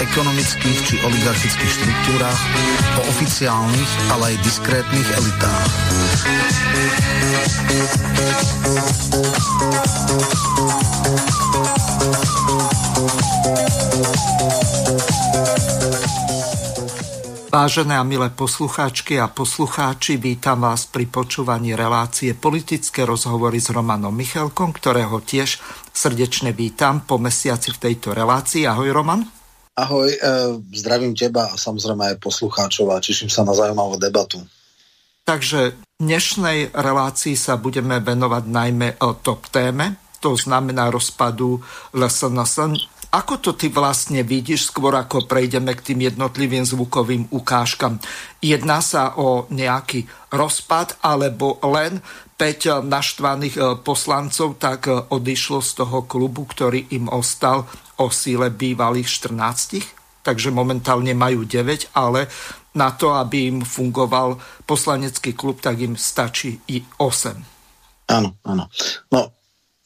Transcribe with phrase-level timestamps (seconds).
[0.00, 2.40] ekonomických či oligarchických štruktúrach,
[2.98, 5.68] o oficiálnych, ale aj diskrétnych elitách.
[17.50, 24.14] Vážené a milé poslucháčky a poslucháči, vítam vás pri počúvaní relácie politické rozhovory s Romanom
[24.14, 25.58] Michalkom, ktorého tiež
[25.90, 28.70] srdečne vítam po mesiaci v tejto relácii.
[28.70, 29.26] Ahoj Roman.
[29.74, 30.18] Ahoj, e,
[30.78, 34.38] zdravím teba a samozrejme aj poslucháčov a teším sa na zaujímavú debatu.
[35.26, 41.58] Takže v dnešnej relácii sa budeme venovať najmä o top téme, to znamená rozpadu
[41.98, 42.78] LSNS
[43.10, 47.98] ako to ty vlastne vidíš, skôr ako prejdeme k tým jednotlivým zvukovým ukážkam?
[48.38, 51.98] Jedná sa o nejaký rozpad, alebo len
[52.38, 57.66] 5 naštvaných e, poslancov tak e, odišlo z toho klubu, ktorý im ostal
[57.98, 60.22] o síle bývalých 14?
[60.22, 62.30] Takže momentálne majú 9, ale
[62.78, 67.34] na to, aby im fungoval poslanecký klub, tak im stačí i 8.
[68.10, 68.70] Áno, áno.
[69.10, 69.34] No,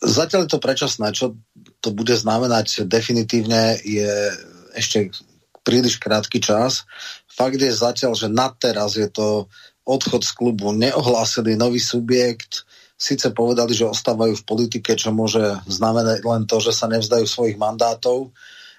[0.04, 1.08] zatiaľ je to predčasné.
[1.16, 1.40] Čo
[1.84, 4.32] to bude znamenať definitívne je
[4.72, 5.12] ešte
[5.60, 6.88] príliš krátky čas.
[7.28, 9.52] Fakt je zatiaľ, že na teraz je to
[9.84, 12.64] odchod z klubu, neohlásili nový subjekt,
[12.96, 17.60] síce povedali, že ostávajú v politike, čo môže znamenať len to, že sa nevzdajú svojich
[17.60, 18.32] mandátov,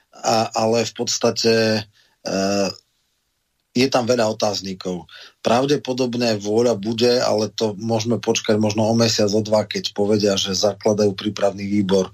[0.10, 1.82] a, ale v podstate e,
[3.76, 5.06] je tam veľa otáznikov.
[5.44, 10.58] Pravdepodobne vôľa bude, ale to môžeme počkať možno o mesiac, o dva, keď povedia, že
[10.58, 12.10] zakladajú prípravný výbor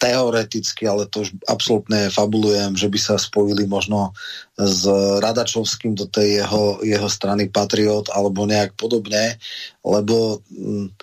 [0.00, 4.16] teoreticky, ale to už absolútne fabulujem, že by sa spojili možno
[4.56, 4.88] s
[5.20, 9.36] Radačovským do tej jeho, jeho strany Patriot alebo nejak podobne,
[9.84, 10.96] lebo mm,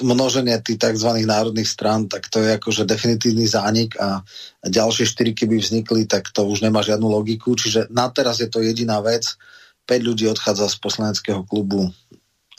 [0.00, 1.20] množenie tých tzv.
[1.20, 4.24] národných strán, tak to je akože definitívny zánik a
[4.64, 7.52] ďalšie štyri, keby vznikli, tak to už nemá žiadnu logiku.
[7.52, 9.36] Čiže na teraz je to jediná vec.
[9.84, 11.90] 5 ľudí odchádza z poslaneckého klubu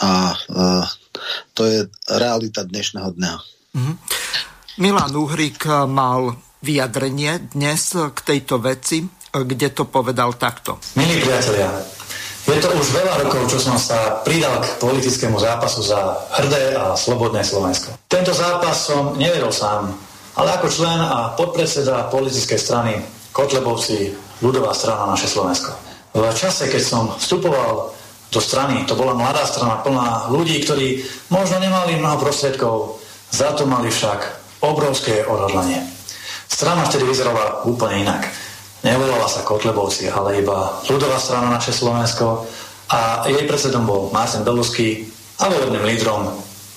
[0.02, 0.86] a uh,
[1.54, 1.80] to je
[2.12, 3.34] realita dnešného dňa.
[3.72, 3.96] Mm-hmm.
[4.80, 9.04] Milan Uhrik mal vyjadrenie dnes k tejto veci,
[9.36, 10.80] kde to povedal takto.
[10.96, 11.68] Milí priatelia,
[12.48, 16.96] je to už veľa rokov, čo som sa pridal k politickému zápasu za hrdé a
[16.96, 18.00] slobodné Slovensko.
[18.08, 19.92] Tento zápas som nevedol sám,
[20.40, 23.04] ale ako člen a podpredseda politickej strany
[23.36, 25.76] Kotlebovci ľudová strana naše Slovensko.
[26.16, 27.92] V čase, keď som vstupoval
[28.32, 33.68] do strany, to bola mladá strana plná ľudí, ktorí možno nemali mnoho prostriedkov, za to
[33.68, 35.82] mali však obrovské odhodlanie.
[36.48, 38.30] Strana vtedy vyzerala úplne inak.
[38.82, 42.50] Nevolala sa Kotlebovci, ale iba ľudová strana naše Slovensko
[42.90, 45.06] a jej predsedom bol Marcin Belusky
[45.38, 46.30] a volebným lídrom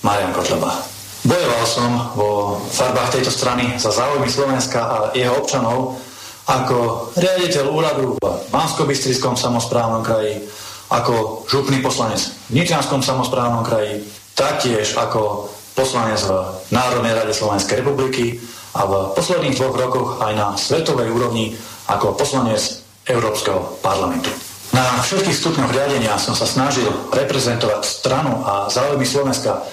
[0.05, 0.85] Marian Kotleba.
[1.25, 5.97] Bojoval som vo farbách tejto strany za záujmy Slovenska a jeho občanov
[6.45, 8.85] ako riaditeľ úradu v bansko
[9.33, 10.45] samozprávnom kraji,
[10.93, 12.21] ako župný poslanec
[12.53, 14.05] v Nitrianskom samozprávnom kraji,
[14.37, 16.31] taktiež ako poslanec v
[16.71, 18.39] Národnej rade Slovenskej republiky
[18.73, 21.53] a v posledných dvoch rokoch aj na svetovej úrovni
[21.91, 24.31] ako poslanec Európskeho parlamentu.
[24.73, 29.63] Na všetkých stupňoch riadenia som sa snažil reprezentovať stranu a záujmy Slovenska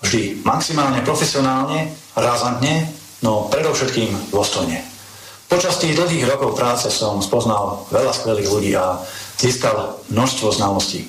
[0.00, 2.88] vždy maximálne profesionálne, razantne,
[3.20, 4.80] no predovšetkým dôstojne.
[5.46, 8.98] Počas tých dlhých rokov práce som spoznal veľa skvelých ľudí a
[9.38, 11.06] získal množstvo znalostí.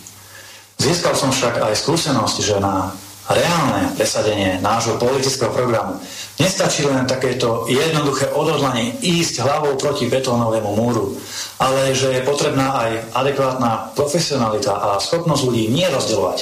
[0.78, 2.94] Získal som však aj skúsenosť, že na
[3.28, 6.00] reálne presadenie nášho politického programu.
[6.40, 11.18] Nestačí len takéto jednoduché odhodlanie ísť hlavou proti betónovému múru,
[11.60, 16.38] ale že je potrebná aj adekvátna profesionalita a schopnosť ľudí nie rozdeľovať,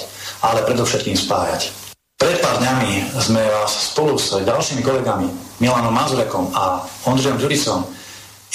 [0.45, 1.73] ale predovšetkým spájať.
[2.15, 5.27] Pred pár dňami sme vás spolu s ďalšími kolegami
[5.59, 7.83] Milanom Mazurekom a Ondřejom Ďuricom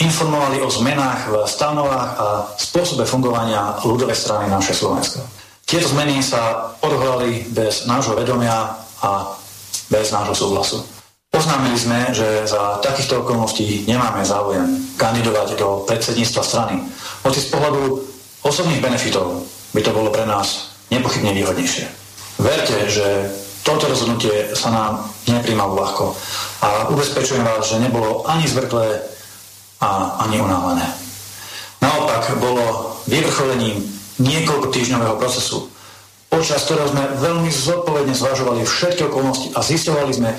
[0.01, 2.27] informovali o zmenách v stanovách a
[2.57, 5.40] spôsobe fungovania ľudovej strany naše Slovensko.
[5.71, 8.75] Tieto zmeny sa odhrali bez nášho vedomia
[9.07, 9.39] a
[9.87, 10.83] bez nášho súhlasu.
[11.31, 14.67] Oznámili sme, že za takýchto okolností nemáme záujem
[14.99, 16.75] kandidovať do predsedníctva strany.
[17.23, 18.03] Hoci z pohľadu
[18.43, 21.87] osobných benefitov by to bolo pre nás nepochybne výhodnejšie.
[22.43, 23.31] Verte, že
[23.63, 26.19] toto rozhodnutie sa nám nepríjmalo ľahko.
[26.67, 29.07] A ubezpečujem vás, že nebolo ani zvrklé
[29.79, 30.91] a ani unávané.
[31.79, 35.71] Naopak bolo vyvrcholením niekoľko týždňového procesu,
[36.31, 40.31] počas ktorého sme veľmi zodpovedne zvažovali všetky okolnosti a zistovali sme,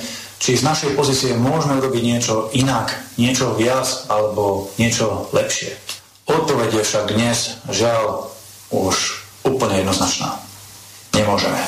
[0.42, 5.78] či z našej pozície môžeme urobiť niečo inak, niečo viac alebo niečo lepšie.
[6.26, 7.38] Odpoveď je však dnes,
[7.70, 8.32] žiaľ,
[8.74, 10.40] už úplne jednoznačná.
[11.14, 11.60] Nemôžeme.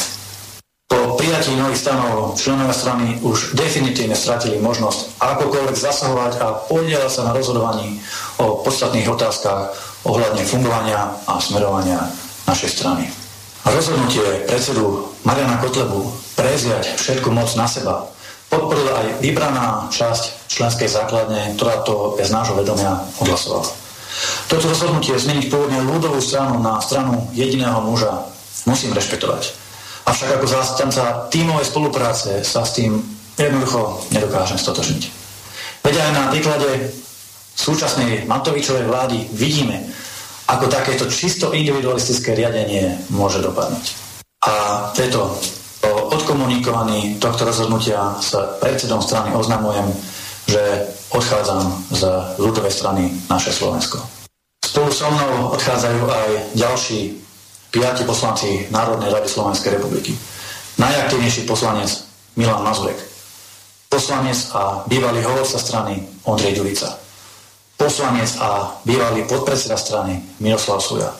[0.88, 7.28] Po prijatí nových stanov členovia strany už definitívne stratili možnosť akokoľvek zasahovať a podielať sa
[7.28, 8.00] na rozhodovaní
[8.40, 12.00] o podstatných otázkach ohľadne fungovania a smerovania
[12.48, 13.08] našej strany.
[13.64, 18.12] Rozhodnutie predsedu Mariana Kotlebu preziať všetku moc na seba
[18.52, 23.66] podporila aj vybraná časť členskej základne, ktorá to bez nášho vedomia odhlasovala.
[24.46, 28.30] Toto rozhodnutie zmeniť pôvodne ľudovú stranu na stranu jediného muža
[28.70, 29.58] musím rešpektovať.
[30.04, 33.00] Avšak ako zástanca tímovej spolupráce sa s tým
[33.40, 35.04] jednoducho nedokážem stotožniť.
[35.82, 36.70] Veď aj na príklade
[37.56, 39.82] súčasnej Matovičovej vlády vidíme,
[40.50, 43.86] ako takéto čisto individualistické riadenie môže dopadnúť.
[44.44, 44.52] A
[44.92, 45.40] preto
[45.80, 49.88] po odkomunikovaní tohto rozhodnutia s predsedom strany oznamujem,
[50.48, 50.60] že
[51.12, 52.02] odchádzam z
[52.40, 54.04] ľudovej strany naše Slovensko.
[54.64, 57.00] Spolu so mnou odchádzajú aj ďalší
[57.72, 60.16] piati poslanci Národnej rady Slovenskej republiky.
[60.78, 62.04] Najaktívnejší poslanec
[62.36, 62.98] Milan Mazurek.
[63.88, 67.03] Poslanec a bývalý hovorca strany Ondrej Ďurica.
[67.78, 71.12] Poslanec a bývalý podpredseda strany Miroslav Suja.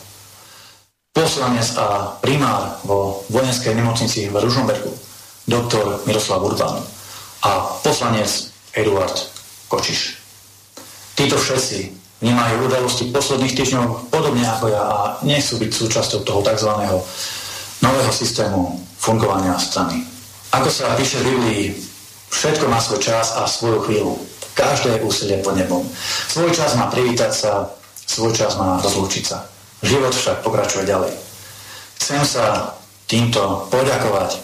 [1.14, 4.90] Poslanec a primár vo vojenskej nemocnici v Ružomberku
[5.46, 6.82] doktor Miroslav Urban
[7.44, 9.14] a poslanec Eduard
[9.68, 10.18] Kočiš.
[11.14, 11.92] Títo všetci
[12.24, 16.70] vnímajú udalosti posledných týždňov podobne ako ja a nechcú byť súčasťou toho tzv.
[17.84, 20.02] nového systému fungovania strany.
[20.50, 21.62] Ako sa píše v Biblii,
[22.32, 24.14] všetko má svoj čas a svoju chvíľu.
[24.54, 25.82] Každé úsilie pod nebom.
[26.30, 27.74] Svoj čas má privítať sa,
[28.06, 29.42] svoj čas má rozlúčiť sa.
[29.82, 31.12] Život však pokračuje ďalej.
[31.98, 32.78] Chcem sa
[33.10, 34.38] týmto poďakovať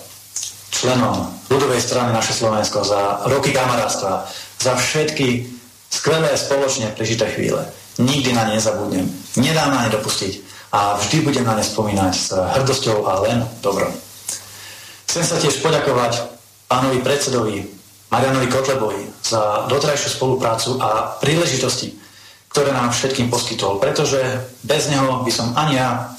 [0.70, 4.26] členom ľudovej strany naše Slovensko za roky kamarátstva,
[4.60, 5.46] za všetky
[5.90, 7.66] skvelé spoločne prežité chvíle.
[7.98, 9.06] Nikdy na ne nezabudnem.
[9.36, 10.32] Nedám na ne dopustiť
[10.70, 13.90] a vždy budem na ne spomínať s hrdosťou a len dobrom.
[15.10, 16.22] Chcem sa tiež poďakovať
[16.70, 17.66] pánovi predsedovi
[18.14, 21.96] Marianovi Kotlebovi za dotrajšiu spoluprácu a príležitosti,
[22.50, 24.18] ktoré nám všetkým poskytol, pretože
[24.66, 26.10] bez neho by som ani ja,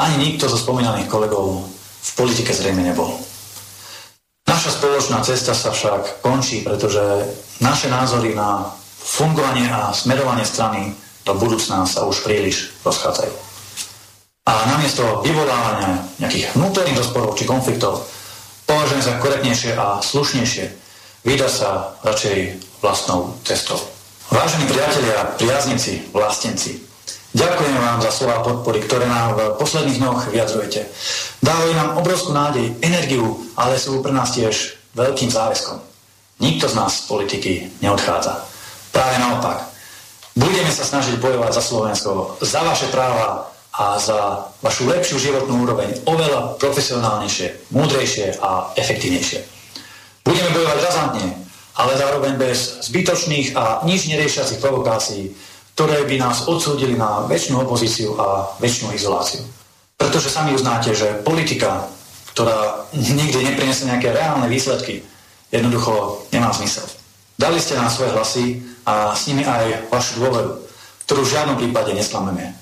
[0.00, 1.68] ani nikto zo spomínaných kolegov
[2.06, 3.12] v politike zrejme nebol.
[4.46, 7.02] Naša spoločná cesta sa však končí, pretože
[7.58, 10.94] naše názory na fungovanie a smerovanie strany
[11.26, 13.34] do budúcna sa už príliš rozchádzajú.
[14.46, 18.06] A namiesto vyvolávania nejakých vnútorných rozporov či konfliktov
[18.70, 20.85] považujem za korektnejšie a slušnejšie
[21.26, 22.38] vydať sa radšej
[22.78, 23.76] vlastnou cestou.
[24.30, 26.78] Vážení priatelia, priaznici, vlastenci,
[27.34, 30.86] ďakujem vám za slova podpory, ktoré nám v posledných dňoch vyjadrujete.
[31.42, 35.82] Dávajú nám obrovskú nádej, energiu, ale sú pre nás tiež veľkým záväzkom.
[36.38, 37.52] Nikto z nás z politiky
[37.82, 38.46] neodchádza.
[38.94, 39.66] Práve naopak.
[40.36, 45.96] Budeme sa snažiť bojovať za Slovensko, za vaše práva a za vašu lepšiu životnú úroveň
[46.04, 49.55] oveľa profesionálnejšie, múdrejšie a efektívnejšie.
[50.26, 51.26] Budeme bojovať razantne,
[51.78, 55.30] ale zároveň bez zbytočných a nič neriešiacich provokácií,
[55.78, 59.46] ktoré by nás odsúdili na väčšinu opozíciu a väčšinu izoláciu.
[59.94, 61.86] Pretože sami uznáte, že politika,
[62.34, 65.06] ktorá nikdy nepriniesie nejaké reálne výsledky,
[65.54, 66.84] jednoducho nemá zmysel.
[67.38, 68.44] Dali ste nám svoje hlasy
[68.82, 70.58] a s nimi aj vašu dôveru,
[71.06, 72.56] ktorú v žiadnom prípade nesklameme.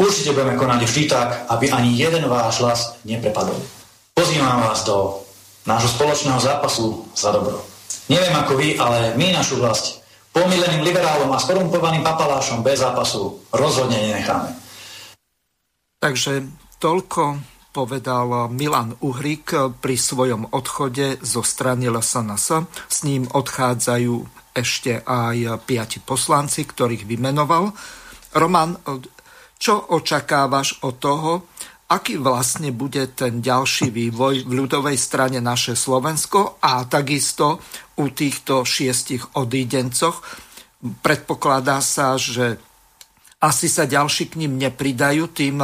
[0.00, 3.58] Určite budeme konať vždy tak, aby ani jeden váš hlas neprepadol.
[4.16, 5.20] Pozývam vás do
[5.66, 7.62] nášho spoločného zápasu za dobro.
[8.10, 10.02] Neviem ako vy, ale my našu vlast
[10.32, 14.56] pomileným liberálom a skorumpovaným papalášom bez zápasu rozhodne nenecháme.
[16.02, 16.48] Takže
[16.82, 17.38] toľko
[17.72, 22.68] povedal Milan Uhrik pri svojom odchode zo strany LSNS.
[22.90, 24.14] S ním odchádzajú
[24.52, 27.72] ešte aj piati poslanci, ktorých vymenoval.
[28.36, 28.76] Roman,
[29.56, 31.32] čo očakávaš od toho,
[31.92, 37.60] aký vlastne bude ten ďalší vývoj v ľudovej strane naše Slovensko a takisto
[38.00, 40.24] u týchto šiestich odídencoch.
[41.04, 42.56] Predpokladá sa, že
[43.44, 45.60] asi sa ďalší k ním nepridajú, tým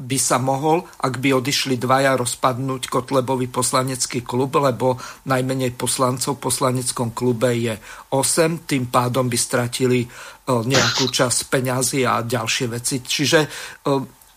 [0.00, 4.96] by sa mohol, ak by odišli dvaja, rozpadnúť Kotlebový poslanecký klub, lebo
[5.28, 7.76] najmenej poslancov v poslaneckom klube je
[8.08, 10.08] 8, tým pádom by stratili e,
[10.48, 13.04] nejakú časť peňazí a ďalšie veci.
[13.04, 13.48] Čiže e,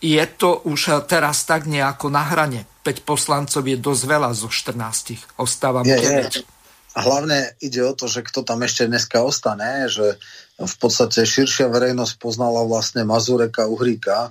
[0.04, 2.68] je to už teraz tak nejako na hrane.
[2.84, 5.40] 5 poslancov je dosť veľa zo 14.
[5.40, 6.44] Ostáva je, je.
[6.94, 10.20] A hlavne ide o to, že kto tam ešte dneska ostane, že
[10.60, 14.30] v podstate širšia verejnosť poznala vlastne Mazureka Uhríka.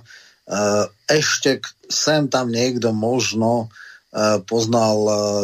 [1.10, 3.68] ešte sem tam niekto možno
[4.14, 4.96] e, poznal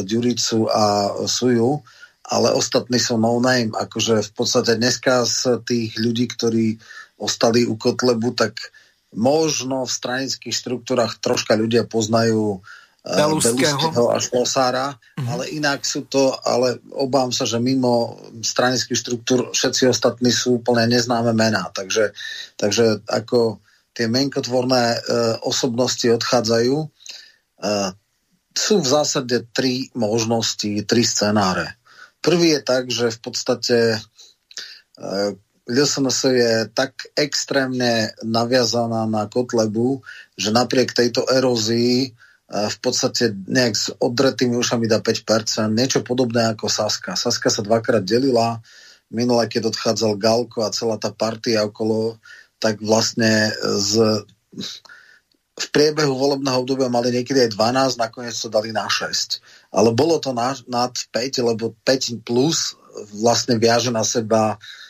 [0.07, 1.83] Ďuricu a Suju,
[2.31, 3.75] ale ostatní sú no name.
[3.75, 6.79] Akože v podstate dneska z tých ľudí, ktorí
[7.21, 8.57] ostali u Kotlebu, tak
[9.15, 12.63] možno v stranických štruktúrach troška ľudia poznajú
[13.01, 15.29] Beluského a Šlosára, mm-hmm.
[15.33, 20.85] ale inak sú to, ale obávam sa, že mimo stranických štruktúr všetci ostatní sú úplne
[20.85, 22.13] neznáme mená, takže,
[22.61, 23.65] takže ako
[23.97, 24.99] tie menkotvorné e,
[25.49, 26.89] osobnosti odchádzajú, e,
[28.53, 31.81] sú v zásade tri možnosti, tri scenáre.
[32.21, 33.99] Prvý je tak, že v podstate e,
[35.71, 40.03] LSNS je tak extrémne naviazaná na Kotlebu,
[40.35, 42.11] že napriek tejto erózii
[42.51, 47.15] v podstate nejak s odretými ušami dá 5%, niečo podobné ako Saska.
[47.15, 48.59] Saska sa dvakrát delila,
[49.07, 52.19] minule, keď odchádzal Galko a celá tá partia okolo,
[52.59, 54.27] tak vlastne z,
[55.55, 59.39] v priebehu volebného obdobia mali niekedy aj 12, nakoniec to dali na 6.
[59.71, 62.75] Ale bolo to na, nad 5, lebo 5 plus
[63.15, 64.90] vlastne viaže na seba uh,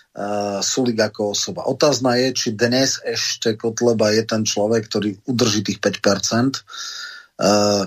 [0.61, 1.71] Sulik ako osoba.
[1.71, 6.67] Otázna je, či dnes ešte Kotleba je ten človek, ktorý udrží tých 5%.
[7.41, 7.87] Uh,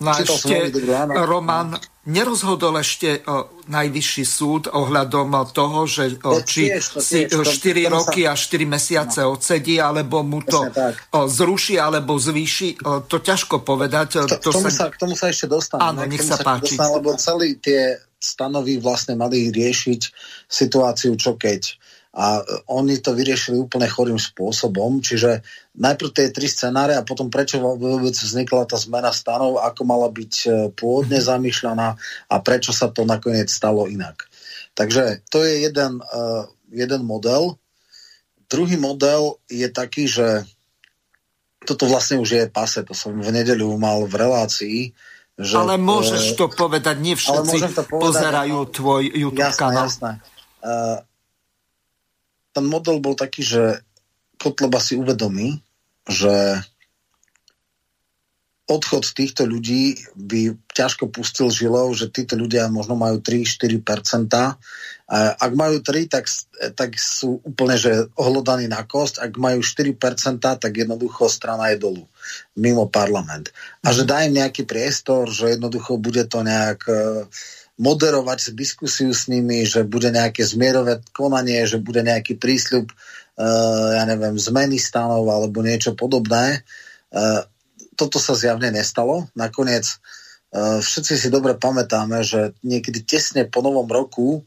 [0.00, 0.72] No ešte,
[1.12, 1.76] Roman,
[2.08, 7.84] nerozhodol ešte o, najvyšší súd ohľadom toho, že o, či tiež, to si tiež, 4
[7.84, 8.32] to, roky sa...
[8.32, 9.36] a 4 mesiace no.
[9.36, 10.72] odsedí, alebo mu to
[11.12, 12.80] o, zruší, alebo zvýši.
[12.80, 14.24] O, to ťažko povedať.
[14.24, 14.72] To, to tomu sa...
[14.72, 15.84] sa, k tomu sa ešte dostane.
[15.84, 16.80] Áno, nech sa páči.
[16.80, 20.00] Dostane, lebo celý tie stanovy vlastne mali riešiť
[20.46, 22.42] situáciu, čo keď a
[22.74, 25.46] oni to vyriešili úplne chorým spôsobom, čiže
[25.78, 30.34] najprv tie tri scenáre a potom prečo vôbec vznikla tá zmena stanov, ako mala byť
[30.42, 31.26] e, pôvodne mhm.
[31.30, 31.88] zamýšľaná
[32.26, 34.26] a prečo sa to nakoniec stalo inak.
[34.74, 37.58] Takže to je jeden, uh, jeden model.
[38.46, 40.46] Druhý model je taký, že
[41.66, 44.78] toto vlastne už je pase, to som v nedeľu mal v relácii,
[45.40, 49.88] že, ale môžeš to povedať, nie všetci to povedať, pozerajú tvoj YouTube jasné, kanál.
[49.88, 50.12] Jasné.
[50.60, 51.00] Uh,
[52.52, 53.80] ten model bol taký, že
[54.36, 55.64] Kotleba si uvedomí,
[56.04, 56.60] že
[58.70, 64.30] odchod týchto ľudí by ťažko pustil žilou, že títo ľudia možno majú 3-4%.
[65.10, 66.30] Ak majú 3, tak,
[66.78, 69.18] tak sú úplne že ohlodaní na kost.
[69.18, 72.06] Ak majú 4%, tak jednoducho strana je dolu,
[72.56, 73.52] mimo parlament.
[73.84, 77.24] A že dá im nejaký priestor, že jednoducho bude to nejak uh,
[77.80, 84.04] moderovať diskusiu s nimi, že bude nejaké zmierové konanie, že bude nejaký prísľub, uh, ja
[84.04, 86.62] neviem, zmeny stanov alebo niečo podobné.
[87.08, 87.44] Uh,
[87.96, 89.28] toto sa zjavne nestalo.
[89.36, 89.84] Nakoniec
[90.50, 94.42] všetci si dobre pamätáme, že niekedy tesne po novom roku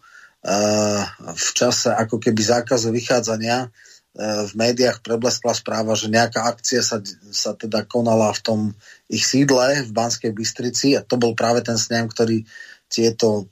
[1.23, 3.71] v čase ako keby zákazu vychádzania
[4.13, 7.01] v médiách prebleskla správa, že nejaká akcia sa,
[7.33, 8.59] sa teda konala v tom
[9.09, 10.93] ich sídle v Banskej Bystrici.
[10.93, 12.45] A to bol práve ten snem, ktorý
[12.85, 13.49] tieto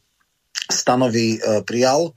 [0.70, 2.13] stanovy e, prijal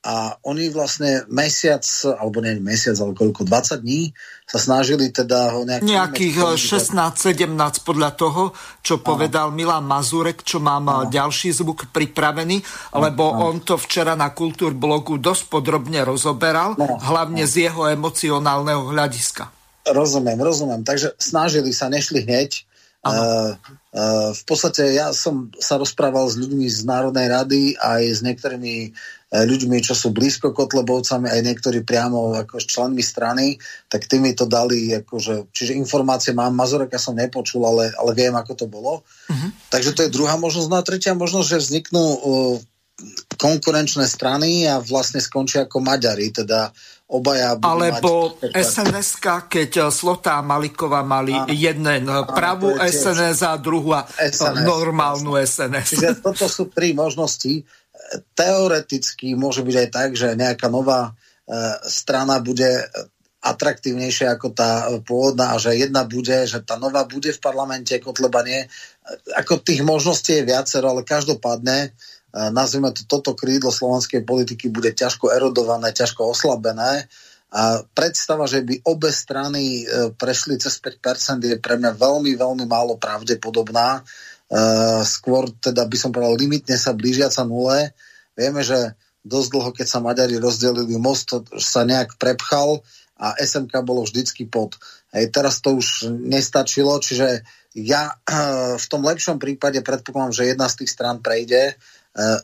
[0.00, 1.84] a oni vlastne mesiac,
[2.16, 4.16] alebo nie mesiac, ale koľko, 20 dní
[4.48, 5.84] sa snažili teda ho nejak...
[5.84, 10.96] Nejakých 16-17 e, podľa toho, čo povedal Milan Mazurek, čo mám Aha.
[11.04, 12.64] E, ďalší zvuk pripravený,
[12.96, 13.52] lebo Aha.
[13.52, 16.96] on to včera na Kultúr blogu dosť podrobne rozoberal, no.
[16.96, 17.50] hlavne Aha.
[17.52, 19.52] z jeho emocionálneho hľadiska.
[19.84, 20.80] Rozumiem, rozumiem.
[20.80, 22.64] Takže snažili sa, nešli hneď,
[23.00, 23.56] Uh,
[23.96, 28.92] uh, v podstate ja som sa rozprával s ľuďmi z Národnej rady aj s niektorými
[29.30, 33.54] ľuďmi, čo sú blízko Kotlebovcami, aj niektorí priamo ako členmi strany,
[33.86, 38.34] tak tí mi to dali, akože, čiže informácie mám, Mazureka som nepočul, ale, ale viem,
[38.34, 39.06] ako to bolo.
[39.30, 39.50] Uh-huh.
[39.70, 40.66] Takže to je druhá možnosť.
[40.66, 42.18] No a tretia možnosť, že vzniknú uh,
[43.38, 46.74] konkurenčné strany a vlastne skončia ako Maďari, teda
[47.10, 54.06] obaja Alebo sns keď eh, Slotá a Maliková mali jeden pravú SNS a druhú a
[54.06, 55.88] SNS, normálnu SNS.
[55.96, 57.66] Čiže toto sú tri možnosti.
[58.34, 61.12] Teoreticky môže byť aj tak, že nejaká nová e,
[61.86, 62.86] strana bude
[63.40, 68.44] atraktívnejšia ako tá pôvodná a že jedna bude, že tá nová bude v parlamente, Kotleba
[68.44, 68.68] nie.
[69.32, 71.96] Ako tých možností je viacero, ale každopádne
[72.32, 77.10] nazvime to, toto krídlo slovenskej politiky bude ťažko erodované, ťažko oslabené.
[77.50, 82.62] A predstava, že by obe strany e, prešli cez 5% je pre mňa veľmi, veľmi
[82.62, 84.06] málo pravdepodobná.
[84.50, 84.58] E,
[85.06, 87.94] skôr teda by som povedal limitne sa blížiaca nule.
[88.34, 91.30] Vieme, že dosť dlho, keď sa Maďari rozdelili, most
[91.60, 92.82] sa nejak prepchal
[93.20, 94.80] a SMK bolo vždycky pod.
[95.12, 97.44] Hej, teraz to už nestačilo, čiže
[97.76, 98.16] ja
[98.74, 101.78] v tom lepšom prípade predpokladám, že jedna z tých strán prejde,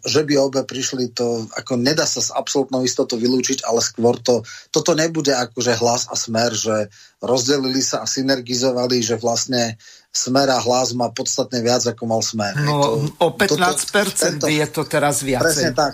[0.06, 4.46] že by obe prišli, to ako nedá sa s absolútnou istotou vylúčiť, ale skôr to,
[4.70, 6.86] toto nebude akože hlas a smer, že
[7.18, 9.74] rozdelili sa a synergizovali, že vlastne
[10.16, 12.56] smer a hlas má podstatne viac, ako mal smer.
[12.56, 12.88] No, to,
[13.20, 15.44] o 15% toto, tento, je to teraz viacej.
[15.44, 15.92] Presne tak.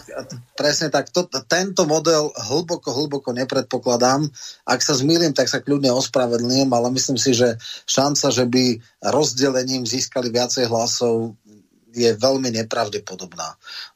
[0.55, 1.05] Presne tak.
[1.11, 4.31] To, tento model hlboko, hlboko nepredpokladám.
[4.63, 7.59] Ak sa zmýlim, tak sa kľudne ospravedlňujem, ale myslím si, že
[7.91, 8.65] šanca, že by
[9.11, 11.35] rozdelením získali viacej hlasov,
[11.93, 13.49] je veľmi nepravdepodobná.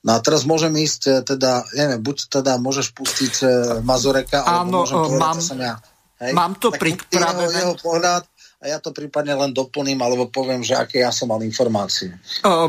[0.04, 3.46] No a teraz môžem ísť, e, teda, neviem, buď teda môžeš pustiť e,
[3.80, 5.74] Mazureka, alebo môžem povedať, mám, ja.
[6.20, 6.32] Hej?
[6.32, 7.52] Mám to pripravené.
[7.52, 8.24] Jeho, jeho pohľad,
[8.56, 12.16] a ja to prípadne len doplním alebo poviem, že aké ja som mal informácie.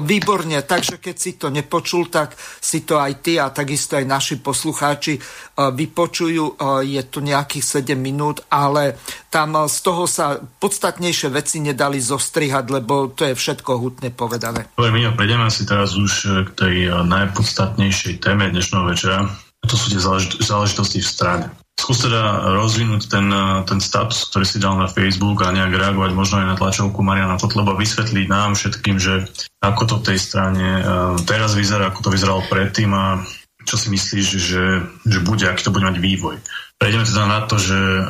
[0.03, 4.35] Výborne, takže keď si to nepočul, tak si to aj ty a takisto aj naši
[4.43, 5.15] poslucháči
[5.55, 6.59] vypočujú.
[6.83, 8.99] Je tu nejakých 7 minút, ale
[9.31, 14.67] tam z toho sa podstatnejšie veci nedali zostrihať, lebo to je všetko hutne povedané.
[14.75, 16.11] My prejdeme si teraz už
[16.47, 16.75] k tej
[17.07, 19.23] najpodstatnejšej téme dnešného večera.
[19.63, 20.03] To sú tie
[20.43, 21.47] záležitosti v strane.
[21.77, 26.11] Skús teda rozvinúť ten, eh, ten status, ktorý si dal na Facebook a nejak reagovať
[26.17, 29.29] možno aj na tlačovku Mariana Kotleba, vysvetliť nám všetkým, že
[29.61, 30.83] ako to v tej strane eh,
[31.29, 33.21] teraz vyzerá, ako to vyzeralo predtým a
[33.67, 34.63] čo si myslíš, že,
[35.05, 36.41] že bude, aký to bude mať vývoj.
[36.81, 38.03] Prejdeme teda na to, že eh,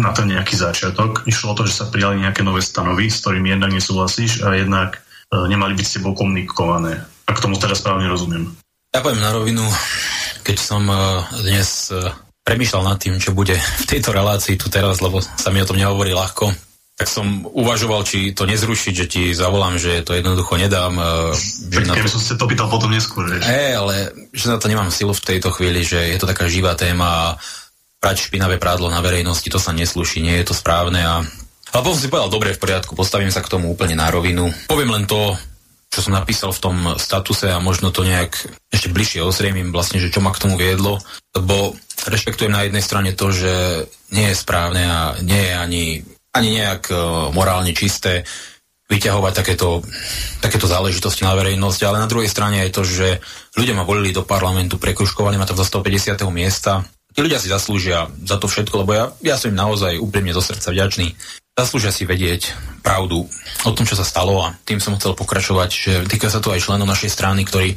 [0.00, 3.52] na ten nejaký začiatok išlo o to, že sa prijali nejaké nové stanovy, s ktorými
[3.52, 7.02] jednak nesúhlasíš a jednak nemali byť s tebou komunikované.
[7.26, 8.46] Ak tomu teraz správne rozumiem.
[8.94, 9.66] Ja poviem na rovinu,
[10.46, 10.86] keď som
[11.42, 11.90] dnes
[12.46, 15.74] premýšľal nad tým, čo bude v tejto relácii tu teraz, lebo sa mi o tom
[15.74, 16.54] nehovorí ľahko,
[16.96, 20.96] tak som uvažoval, či to nezrušiť, že ti zavolám, že to jednoducho nedám.
[20.96, 21.36] E,
[21.68, 22.14] že Keby to...
[22.16, 23.28] som sa to pýtal potom neskôr.
[23.28, 23.44] Vieš.
[23.44, 26.72] Hey, ale že na to nemám silu v tejto chvíli, že je to taká živá
[26.72, 27.24] téma a
[28.00, 31.26] prať špinavé prádlo na verejnosti, to sa neslúši, nie je to správne a
[31.74, 34.48] ale potom si povedal, dobre, v poriadku, postavím sa k tomu úplne na rovinu.
[34.64, 35.34] Poviem len to,
[35.96, 38.36] čo som napísal v tom statuse a možno to nejak
[38.68, 41.00] ešte bližšie osriemím vlastne, že čo ma k tomu viedlo,
[41.32, 41.72] lebo
[42.04, 43.52] rešpektujem na jednej strane to, že
[44.12, 45.84] nie je správne a nie je ani,
[46.36, 48.28] ani nejak uh, morálne čisté
[48.92, 49.80] vyťahovať takéto,
[50.44, 53.08] takéto záležitosti na verejnosť, ale na druhej strane je to, že
[53.56, 56.12] ľudia ma volili do parlamentu, prekruškovali ma tam za 150.
[56.28, 56.84] miesta.
[57.16, 60.44] Tí ľudia si zaslúžia za to všetko, lebo ja, ja som im naozaj úprimne do
[60.44, 61.16] srdca vďačný.
[61.56, 62.52] Zaslúžia si vedieť
[62.84, 63.24] pravdu
[63.64, 66.60] o tom, čo sa stalo a tým som chcel pokračovať, že týka sa to aj
[66.60, 67.72] členov našej strany, ktorí,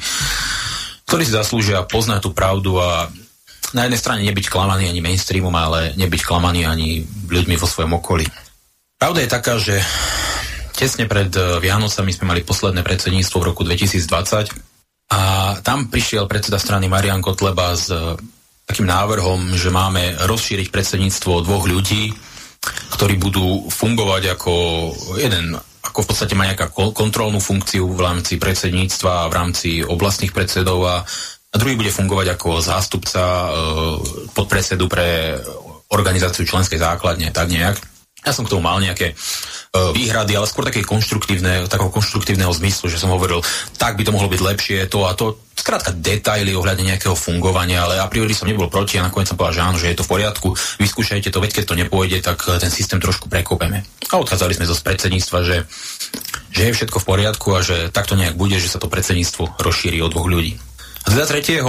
[1.08, 3.08] ktorí si zaslúžia poznať tú pravdu a
[3.72, 8.28] na jednej strane nebyť klamaný ani mainstreamom, ale nebyť klamaný ani ľuďmi vo svojom okolí.
[9.00, 9.80] Pravda je taká, že
[10.76, 15.22] tesne pred eh, Vianocami sme mali posledné predsedníctvo v roku 2020 a
[15.64, 18.20] tam prišiel predseda strany Marian Kotleba s eh,
[18.68, 22.12] takým návrhom, že máme rozšíriť predsedníctvo dvoch ľudí,
[22.96, 24.54] ktorí budú fungovať ako
[25.16, 30.36] jeden ako v podstate má nejaká kontrolnú funkciu v rámci predsedníctva a v rámci oblastných
[30.36, 30.96] predsedov a,
[31.50, 33.48] a druhý bude fungovať ako zástupca e,
[34.36, 35.40] podpredsedu pre
[35.90, 37.80] organizáciu členskej základne, tak nejak.
[38.28, 42.92] Ja som k tomu mal nejaké uh, výhrady, ale skôr také konštruktívne, takého konštruktívneho zmyslu,
[42.92, 43.40] že som hovoril,
[43.80, 45.40] tak by to mohlo byť lepšie, to a to.
[45.56, 49.56] Skrátka detaily ohľadne nejakého fungovania, ale a priori som nebol proti a nakoniec som povedal,
[49.56, 50.48] že áno, že je to v poriadku,
[50.80, 53.84] vyskúšajte to, veď keď to nepôjde, tak e, ten systém trošku prekopeme.
[53.84, 55.58] A odchádzali sme zo predsedníctva, že,
[56.56, 60.00] že je všetko v poriadku a že takto nejak bude, že sa to predsedníctvo rozšíri
[60.00, 60.56] o dvoch ľudí.
[61.04, 61.60] A teda 3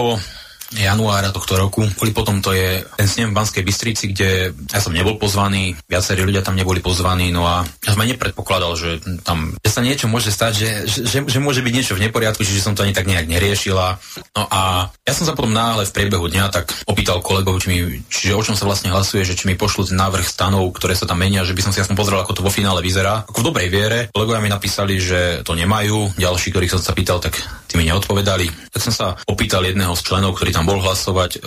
[0.74, 1.82] januára tohto roku.
[1.98, 6.22] Boli potom to je ten snem v Banskej Bystrici, kde ja som nebol pozvaný, viacerí
[6.22, 10.06] ľudia tam neboli pozvaní, no a ja som aj nepredpokladal, že tam že sa niečo
[10.06, 13.10] môže stať, že, že, že môže byť niečo v neporiadku, čiže som to ani tak
[13.10, 13.98] nejak neriešila.
[14.38, 17.78] No a ja som sa potom náhle v priebehu dňa tak opýtal kolegov, či mi,
[18.06, 21.18] čiže o čom sa vlastne hlasuje, že či mi pošlú návrh stanov, ktoré sa tam
[21.18, 23.26] menia, že by som si aspoň pozrel, ako to vo finále vyzerá.
[23.26, 23.98] Ako v dobrej viere.
[24.14, 27.38] Kolegovia mi napísali, že to nemajú, ďalší, ktorých som sa pýtal, tak
[27.70, 28.50] tí mi neodpovedali.
[28.74, 31.40] Tak som sa opýtal jedného z členov, ktorý tam bol hlasovať, e,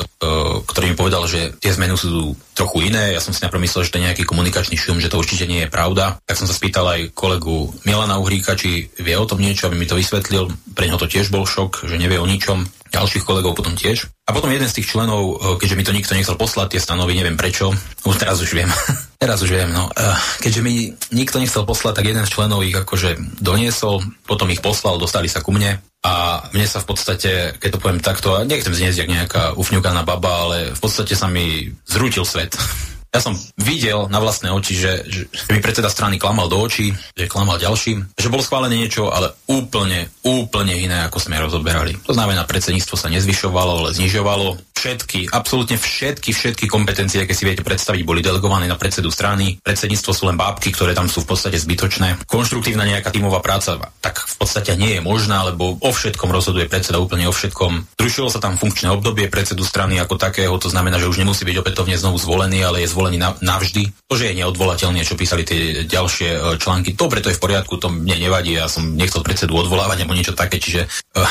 [0.64, 3.12] ktorý mi povedal, že tie zmeny sú trochu iné.
[3.12, 5.70] Ja som si najprv že to je nejaký komunikačný šum, že to určite nie je
[5.70, 6.16] pravda.
[6.24, 9.90] Tak som sa spýtal aj kolegu Milana Uhríka, či vie o tom niečo, aby mi
[9.90, 10.48] to vysvetlil.
[10.72, 14.06] Pre neho to tiež bol šok, že nevie o ničom ďalších kolegov potom tiež.
[14.30, 17.18] A potom jeden z tých členov, e, keďže mi to nikto nechcel poslať, tie stanovy,
[17.18, 17.74] neviem prečo,
[18.06, 18.70] už teraz už viem,
[19.24, 19.90] teraz už viem, no.
[19.90, 20.14] E,
[20.46, 25.02] keďže mi nikto nechcel poslať, tak jeden z členov ich akože doniesol, potom ich poslal,
[25.02, 27.32] dostali sa ku mne a mne sa v podstate,
[27.64, 31.72] keď to poviem takto, nechcem zniesť jak nejaká ufňukaná baba, ale v podstate sa mi
[31.88, 32.60] zrútil svet.
[33.14, 37.30] Ja som videl na vlastné oči, že, že mi predseda strany klamal do očí, že
[37.30, 41.94] klamal ďalším, že bolo schválené niečo, ale úplne, úplne iné, ako sme rozoberali.
[42.10, 44.58] To znamená, predsedníctvo sa nezvyšovalo, ale znižovalo.
[44.74, 49.62] všetky, absolútne všetky, všetky kompetencie, aké si viete predstaviť, boli delegované na predsedu strany.
[49.62, 52.26] Predsedníctvo sú len bábky, ktoré tam sú v podstate zbytočné.
[52.26, 57.00] Konštruktívna nejaká tímová práca tak v podstate nie je možná, lebo o všetkom rozhoduje predseda
[57.00, 57.96] úplne o všetkom.
[57.96, 61.64] Zrušilo sa tam funkčné obdobie predsedu strany ako takého, to znamená, že už nemusí byť
[61.64, 63.84] opätovne znovu zvolený, ale je zvolený navždy.
[64.08, 67.82] To, že je neodvolateľný, čo písali tie ďalšie e, články, dobre, to je v poriadku,
[67.82, 70.86] to mne nevadí, ja som nechcel predsedu odvolávať alebo niečo také, čiže
[71.18, 71.28] uh,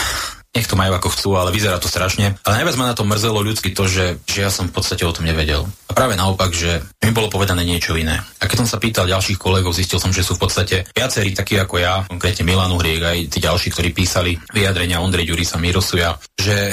[0.53, 2.37] nech to majú ako chcú, ale vyzerá to strašne.
[2.45, 5.15] Ale najviac ma na to mrzelo ľudsky to, že, že ja som v podstate o
[5.17, 5.65] tom nevedel.
[5.89, 8.21] A práve naopak, že mi bolo povedané niečo iné.
[8.37, 11.57] A keď som sa pýtal ďalších kolegov, zistil som, že sú v podstate viacerí takí
[11.57, 16.69] ako ja, konkrétne Milanu Hriek, aj tí ďalší, ktorí písali vyjadrenia Ondrej Ďurisa Mirosuja, že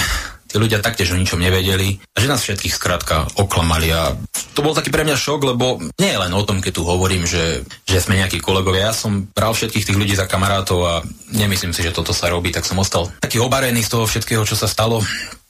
[0.50, 4.18] tí ľudia taktiež o ničom nevedeli a že nás všetkých skrátka oklamali a
[4.58, 7.24] to bol taký pre mňa šok, lebo nie je len o tom, keď tu hovorím,
[7.30, 8.90] že, že sme nejakí kolegovia.
[8.90, 10.94] Ja som bral všetkých tých ľudí za kamarátov a
[11.32, 14.58] nemyslím si, že toto sa robí, tak som ostal taký obarený z toho všetkého, čo
[14.58, 15.00] sa stalo.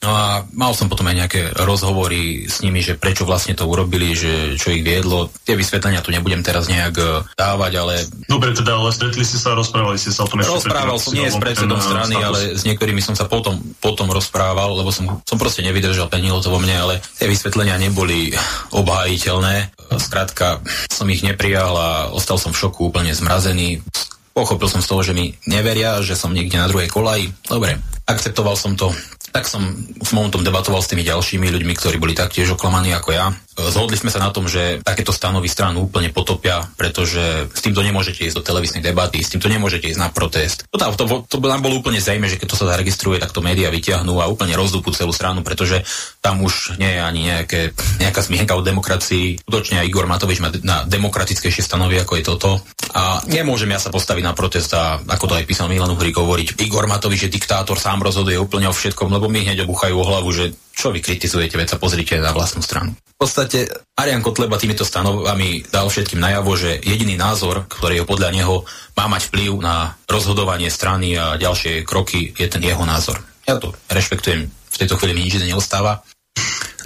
[0.00, 4.16] No a mal som potom aj nejaké rozhovory s nimi, že prečo vlastne to urobili,
[4.16, 5.28] že čo ich viedlo.
[5.44, 7.04] Tie vysvetlenia tu nebudem teraz nejak e,
[7.36, 7.94] dávať, ale...
[8.24, 11.28] Dobre, teda, ale stretli ste sa, rozprávali ste sa o tom ešte Rozprával som nie
[11.28, 12.28] s predsedom strany, status.
[12.32, 16.48] ale s niektorými som sa potom, potom rozprával, lebo som, som proste nevydržal, penilo to
[16.48, 18.32] vo mne, ale tie vysvetlenia neboli
[18.72, 19.68] obhájiteľné.
[20.00, 23.84] Skrátka, som ich neprijal a ostal som v šoku úplne zmrazený.
[24.32, 27.36] Pochopil som z toho, že mi neveria, že som niekde na druhej kolaji.
[27.44, 27.76] Dobre,
[28.08, 28.88] akceptoval som to
[29.30, 29.62] tak som
[30.02, 33.30] s momentom debatoval s tými ďalšími ľuďmi, ktorí boli taktiež oklamaní ako ja.
[33.68, 38.24] Zhodli sme sa na tom, že takéto stanovy stranu úplne potopia, pretože s týmto nemôžete
[38.24, 40.64] ísť do televíznej debaty, s týmto nemôžete ísť na protest.
[40.72, 43.44] To, to, to, to nám bolo úplne zrejme, že keď to sa zaregistruje, tak to
[43.44, 45.84] médiá vyťahnú a úplne rozdúpu celú stranu, pretože
[46.24, 47.60] tam už nie je ani nejaké,
[48.00, 49.44] nejaká zmienka o demokracii.
[49.44, 52.50] Skutočne aj Igor Matovič má na demokratickejšie stanovy, ako je toto.
[52.96, 56.62] A nemôžem ja sa postaviť na protest a ako to aj písal Milan Uhrík hovoriť,
[56.62, 60.30] Igor Matovič je diktátor, sám rozhoduje úplne o všetkom, lebo mi hneď obuchajú o hlavu,
[60.30, 62.96] že čo vy kritizujete, veď sa pozrite na vlastnú stranu.
[62.96, 63.68] V podstate
[64.00, 68.64] Arian Kotleba týmito stanovami dal všetkým najavo, že jediný názor, ktorý ho podľa neho
[68.96, 73.20] má mať vplyv na rozhodovanie strany a ďalšie kroky, je ten jeho názor.
[73.44, 76.00] Ja to rešpektujem, v tejto chvíli mi nič neostáva.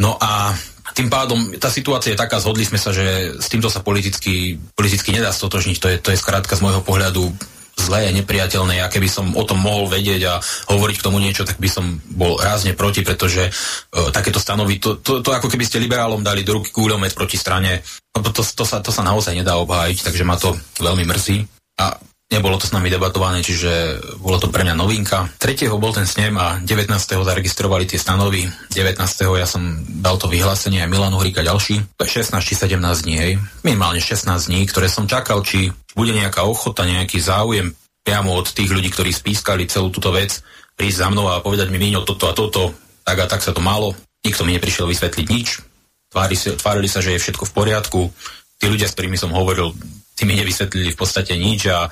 [0.03, 0.51] No a
[0.95, 5.11] tým pádom tá situácia je taká, zhodli sme sa, že s týmto sa politicky, politicky
[5.11, 5.77] nedá stotožniť.
[5.83, 7.31] To je, to je skrátka z môjho pohľadu
[7.79, 8.81] zlé nepriateľné.
[8.81, 10.35] Ja keby som o tom mohol vedieť a
[10.71, 15.03] hovoriť k tomu niečo, tak by som bol rázne proti, pretože uh, takéto stanovy, to,
[15.03, 17.83] to, to ako keby ste liberálom dali do ruky kúľomet proti strane,
[18.15, 21.45] to, to, to, sa, to sa naozaj nedá obhájiť, takže ma to veľmi mrzí.
[21.83, 21.99] A
[22.35, 25.31] Nebolo to s nami debatované, čiže bolo to pre mňa novinka.
[25.39, 25.71] 3.
[25.79, 26.91] bol ten snem a 19.
[26.99, 28.51] zaregistrovali tie stanovy.
[28.75, 28.99] 19.
[29.39, 29.63] ja som
[30.03, 31.95] dal to vyhlásenie aj Milanu Hrika ďalší.
[31.95, 32.75] To je 16 či 17
[33.07, 33.33] dní, hej.
[33.63, 37.71] Minimálne 16 dní, ktoré som čakal, či bude nejaká ochota, nejaký záujem
[38.03, 40.43] priamo od tých ľudí, ktorí spískali celú túto vec,
[40.75, 42.75] prísť za mnou a povedať mi, Míňo, toto a toto,
[43.07, 43.95] tak a tak sa to malo.
[44.27, 45.63] Nikto mi neprišiel vysvetliť nič.
[46.11, 48.01] Tvárili sa, tvárili sa, že je všetko v poriadku.
[48.59, 49.71] Tí ľudia, s ktorými som hovoril,
[50.19, 51.87] tí mi nevysvetlili v podstate nič a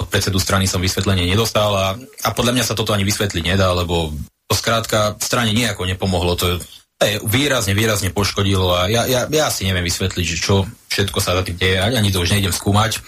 [0.00, 3.70] od predsedu strany som vysvetlenie nedostal a, a podľa mňa sa toto ani vysvetliť nedá,
[3.72, 4.10] lebo
[4.50, 6.34] to skrátka strane nejako nepomohlo.
[6.38, 6.58] To
[7.02, 11.38] je výrazne, výrazne poškodilo a ja, ja, ja si neviem vysvetliť, že čo všetko sa
[11.38, 13.02] za tým deje, ani to už nejdem skúmať.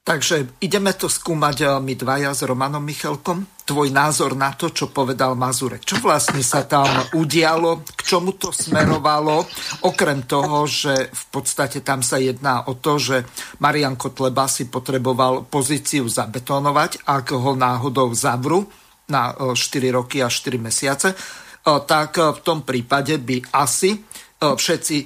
[0.00, 3.44] Takže ideme to skúmať eh, my dvaja s Romanom Michalkom.
[3.68, 5.84] Tvoj názor na to, čo povedal Mazurek.
[5.84, 9.44] Čo vlastne sa tam udialo, k čomu to smerovalo,
[9.84, 13.28] okrem toho, že v podstate tam sa jedná o to, že
[13.60, 18.66] Marian Kotleba si potreboval pozíciu zabetónovať, ak ho náhodou zavru
[19.12, 24.00] na 4 eh, roky a 4 mesiace, eh, tak v tom prípade by asi
[24.40, 24.96] všetci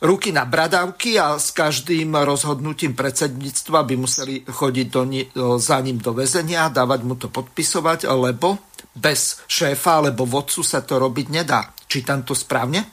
[0.00, 5.28] ruky na bradavky a s každým rozhodnutím predsedníctva by museli chodiť do ni-
[5.60, 8.60] za ním do väzenia, dávať mu to podpisovať, lebo
[8.96, 11.72] bez šéfa alebo vodcu sa to robiť nedá.
[11.88, 12.84] Čítam to správne?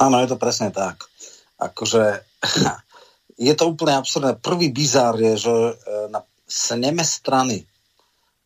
[0.00, 1.06] Áno, je to presne tak.
[1.60, 2.26] Akože
[3.46, 4.38] je to úplne absurdné.
[4.40, 5.72] Prvý bizár je, že e,
[6.10, 7.68] na sneme strany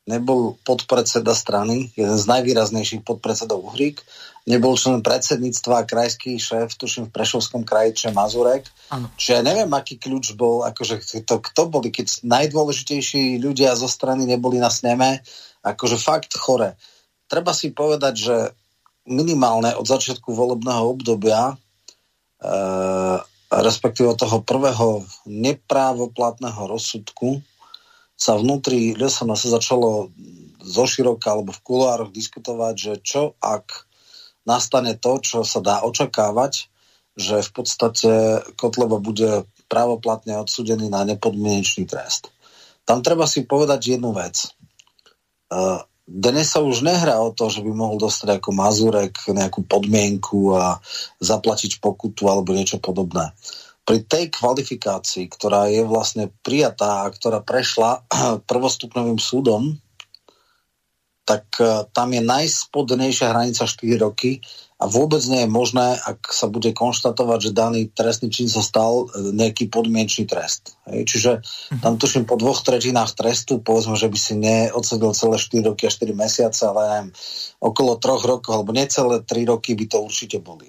[0.05, 4.05] nebol podpredseda strany, jeden z najvýraznejších podpredsedov Uhrík,
[4.45, 8.69] nebol člen predsedníctva, krajský šéf, tuším v Prešovskom kraji, čo Mazurek.
[8.93, 9.09] Ano.
[9.17, 14.29] Čiže ja neviem, aký kľúč bol, akože to, kto boli, keď najdôležitejší ľudia zo strany
[14.29, 15.25] neboli na sneme,
[15.65, 16.77] akože fakt chore.
[17.25, 18.37] Treba si povedať, že
[19.09, 21.55] minimálne od začiatku volebného obdobia e,
[23.49, 27.41] respektíve toho prvého neprávoplatného rozsudku
[28.15, 30.09] sa vnútri LSNS sa začalo
[30.65, 33.85] zoširoka alebo v kuloároch diskutovať, že čo ak
[34.45, 36.69] nastane to, čo sa dá očakávať,
[37.15, 38.11] že v podstate
[38.59, 42.31] Kotleba bude právoplatne odsudený na nepodmienečný trest.
[42.85, 44.53] Tam treba si povedať jednu vec.
[45.49, 50.53] Uh, dnes sa už nehrá o to, že by mohol dostať ako Mazurek nejakú podmienku
[50.53, 50.77] a
[51.17, 53.33] zaplatiť pokutu alebo niečo podobné.
[53.85, 58.05] Pri tej kvalifikácii, ktorá je vlastne prijatá a ktorá prešla
[58.51, 59.81] prvostupnovým súdom,
[61.25, 64.45] tak e, tam je najspodnejšia hranica 4 roky
[64.77, 69.09] a vôbec nie je možné, ak sa bude konštatovať, že daný trestný čin sa stal
[69.09, 70.77] e, nejaký podmienčný trest.
[70.85, 71.09] Hej.
[71.09, 71.81] Čiže mhm.
[71.81, 75.91] tam tuším po dvoch tretinách trestu, povedzme, že by si neodsedil celé 4 roky a
[75.91, 77.09] 4 mesiace, ale neviem,
[77.65, 80.69] okolo troch rokov, alebo necelé 3 roky by to určite boli.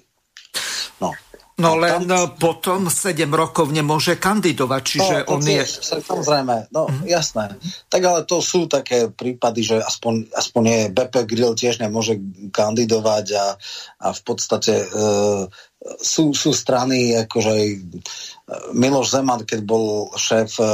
[0.96, 1.12] No.
[1.56, 2.36] No len tam...
[2.36, 5.64] potom 7 rokov nemôže kandidovať, čiže no, on je...
[6.04, 7.08] Samozrejme, no mm-hmm.
[7.08, 7.56] jasné.
[7.88, 12.20] Tak ale to sú také prípady, že aspoň, aspoň je BP Grill tiež nemôže
[12.52, 13.46] kandidovať a,
[14.04, 14.86] a v podstate e,
[15.96, 17.54] sú, sú strany, akože
[18.46, 20.66] Miloš Zeman, keď bol šéf e,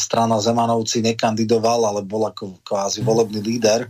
[0.00, 3.84] strana Zemanovci, nekandidoval, ale bol ako kvázi volebný líder.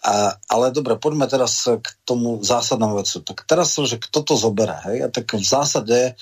[0.00, 3.20] A, ale dobre, poďme teraz k tomu zásadnému vecu.
[3.20, 5.04] Tak teraz, že kto to zoberá, hej?
[5.04, 6.12] A tak v zásade e,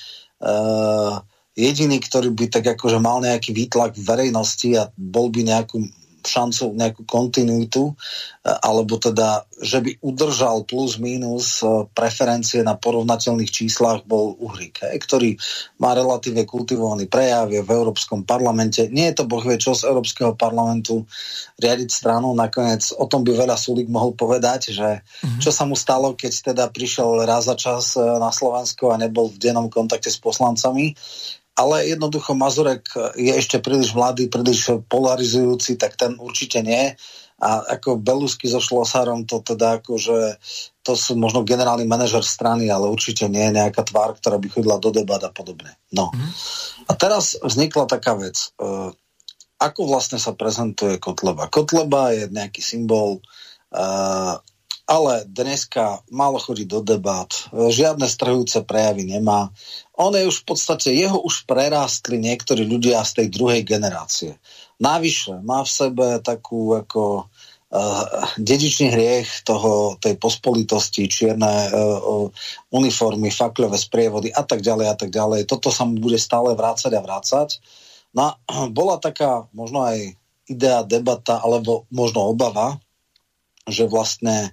[1.54, 5.78] jediný, ktorý by tak akože mal nejaký výtlak v verejnosti a bol by nejakú
[6.28, 7.94] šancu nejakú kontinuitu, e,
[8.44, 15.00] alebo teda, že by udržal plus minus e, preferencie na porovnateľných číslach, bol Uhrik, hej,
[15.00, 15.30] ktorý
[15.80, 18.86] má relatívne kultivovaný prejav, je v Európskom parlamente.
[18.92, 21.08] Nie je to boh vie čo z Európskeho parlamentu
[21.58, 25.40] riadiť stranu, nakoniec o tom by veľa Sulik mohol povedať, že mm-hmm.
[25.42, 29.32] čo sa mu stalo, keď teda prišiel raz za čas e, na Slovensko a nebol
[29.32, 30.92] v dennom kontakte s poslancami
[31.58, 32.86] ale jednoducho Mazurek
[33.18, 36.94] je ešte príliš mladý, príliš polarizujúci, tak ten určite nie.
[37.38, 40.38] A ako Belusky so Šlosárom, to teda akože,
[40.82, 44.78] to sú možno generálny manažer strany, ale určite nie je nejaká tvár, ktorá by chodila
[44.82, 45.74] do debat a podobne.
[45.94, 46.10] No.
[46.10, 46.30] Mm.
[46.86, 48.54] A teraz vznikla taká vec.
[48.58, 48.90] Uh,
[49.58, 51.50] ako vlastne sa prezentuje Kotleba?
[51.50, 53.22] Kotleba je nejaký symbol,
[53.74, 54.38] uh,
[54.88, 59.52] ale dneska málo chodí do debat, žiadne strhujúce prejavy nemá
[59.98, 64.38] on je už v podstate, jeho už prerástli niektorí ľudia z tej druhej generácie.
[64.78, 68.06] Navyše má v sebe takú ako uh,
[68.38, 72.30] dedičný hriech toho, tej pospolitosti, čierne uh,
[72.70, 75.50] uniformy, fakľové sprievody a tak ďalej a tak ďalej.
[75.50, 77.58] Toto sa mu bude stále vrácať a vrácať.
[78.14, 78.38] No,
[78.78, 80.14] bola taká možno aj
[80.46, 82.78] idea, debata alebo možno obava,
[83.68, 84.52] že vlastne,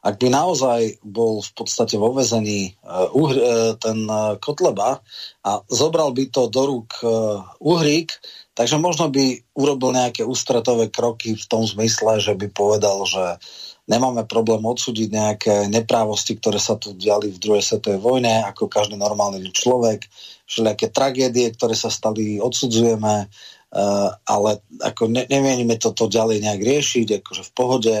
[0.00, 5.04] ak by naozaj bol v podstate vo vezení uh, uh, ten uh, Kotleba
[5.44, 8.16] a zobral by to do rúk uh, Uhrík,
[8.56, 13.38] takže možno by urobil nejaké ústretové kroky v tom zmysle, že by povedal, že
[13.84, 18.96] nemáme problém odsúdiť nejaké neprávosti, ktoré sa tu diali v druhej svetovej vojne, ako každý
[18.96, 20.08] normálny človek,
[20.48, 24.50] všelijaké tragédie, ktoré sa stali, odsudzujeme, uh, ale
[24.80, 27.96] ako ne, nemienime toto ďalej nejak riešiť, akože v pohode,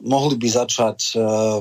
[0.00, 1.60] mohli by začať uh,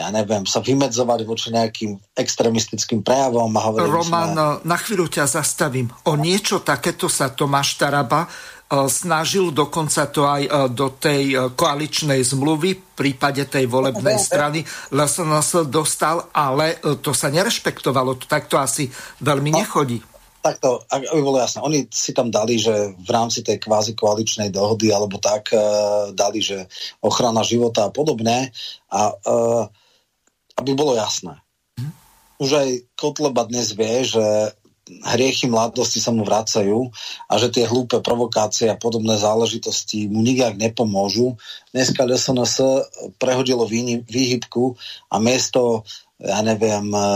[0.00, 3.52] ja neviem, sa vymedzovať voči nejakým extremistickým prejavom.
[3.52, 4.64] A Roman, sme...
[4.64, 5.92] na chvíľu ťa zastavím.
[6.08, 8.24] O niečo takéto sa Tomáš Taraba
[8.70, 14.62] snažil dokonca to aj do tej koaličnej zmluvy v prípade tej volebnej strany
[14.94, 18.14] LSNS dostal, ale to sa nerešpektovalo.
[18.14, 18.86] Tak to asi
[19.26, 19.58] veľmi no.
[19.58, 19.98] nechodí
[20.40, 24.88] takto, aby bolo jasné, oni si tam dali, že v rámci tej kvázi koaličnej dohody
[24.88, 25.60] alebo tak e,
[26.16, 26.64] dali, že
[27.04, 28.48] ochrana života a podobné
[28.88, 29.14] a e,
[30.60, 31.36] aby bolo jasné.
[31.76, 31.92] Mhm.
[32.40, 34.24] Už aj Kotleba dnes vie, že
[34.90, 36.90] hriechy mladosti sa mu vracajú
[37.30, 41.38] a že tie hlúpe provokácie a podobné záležitosti mu nikak nepomôžu.
[41.70, 42.56] Dneska SNS
[43.22, 43.68] prehodilo
[44.08, 44.74] výhybku
[45.12, 45.86] a miesto,
[46.18, 47.06] ja neviem, e,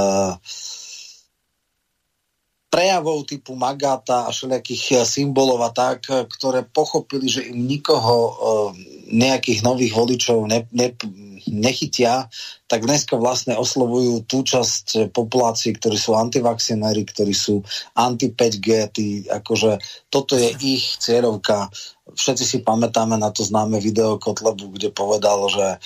[2.75, 8.17] prejavov typu Magata a všelijakých eh, symbolov a tak, eh, ktoré pochopili, že im nikoho
[8.19, 8.35] eh,
[9.15, 10.91] nejakých nových voličov ne, ne,
[11.47, 12.27] nechytia,
[12.67, 17.61] tak dneska vlastne oslovujú tú časť populácie, ktorí sú antivaxinéri, ktorí sú
[17.95, 21.69] anti-5G, tí, akože toto je ich cieľovka
[22.15, 25.79] všetci si pamätáme na to známe video Kotlebu, kde povedal, že e,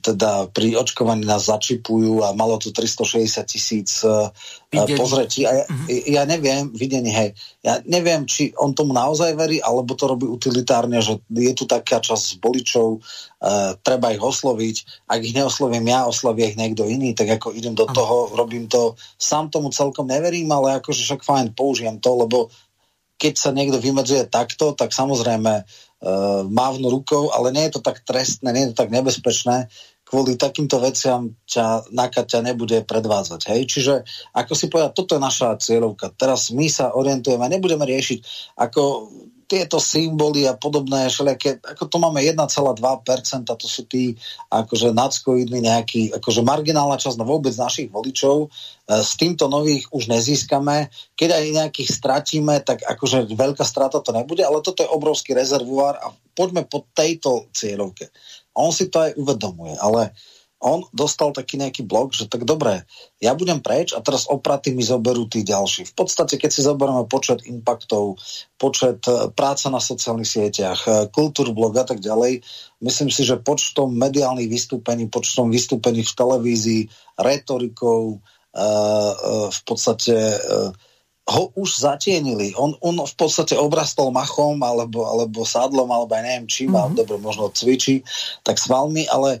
[0.00, 4.32] teda pri očkovaní nás začipujú a malo tu 360 tisíc e,
[4.72, 5.44] pozretí.
[5.44, 5.88] A ja, mm-hmm.
[6.08, 10.98] ja neviem, videní, hej, ja neviem, či on tomu naozaj verí, alebo to robí utilitárne,
[11.04, 13.00] že je tu taká časť boličov, e,
[13.84, 15.06] treba ich osloviť.
[15.12, 18.96] Ak ich neoslovím ja, oslovia ich niekto iný, tak ako idem do toho, robím to.
[19.20, 22.48] Sám tomu celkom neverím, ale akože však fajn, použijem to, lebo
[23.22, 28.02] keď sa niekto vymedzuje takto, tak samozrejme uh, mávnu rukou, ale nie je to tak
[28.02, 29.70] trestné, nie je to tak nebezpečné,
[30.02, 33.40] kvôli takýmto veciam ťa, NAKA ťa nebude predvádzať.
[33.48, 33.60] Hej?
[33.70, 33.94] Čiže,
[34.34, 36.12] ako si povedať, toto je naša cieľovka.
[36.18, 39.08] Teraz my sa orientujeme, nebudeme riešiť, ako
[39.52, 42.40] tieto symboly a podobné všelijaké, ako to máme 1,2%,
[43.44, 44.16] to sú tí
[44.48, 50.08] akože nadskoidní nejakí, akože marginálna časť, no vôbec našich voličov, e, s týmto nových už
[50.08, 50.88] nezískame.
[51.12, 56.00] Keď aj nejakých stratíme, tak akože veľká strata to nebude, ale toto je obrovský rezervuár
[56.00, 58.08] a poďme po tejto cieľovke.
[58.56, 60.31] On si to aj uvedomuje, ale uh,
[60.62, 62.86] on dostal taký nejaký blok, že tak dobré,
[63.18, 65.90] ja budem preč a teraz opraty mi zoberú tí ďalší.
[65.90, 68.22] V podstate, keď si zoberieme počet impaktov,
[68.56, 72.46] počet e, práca na sociálnych sieťach, e, kultúrblog a tak ďalej,
[72.78, 76.82] myslím si, že počtom mediálnych vystúpení, počtom vystúpení v televízii,
[77.18, 78.22] retorikou,
[78.54, 78.64] e,
[79.50, 80.14] v podstate
[81.22, 82.50] ho už zatienili.
[82.58, 86.98] On, on v podstate obrastol machom alebo, alebo sádlom, alebo aj neviem čím, mm-hmm.
[86.98, 88.02] dobre, možno cvičí,
[88.42, 89.38] tak svalmi, ale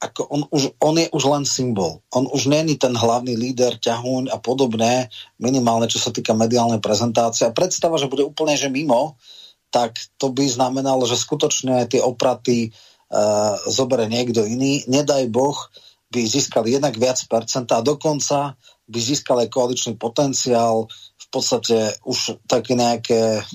[0.00, 2.00] ako on, už, on je už len symbol.
[2.16, 7.44] On už není ten hlavný líder, ťahúň a podobné, minimálne čo sa týka mediálnej prezentácie.
[7.44, 9.20] A predstava, že bude úplne že mimo,
[9.68, 14.88] tak to by znamenalo, že skutočne tie opraty uh, zobere niekto iný.
[14.88, 15.68] Nedaj Boh,
[16.10, 18.58] by získal jednak viac percenta a dokonca
[18.90, 23.46] by získal aj koaličný potenciál, v podstate už také nejaké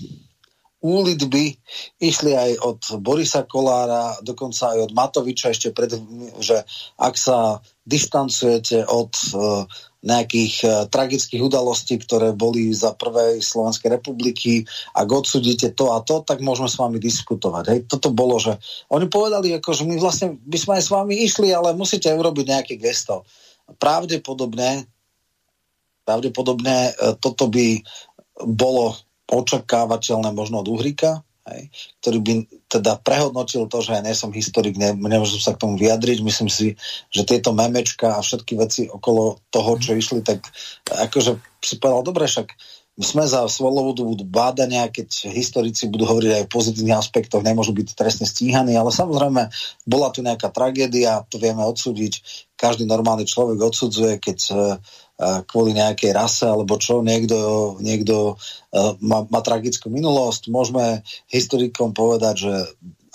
[0.86, 1.58] úlitby
[1.98, 5.90] išli aj od Borisa Kolára, dokonca aj od Matoviča ešte pred,
[6.38, 6.62] že
[7.02, 9.66] ak sa distancujete od uh,
[10.06, 16.22] nejakých uh, tragických udalostí, ktoré boli za prvej Slovenskej republiky, ak odsudíte to a to,
[16.22, 17.64] tak môžeme s vami diskutovať.
[17.74, 18.58] Hej, toto bolo, že
[18.94, 22.46] oni povedali, ako, že my vlastne by sme aj s vami išli, ale musíte urobiť
[22.46, 23.26] nejaké gesto.
[23.82, 24.86] Pravdepodobne
[26.06, 27.82] pravdepodobne uh, toto by
[28.46, 28.94] bolo
[29.30, 31.70] očakávateľné možno od Uhrika, hej,
[32.02, 32.34] ktorý by
[32.66, 36.26] teda prehodnotil to, že ja nie som historik, ne, nemôžem sa k tomu vyjadriť.
[36.26, 36.74] Myslím si,
[37.14, 40.42] že tieto memečka a všetky veci okolo toho, čo išli, tak
[40.90, 42.54] akože si povedal, dobre, však
[42.96, 48.24] sme za budú bádania, keď historici budú hovoriť aj o pozitívnych aspektoch, nemôžu byť trestne
[48.24, 49.52] stíhaní, ale samozrejme
[49.84, 52.24] bola tu nejaká tragédia, to vieme odsúdiť.
[52.56, 54.40] Každý normálny človek odsudzuje, keď
[55.48, 58.40] kvôli nejakej rase alebo čo, niekto, niekto
[59.04, 60.48] má, má tragickú minulosť.
[60.48, 62.54] Môžeme historikom povedať, že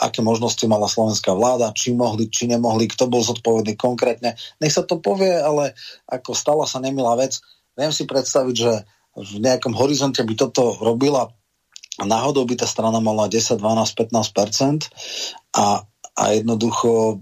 [0.01, 4.33] aké možnosti mala slovenská vláda, či mohli, či nemohli, kto bol zodpovedný konkrétne.
[4.61, 5.77] Nech sa to povie, ale
[6.09, 7.37] ako stala sa nemilá vec,
[7.77, 8.73] viem si predstaviť, že
[9.17, 11.31] v nejakom horizonte by toto robila
[11.99, 14.89] a náhodou by tá strana mala 10, 12, 15
[15.59, 15.83] a,
[16.17, 17.21] a jednoducho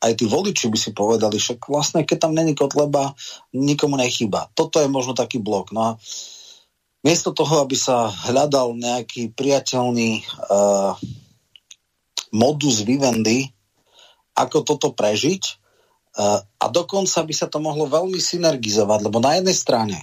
[0.00, 3.16] aj tí voliči by si povedali, však vlastne keď tam není Kotleba,
[3.56, 4.52] nikomu nechýba.
[4.52, 5.72] Toto je možno taký blok.
[5.72, 5.90] No a
[7.00, 10.92] miesto toho, aby sa hľadal nejaký priateľný uh,
[12.30, 13.50] modus vivendi,
[14.36, 15.42] ako toto prežiť
[16.20, 19.98] uh, a dokonca by sa to mohlo veľmi synergizovať, lebo na jednej strane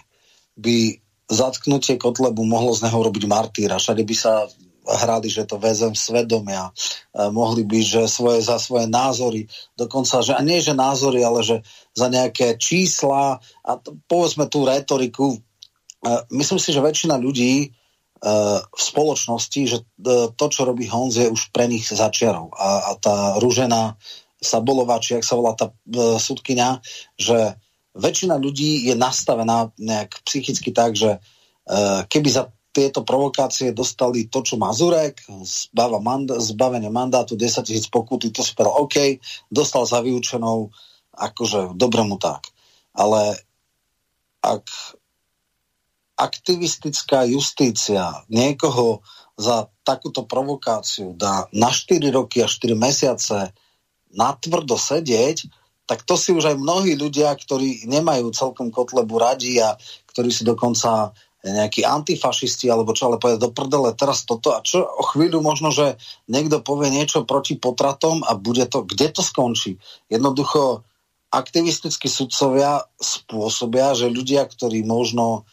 [0.58, 4.48] by zatknutie Kotlebu mohlo z neho robiť martýra, všade by sa
[4.84, 9.48] hrali, že to väzem svedomia, e, mohli by, že svoje, za svoje názory,
[9.80, 11.64] dokonca, že, a nie že názory, ale že
[11.96, 15.40] za nejaké čísla a to, povedzme tú retoriku.
[15.40, 15.40] E,
[16.36, 17.68] myslím si, že väčšina ľudí e,
[18.60, 19.78] v spoločnosti, že
[20.36, 22.52] to, čo robí Honz, je už pre nich začiarov.
[22.52, 23.96] A, a tá Ružená
[24.44, 25.72] Sabolová, či jak sa volá tá
[26.20, 26.84] sudkynia,
[27.16, 27.56] že
[27.94, 31.22] väčšina ľudí je nastavená nejak psychicky tak, že
[32.10, 38.34] keby za tieto provokácie dostali to, čo Mazurek, zbava manda- zbavenie mandátu, 10 tisíc pokuty,
[38.34, 39.22] to si povedal, OK,
[39.54, 40.74] dostal za vyučenou,
[41.14, 42.50] akože dobre tak.
[42.98, 43.38] Ale
[44.42, 44.66] ak
[46.18, 49.06] aktivistická justícia niekoho
[49.38, 53.54] za takúto provokáciu dá na 4 roky a 4 mesiace
[54.14, 55.46] natvrdo sedieť,
[55.84, 59.76] tak to si už aj mnohí ľudia, ktorí nemajú celkom Kotlebu radi a
[60.10, 61.12] ktorí si dokonca
[61.44, 65.76] nejakí antifašisti alebo čo, ale povedať do prdele teraz toto a čo o chvíľu možno,
[65.76, 66.00] že
[66.32, 69.76] niekto povie niečo proti potratom a bude to, kde to skončí?
[70.08, 70.88] Jednoducho
[71.36, 75.44] aktivistickí sudcovia spôsobia, že ľudia, ktorí možno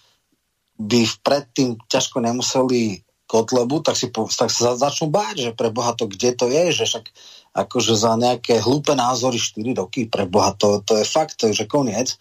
[0.79, 6.11] by predtým ťažko nemuseli Kotlebu, tak, si, tak sa začnú báť, že pre Boha to
[6.11, 7.07] kde to je, že však
[7.55, 11.63] akože za nejaké hlúpe názory 4 roky, pre Boha to, to je fakt, to je
[11.63, 12.19] že koniec.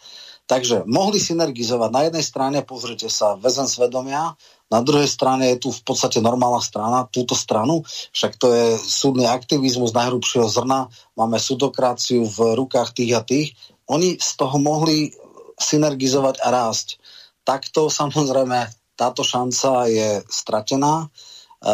[0.50, 1.90] Takže mohli synergizovať.
[1.94, 4.34] Na jednej strane, pozrite sa, väzen svedomia,
[4.70, 7.82] na druhej strane je tu v podstate normálna strana, túto stranu,
[8.14, 13.58] však to je súdny aktivizmus najhrubšieho zrna, máme sudokraciu v rukách tých a tých.
[13.90, 15.10] Oni z toho mohli
[15.58, 17.02] synergizovať a rásť.
[17.42, 21.08] Takto samozrejme táto šanca je stratená.
[21.08, 21.72] E,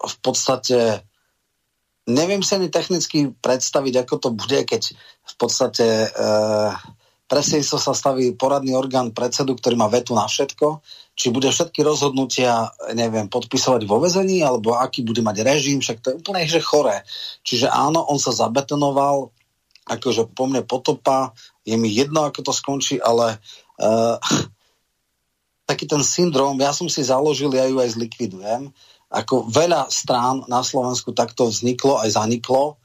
[0.00, 1.04] v podstate
[2.08, 4.96] neviem si ani technicky predstaviť, ako to bude, keď
[5.28, 6.08] v podstate e,
[7.28, 10.80] predsedníctvo sa staví poradný orgán predsedu, ktorý má vetu na všetko,
[11.14, 16.06] či bude všetky rozhodnutia, neviem, podpisovať vo vezení, alebo aký bude mať režim, však to
[16.10, 17.04] je úplne že choré.
[17.44, 19.28] Čiže áno, on sa zabetonoval,
[19.86, 23.36] akože po mne potopa, je mi jedno, ako to skončí, ale
[23.78, 24.16] uh,
[25.70, 28.74] taký ten syndrom, ja som si založil, ja ju aj zlikvidujem,
[29.06, 32.78] ako veľa strán na Slovensku takto vzniklo, aj zaniklo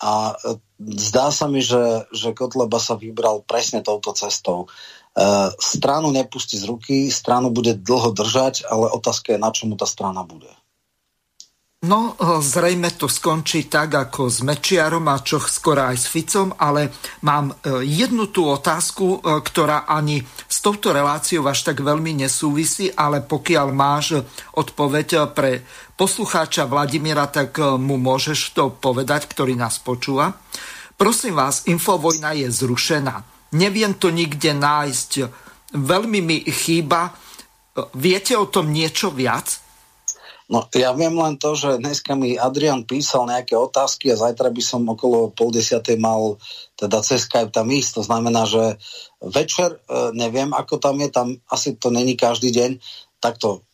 [0.00, 0.60] a e,
[1.00, 4.68] zdá sa mi, že, že Kotleba sa vybral presne touto cestou.
[4.68, 9.88] E, stranu nepustí z ruky, stranu bude dlho držať, ale otázka je, na čomu tá
[9.88, 10.48] strana bude.
[11.88, 16.52] No, e, zrejme to skončí tak, ako s Mečiarom a čo skoro aj s Ficom,
[16.56, 16.92] ale
[17.24, 20.20] mám e, jednu tú otázku, ktorá ani
[20.66, 24.18] touto reláciou až tak veľmi nesúvisí, ale pokiaľ máš
[24.58, 25.62] odpoveď pre
[25.94, 30.34] poslucháča Vladimíra, tak mu môžeš to povedať, ktorý nás počúva.
[30.98, 33.22] Prosím vás, Infovojna je zrušená.
[33.54, 35.10] Neviem to nikde nájsť.
[35.78, 37.14] Veľmi mi chýba.
[37.94, 39.65] Viete o tom niečo viac?
[40.46, 44.62] No ja viem len to, že dneska mi Adrian písal nejaké otázky a zajtra by
[44.62, 46.38] som okolo pol desiatej mal
[46.78, 47.98] teda cez Skype tam ísť.
[47.98, 48.78] To znamená, že
[49.18, 52.78] večer, e, neviem ako tam je, tam asi to není každý deň,
[53.18, 53.66] takto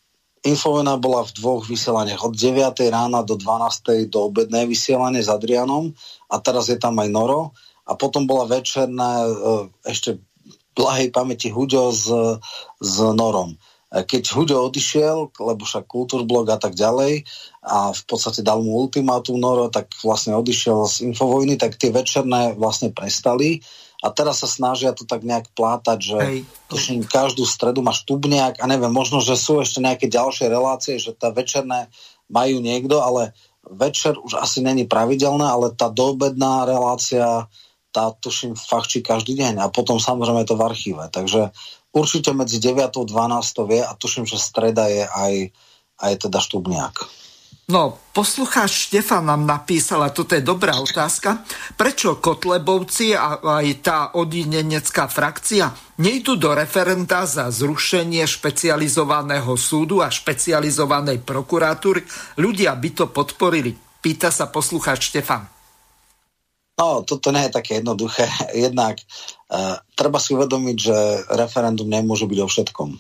[0.43, 2.75] Infovena bola v dvoch vysielaniach od 9.
[2.91, 4.11] rána do 12.
[4.11, 5.95] do obedné vysielanie s Adrianom
[6.27, 7.55] a teraz je tam aj Noro
[7.87, 9.31] a potom bola večerná e,
[9.87, 10.19] ešte
[10.73, 12.09] blahej pamäti Huďo s,
[12.81, 13.61] s Norom
[13.93, 17.29] keď Huďo odišiel, lebo však kultúrblog a tak ďalej
[17.61, 22.57] a v podstate dal mu ultimátum Noro, tak vlastne odišiel z Infovojny, tak tie večerné
[22.57, 23.61] vlastne prestali
[24.01, 26.19] a teraz sa snažia to tak nejak plátať, že
[26.73, 31.13] tuším, každú stredu máš tubniak a neviem, možno, že sú ešte nejaké ďalšie relácie, že
[31.13, 31.93] tá večerné
[32.33, 33.37] majú niekto, ale
[33.69, 37.47] večer už asi není pravidelná, ale tá doobedná relácia
[37.93, 41.05] tá tuším fachčí každý deň a potom samozrejme je to v archíve.
[41.13, 41.53] Takže
[41.93, 42.89] určite medzi 9.
[42.89, 43.69] a 12.
[43.69, 45.35] vie a tuším, že streda je aj,
[46.01, 47.23] aj teda štúbniak.
[47.71, 51.47] No, poslucháč Štefan nám napísal, a toto je dobrá otázka,
[51.79, 55.71] prečo Kotlebovci a aj tá odinenecká frakcia
[56.03, 62.03] nejdu do referenta za zrušenie špecializovaného súdu a špecializovanej prokuratúry?
[62.43, 63.73] Ľudia by to podporili.
[64.03, 65.62] Pýta sa poslucháč Štefan.
[66.83, 68.27] No, toto nie je také jednoduché.
[68.67, 70.97] Jednak uh, treba si uvedomiť, že
[71.39, 72.91] referendum nemôže byť o všetkom.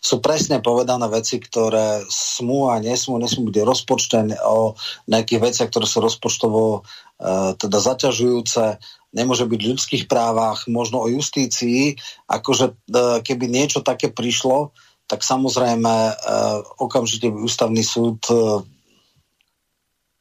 [0.00, 4.76] Sú presne povedané veci, ktoré smú a nesmú, nesmú byť rozpočtené o
[5.08, 8.76] nejakých veciach, ktoré sú rozpočtovo uh, teda zaťažujúce,
[9.16, 11.96] nemôže byť v ľudských právach, možno o justícii.
[12.28, 14.76] Akože uh, keby niečo také prišlo,
[15.08, 18.60] tak samozrejme uh, okamžite by ústavný súd uh,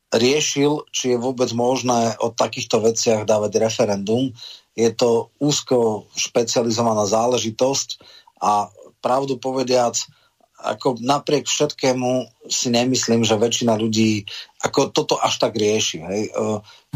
[0.10, 4.34] riešil, či je vôbec možné o takýchto veciach dávať referendum.
[4.74, 8.01] Je to úzko špecializovaná záležitosť
[8.41, 9.95] a pravdu povediac,
[10.60, 14.28] ako napriek všetkému si nemyslím, že väčšina ľudí
[14.60, 16.03] ako toto až tak rieši.
[16.03, 16.22] Hej.
[16.28, 16.41] E,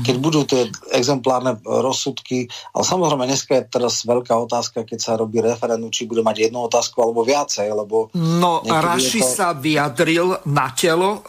[0.03, 5.39] keď budú tie exemplárne rozsudky, ale samozrejme dneska je teraz veľká otázka, keď sa robí
[5.39, 8.11] referendum, či bude mať jednu otázku alebo viacej, lebo...
[8.19, 9.31] No, Raši to...
[9.31, 11.23] sa vyjadril na telo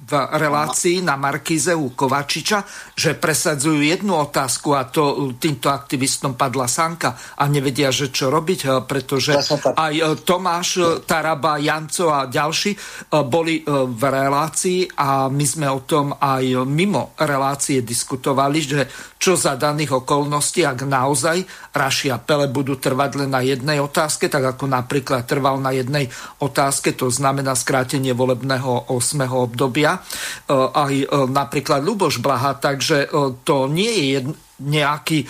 [0.00, 2.64] v relácii na Markíze u Kovačiča,
[2.96, 8.60] že presadzujú jednu otázku a to týmto aktivistom padla sanka a nevedia, že čo robiť,
[8.64, 9.36] eh, pretože
[9.76, 12.72] aj eh, Tomáš eh, Taraba, Janco a ďalší
[13.10, 18.80] boli v relácii a my sme o tom aj mimo relácie diskutovali, že
[19.20, 21.44] čo za daných okolností, ak naozaj
[21.74, 26.06] Raši a Pele budú trvať len na jednej otázke, tak ako napríklad trval na jednej
[26.40, 29.26] otázke, to znamená skrátenie volebného 8.
[29.28, 33.08] obdobia, e, aj e, napríklad Luboš Blaha, takže e,
[33.42, 35.24] to nie je jedno nejaký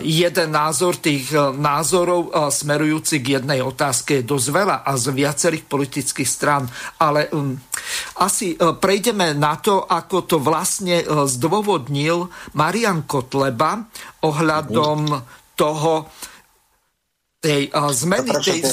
[0.00, 4.24] jeden názor tých názorov smerujúci k jednej otázke.
[4.24, 6.64] Je dosť veľa a z viacerých politických strán.
[6.96, 7.52] Ale um,
[8.24, 13.84] asi prejdeme na to, ako to vlastne zdôvodnil Marian Kotleba
[14.24, 15.12] ohľadom
[15.52, 16.08] toho,
[17.44, 18.64] tej zmeny tej...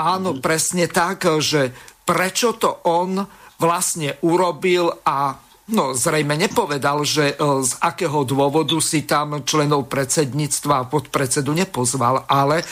[0.00, 1.68] Áno, presne tak, že
[2.00, 3.20] prečo to on
[3.60, 5.36] vlastne urobil a
[5.70, 12.26] No, zrejme nepovedal, že e, z akého dôvodu si tam členov predsedníctva a podpredsedu nepozval,
[12.26, 12.64] ale e,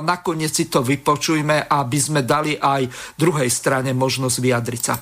[0.00, 2.88] nakoniec si to vypočujme, aby sme dali aj
[3.20, 4.96] druhej strane možnosť vyjadriť sa.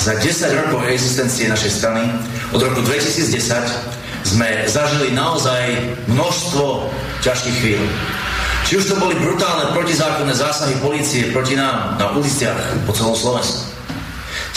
[0.00, 2.08] Za 10 rokov existencie našej strany
[2.56, 6.88] od roku 2010 sme zažili naozaj množstvo
[7.20, 7.82] ťažkých chvíľ.
[8.64, 13.77] Či už to boli brutálne protizákonné zásahy policie proti nám na uliciach po celom Slovensku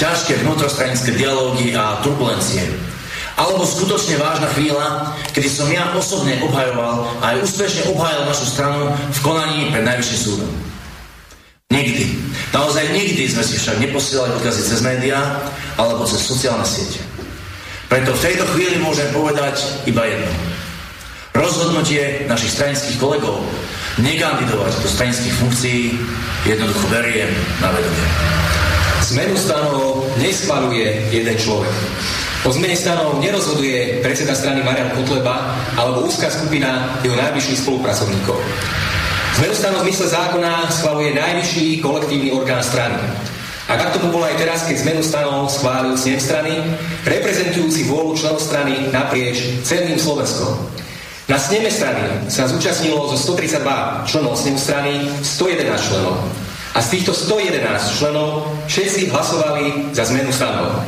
[0.01, 2.65] ťažké vnútrostranické dialógy a turbulencie.
[3.37, 8.89] Alebo skutočne vážna chvíľa, kedy som ja osobne obhajoval a aj úspešne obhajal našu stranu
[8.89, 10.51] v konaní pred najvyšším súdom.
[11.71, 12.05] Nikdy.
[12.51, 15.39] Naozaj nikdy sme si však neposielali odkazy cez médiá
[15.79, 16.99] alebo cez sociálne siete.
[17.87, 20.31] Preto v tejto chvíli môžem povedať iba jedno.
[21.31, 23.39] Rozhodnutie našich stranických kolegov
[24.03, 25.95] nekandidovať do stranických funkcií
[26.43, 27.31] jednoducho beriem
[27.63, 28.70] na vedomie.
[29.11, 31.75] Zmenu stanov neschvaluje jeden človek.
[32.47, 38.39] O zmene stanov nerozhoduje predseda strany Marian Kotleba alebo úzká skupina jeho najbližších spolupracovníkov.
[39.35, 42.95] Zmenu stanov v zmysle zákona schvaluje najvyšší kolektívny orgán strany.
[43.67, 46.63] A tak tomu bolo aj teraz, keď zmenu stanov schválil snem strany,
[47.03, 50.55] reprezentujúci vôľu členov strany naprieč celým Slovenskom.
[51.27, 56.15] Na sneme strany sa zúčastnilo zo 132 členov snemu strany 111 členov.
[56.71, 60.79] A z týchto 111 členov všetci hlasovali za zmenu stanov.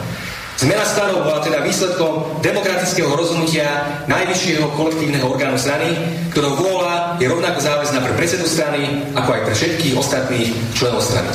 [0.53, 3.67] Zmena stanov bola teda výsledkom demokratického rozhodnutia
[4.07, 5.91] najvyššieho kolektívneho orgánu strany,
[6.31, 11.27] ktorého vôľa je rovnako záväzná pre predsedu strany, ako aj pre všetkých ostatných členov strany.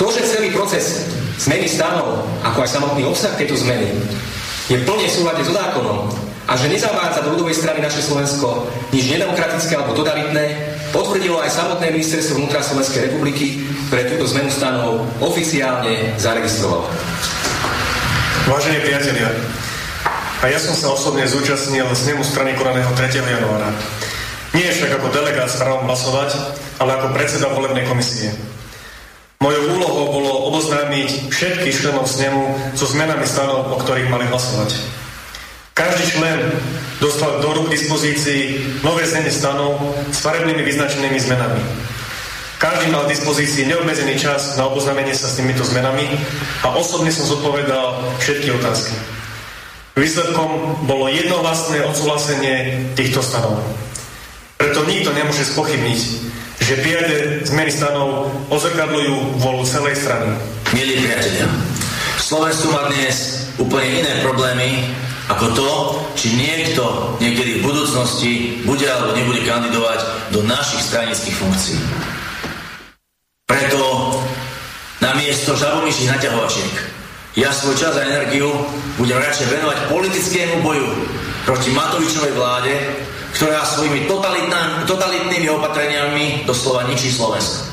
[0.00, 1.04] To, že celý proces
[1.42, 3.92] zmeny stanov, ako aj samotný obsah tejto zmeny,
[4.72, 6.10] je plne v súlade so zákonom
[6.46, 11.94] a že nezavádza do ľudovej strany naše Slovensko nič nedemokratické alebo totalitné, potvrdilo aj samotné
[11.94, 16.86] ministerstvo vnútra Slovenskej republiky, ktoré túto zmenu stanov oficiálne zaregistrovalo.
[18.46, 19.30] Vážení priatelia,
[20.36, 23.08] a ja som sa osobne zúčastnil snemu strany konaného 3.
[23.18, 23.72] januára.
[24.52, 26.30] Nie však ako delegát s právom hlasovať,
[26.78, 28.30] ale ako predseda volebnej komisie.
[29.40, 34.76] Mojou úlohou bolo oboznámiť všetkých členov snemu so zmenami stanov, o ktorých mali hlasovať.
[35.76, 36.40] Každý člen
[37.04, 39.76] dostal do rúk dispozícii nové znenie stanov
[40.08, 41.60] s farebnými vyznačenými zmenami.
[42.56, 46.08] Každý mal v dispozícii neobmedzený čas na oboznámenie sa s týmito zmenami
[46.64, 48.96] a osobne som zodpovedal všetky otázky.
[50.00, 53.60] Výsledkom bolo jednohlasné odsúhlasenie týchto stanov.
[54.56, 56.00] Preto nikto nemôže spochybniť,
[56.64, 60.32] že prijaté zmeny stanov ozrkadľujú volu celej strany.
[60.72, 61.52] Milí priatelia,
[62.16, 64.88] Slovensku má dnes úplne iné problémy
[65.26, 65.70] ako to,
[66.14, 66.82] či niekto
[67.18, 71.78] niekedy v budúcnosti bude alebo nebude kandidovať do našich stranických funkcií.
[73.46, 74.14] Preto
[75.02, 76.96] namiesto žabomyších naťahovačiek
[77.36, 78.48] ja svoj čas a energiu
[78.96, 80.88] budem radšej venovať politickému boju
[81.44, 82.72] proti Matovičovej vláde,
[83.36, 84.08] ktorá svojimi
[84.88, 87.68] totalitnými opatreniami doslova ničí Slovensko.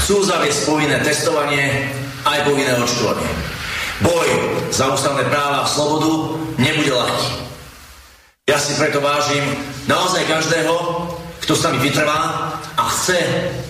[0.00, 1.92] Chcú zaviesť povinné testovanie
[2.24, 3.59] aj povinné očkovanie.
[4.00, 4.28] Boj
[4.72, 7.30] za ústavné práva a slobodu nebude ľahký.
[8.48, 9.44] Ja si preto vážim
[9.84, 10.74] naozaj každého,
[11.44, 12.20] kto s nami vytrvá
[12.74, 13.18] a chce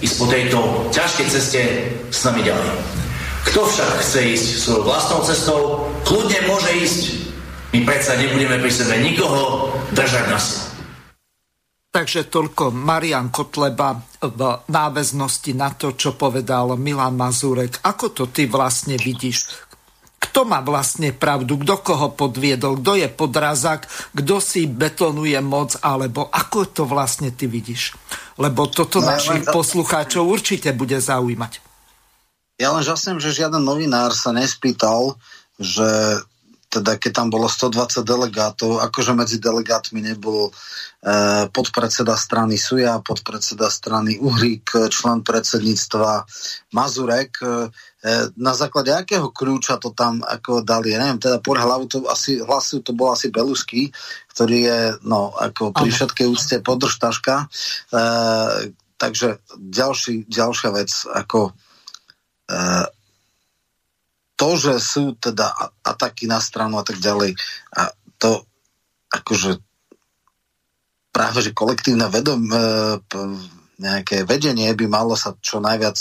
[0.01, 0.59] ísť po tejto
[0.95, 1.61] ťažkej ceste
[2.09, 2.71] s nami ďalej.
[3.51, 5.61] Kto však chce ísť svojou vlastnou cestou,
[6.07, 7.03] kľudne môže ísť.
[7.75, 10.39] My predsa nebudeme pri sebe nikoho držať na.
[11.91, 17.83] Takže toľko Marian Kotleba v náväznosti na to, čo povedal Milan Mazurek.
[17.83, 19.70] Ako to ty vlastne vidíš?
[20.21, 26.29] Kto má vlastne pravdu, kto koho podviedol, kto je podrazak, kto si betonuje moc, alebo
[26.29, 27.97] ako to vlastne ty vidíš?
[28.37, 31.65] Lebo toto no, našich ja poslucháčov určite bude zaujímať.
[32.61, 35.17] Ja len žasnem, že žiaden novinár sa nespýtal,
[35.57, 36.21] že
[36.71, 40.53] teda keď tam bolo 120 delegátov, akože medzi delegátmi nebol e,
[41.51, 46.25] podpredseda strany Suja, podpredseda strany Uhrík, člen predsedníctva
[46.71, 47.43] Mazurek.
[47.43, 51.85] E, E, na základe akého kľúča to tam ako dali, ja neviem, teda por hlavu
[51.85, 53.93] to asi, hlasu to bol asi Belusky,
[54.33, 57.45] ktorý je, no, ako pri všetkej úcte podržtaška.
[57.45, 57.47] E,
[58.97, 61.53] takže ďalší, ďalšia vec, ako
[62.49, 62.59] e,
[64.41, 65.53] to, že sú teda
[65.85, 67.37] ataky na stranu a tak ďalej,
[67.77, 68.49] a to
[69.13, 69.61] akože
[71.13, 72.57] práve, že kolektívne vedom, e,
[73.77, 75.99] nejaké vedenie by malo sa čo najviac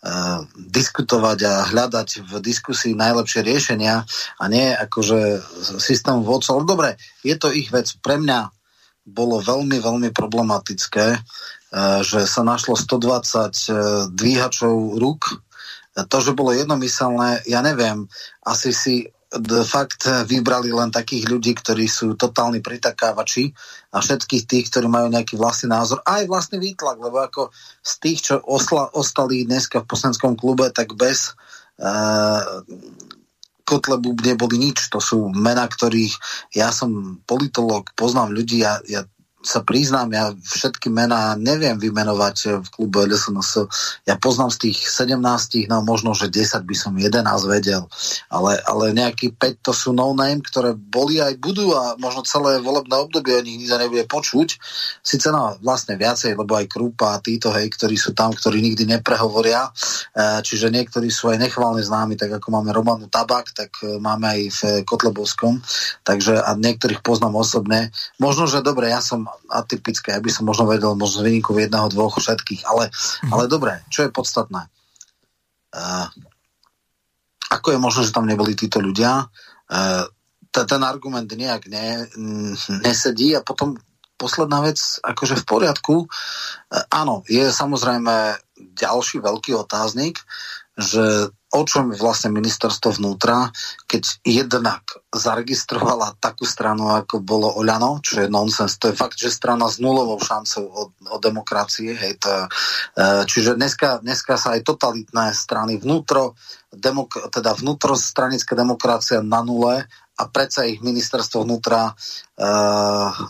[0.00, 4.00] Uh, diskutovať a hľadať v diskusii najlepšie riešenia
[4.40, 5.44] a nie akože
[5.76, 6.64] systém vodcov.
[6.64, 7.84] Dobre, je to ich vec.
[8.00, 8.48] Pre mňa
[9.04, 11.20] bolo veľmi, veľmi problematické,
[12.00, 15.44] že sa našlo 120 uh, dvíhačov rúk.
[15.96, 18.06] To, že bolo jednomyselné, ja neviem,
[18.46, 18.94] asi si
[19.62, 23.54] fakt vybrali len takých ľudí, ktorí sú totálni pritakávači
[23.94, 28.18] a všetkých tých, ktorí majú nejaký vlastný názor, aj vlastný výtlak, lebo ako z tých,
[28.26, 31.38] čo osla, ostali dneska v poslanskom klube, tak bez
[31.78, 32.66] uh,
[33.62, 34.90] Kotlebu neboli nič.
[34.90, 36.18] To sú mená, ktorých
[36.50, 39.06] ja som politolog, poznám ľudí a ja
[39.40, 43.64] sa priznám, ja všetky mená neviem vymenovať v klube LSNS.
[44.04, 45.16] Ja poznám z tých 17,
[45.72, 47.88] no možno, že 10 by som 11 vedel,
[48.28, 52.92] ale, ale nejaký 5 to sú no-name, ktoré boli aj budú a možno celé volebné
[53.00, 54.48] obdobie o nich nikto nebude počuť.
[55.00, 58.84] Sice no, vlastne viacej, lebo aj Krupa a títo, hej, ktorí sú tam, ktorí nikdy
[58.84, 63.96] neprehovoria, e, čiže niektorí sú aj nechválne známi, tak ako máme Romanu Tabak, tak e,
[63.96, 65.64] máme aj v Kotlebovskom,
[66.04, 67.88] takže a niektorých poznám osobne.
[68.20, 72.18] Možno, že dobre, ja som atypické, aby som možno vedel možno z vynikov jedného, dvoch,
[72.18, 73.30] všetkých, ale, mm.
[73.34, 74.68] ale dobre, čo je podstatné?
[75.70, 76.06] Uh,
[77.50, 79.26] ako je možné, že tam neboli títo ľudia?
[79.70, 80.06] Uh,
[80.50, 82.10] ten argument nejak ne,
[82.82, 83.78] nesedí a potom
[84.18, 85.96] posledná vec, akože v poriadku.
[86.04, 88.38] Uh, áno, je samozrejme
[88.76, 90.20] ďalší veľký otáznik,
[90.76, 93.50] že o čom vlastne ministerstvo vnútra,
[93.90, 98.78] keď jednak zaregistrovala takú stranu, ako bolo Oľano, čo je nonsens.
[98.78, 101.98] To je fakt, že strana s nulovou šancou o, o demokracie.
[101.98, 106.38] Hej, to, e, čiže dneska, dneska sa aj totalitné strany vnútro,
[106.70, 111.92] demok, teda vnútrostranická demokracia na nule a predsa ich ministerstvo vnútra e,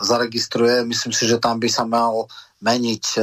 [0.05, 0.85] zaregistruje.
[0.85, 2.29] Myslím si, že tam by sa mal
[2.61, 3.21] meniť e,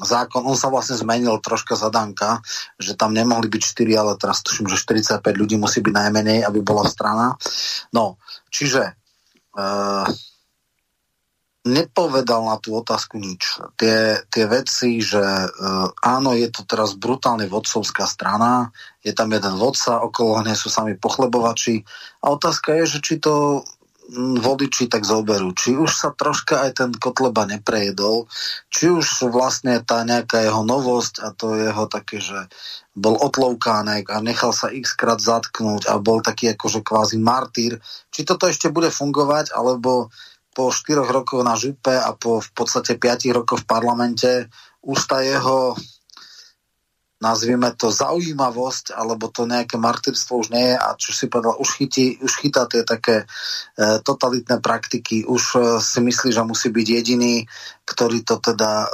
[0.00, 2.44] zákon, on sa vlastne zmenil troška zadanka,
[2.76, 6.60] že tam nemohli byť 4, ale teraz tuším, že 45 ľudí musí byť najmenej, aby
[6.60, 7.36] bola strana.
[7.92, 8.20] No,
[8.52, 8.92] čiže e,
[11.66, 13.58] nepovedal na tú otázku nič.
[13.74, 15.48] Tie, tie veci, že e,
[16.04, 18.70] áno, je to teraz brutálne vodcovská strana,
[19.02, 21.82] je tam jeden vodca, okolo hne sú sami pochlebovači
[22.22, 23.66] a otázka je, že či to
[24.14, 25.50] voliči tak zoberú.
[25.50, 28.30] Či už sa troška aj ten Kotleba neprejedol,
[28.70, 32.46] či už vlastne tá nejaká jeho novosť a to jeho také, že
[32.94, 37.82] bol otloukánek a nechal sa x krát zatknúť a bol taký akože kvázi martýr.
[38.14, 40.08] Či toto ešte bude fungovať, alebo
[40.56, 44.48] po 4 rokoch na župe a po v podstate 5 rokoch v parlamente
[44.80, 45.76] už tá jeho
[47.16, 51.80] nazvime to zaujímavosť, alebo to nejaké martyrstvo už nie je a čo si povedal, už,
[51.80, 53.26] chytí, už chytá tie také e,
[54.04, 57.48] totalitné praktiky, už e, si myslí, že musí byť jediný,
[57.88, 58.88] ktorý to teda e,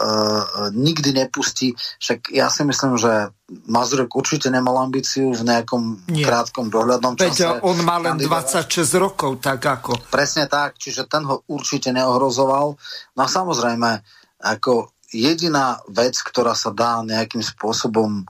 [0.70, 1.74] nikdy nepustí.
[1.98, 3.34] Však ja si myslím, že
[3.66, 6.22] Mazurek určite nemal ambíciu v nejakom Nie.
[6.22, 7.42] krátkom dohľadnom čase.
[7.42, 9.98] Veď on má len 26 rokov, tak ako.
[10.14, 12.78] Presne tak, čiže ten ho určite neohrozoval.
[13.18, 13.98] No a samozrejme,
[14.46, 18.24] ako jediná vec, ktorá sa dá nejakým spôsobom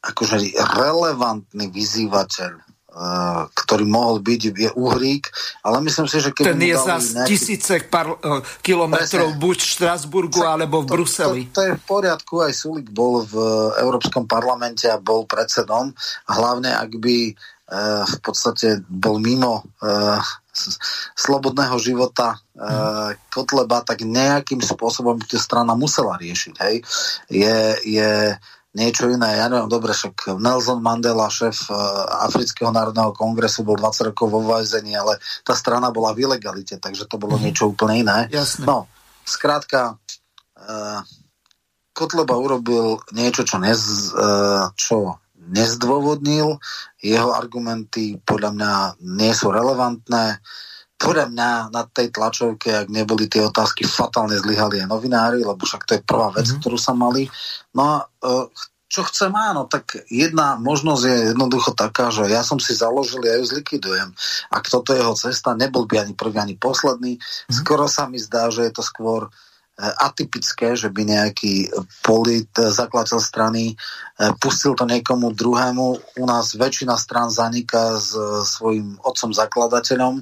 [0.00, 5.28] akože relevantný vyzývateľ, uh, ktorý mohol byť, je Uhrík,
[5.60, 7.28] ale myslím si, že keď Ten je za nejaký...
[7.28, 11.42] tisíce par, uh, kilometrov buď v Štrasburgu, alebo v to, Bruseli.
[11.52, 13.36] To, to je v poriadku, aj Sulik bol v
[13.84, 15.92] Európskom parlamente a bol predsedom,
[16.32, 19.68] hlavne ak by uh, v podstate bol mimo
[21.16, 22.38] slobodného života e,
[23.32, 26.54] Kotleba, tak nejakým spôsobom by strana musela riešiť.
[26.60, 26.76] Hej.
[27.30, 27.58] Je,
[27.88, 28.10] je
[28.74, 29.42] niečo iné.
[29.42, 31.76] Ja neviem, dobre, však Nelson Mandela, šéf uh,
[32.22, 37.10] Afrického národného kongresu, bol 20 rokov vo väzení, ale tá strana bola v ilegalite, takže
[37.10, 37.42] to bolo mm.
[37.42, 38.18] niečo úplne iné.
[38.30, 38.70] Jasne.
[38.70, 38.86] No,
[39.26, 39.98] skrátka,
[40.54, 41.02] uh,
[41.90, 45.18] Kotleba urobil niečo, čo, nez, uh, čo
[45.48, 46.60] nezdôvodnil.
[47.00, 48.72] Jeho argumenty podľa mňa
[49.18, 50.38] nie sú relevantné.
[51.00, 55.88] Podľa mňa na tej tlačovke, ak neboli tie otázky, fatálne zlyhali aj novinári, lebo však
[55.88, 56.60] to je prvá vec, mm-hmm.
[56.60, 57.24] ktorú sa mali.
[57.72, 58.44] No a uh,
[58.90, 63.38] čo chcem, áno, tak jedna možnosť je jednoducho taká, že ja som si založil, ja
[63.38, 64.12] ju zlikvidujem.
[64.50, 67.16] Ak toto jeho cesta, nebol by ani prvý, ani posledný.
[67.16, 67.54] Mm-hmm.
[67.54, 69.32] Skoro sa mi zdá, že je to skôr
[69.80, 71.72] atypické, že by nejaký
[72.04, 73.74] polit, zakladateľ strany e,
[74.36, 75.86] pustil to niekomu druhému.
[76.20, 78.12] U nás väčšina strán zaniká s
[78.44, 80.20] svojim otcom zakladateľom.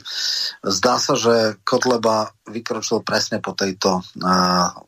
[0.62, 4.00] Zdá sa, že Kotleba vykročil presne po tejto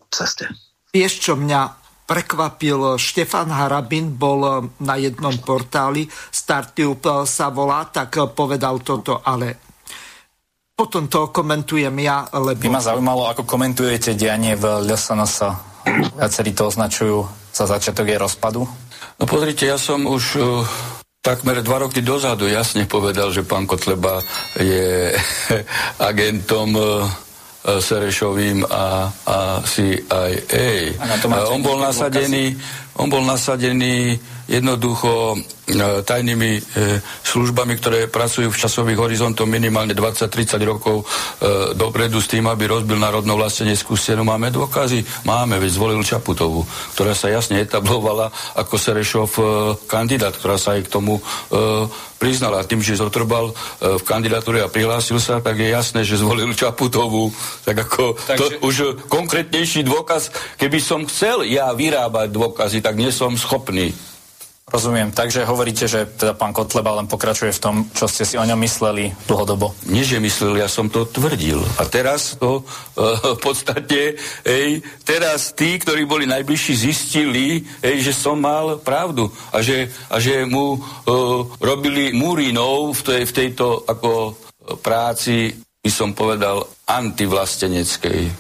[0.09, 0.49] ceste.
[0.91, 8.83] Vieš, čo mňa prekvapil, Štefan Harabin bol na jednom portáli, Startup sa volá, tak povedal
[8.83, 9.70] toto, ale
[10.81, 12.57] potom to komentujem ja, lebo...
[12.57, 15.37] By ma zaujímalo, ako komentujete dianie v LSNS.
[16.17, 18.65] Viacerí to označujú za začiatok jej rozpadu.
[19.21, 20.65] No pozrite, ja som už uh,
[21.21, 24.25] takmer dva roky dozadu jasne povedal, že pán Kotleba
[24.57, 25.13] je
[26.11, 27.05] agentom uh,
[27.61, 30.97] Serešovým a, a CIA.
[30.97, 32.57] A on bol nasadený
[33.01, 34.21] on bol nasadený
[34.51, 35.39] jednoducho
[35.71, 36.61] e, tajnými e,
[37.23, 42.99] službami, ktoré pracujú v časových horizontoch minimálne 20-30 rokov e, dopredu s tým, aby rozbil
[42.99, 44.27] národnou vlasteneckú scénu.
[44.27, 45.07] Máme dôkazy?
[45.23, 46.67] Máme, veď zvolil Čaputovu,
[46.99, 49.29] ktorá sa jasne etablovala ako Serešov
[49.87, 51.23] kandidát, ktorá sa aj k tomu
[52.19, 52.67] priznala.
[52.67, 57.31] Tým, že zotrbal v kandidatúre a prihlásil sa, tak je jasné, že zvolil Čaputovú.
[57.63, 58.37] Tak ako Takže...
[58.37, 58.77] to už
[59.07, 63.93] konkrétnejší dôkaz, keby som chcel ja vyrábať dôkazy, tak nie som schopný.
[64.71, 65.11] Rozumiem.
[65.11, 68.55] Takže hovoríte, že teda pán Kotleba len pokračuje v tom, čo ste si o ňom
[68.63, 69.75] mysleli dlhodobo.
[69.91, 71.59] Nie, že myslel, ja som to tvrdil.
[71.83, 74.15] A teraz to uh, v podstate,
[74.47, 79.27] ej, teraz tí, ktorí boli najbližší, zistili, ej, že som mal pravdu.
[79.51, 80.83] A že, a že mu uh,
[81.59, 84.39] robili múrinov v, tej, v tejto ako
[84.87, 85.51] práci,
[85.83, 88.31] by som povedal, antivlasteneckej.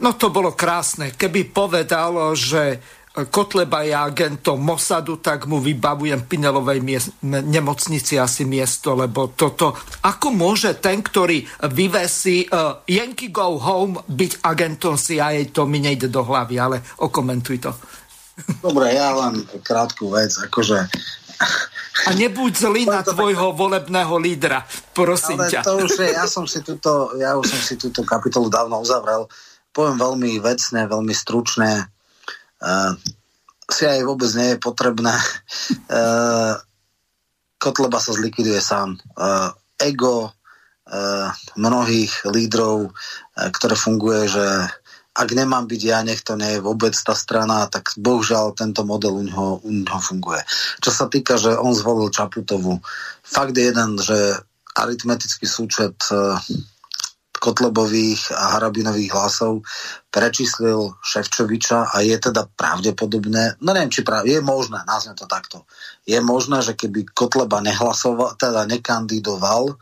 [0.00, 1.12] No to bolo krásne.
[1.12, 2.80] Keby povedal, že
[3.16, 9.72] Kotleba je agentom Mossadu, tak mu vybavujem Pinelovej miest, nemocnici asi miesto, lebo toto...
[10.04, 11.40] Ako môže ten, ktorý
[11.72, 17.56] vyvesí uh, Yankee Go Home byť agentom CIA, to mi nejde do hlavy, ale okomentuj
[17.64, 17.72] to.
[18.60, 20.76] Dobre, ja len krátku vec, akože...
[22.06, 24.60] A nebuď zlý na tvojho volebného lídra,
[24.92, 25.60] prosím ale ťa.
[25.64, 29.24] to už je, ja som si túto, ja už som si túto kapitolu dávno uzavrel.
[29.72, 31.95] Poviem veľmi vecne, veľmi stručne Uh,
[33.66, 35.14] si aj vôbec nie je potrebné.
[35.90, 36.54] Uh,
[37.62, 39.00] Kotleba sa zlikviduje sám.
[39.16, 39.50] Uh,
[39.80, 42.92] ego uh, mnohých lídrov,
[43.32, 44.46] ktoré funguje, že
[45.16, 49.16] ak nemám byť ja, nech to nie je vôbec tá strana, tak bohužiaľ tento model
[49.16, 50.44] u neho, u neho funguje.
[50.84, 52.84] Čo sa týka, že on zvolil Čaputovu,
[53.24, 54.36] fakt je jeden, že
[54.76, 55.96] aritmetický súčet
[57.46, 59.62] Kotlebových a Harabinových hlasov
[60.10, 65.62] prečíslil Ševčoviča a je teda pravdepodobné, no neviem, či prav, je možné, nazvem to takto,
[66.02, 69.78] je možné, že keby Kotleba nehlasoval, teda nekandidoval,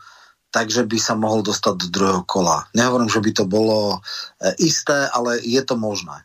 [0.53, 2.63] takže by sa mohol dostať do druhého kola.
[2.71, 6.23] Nehovorím, že by to bolo e, isté, ale je to možné.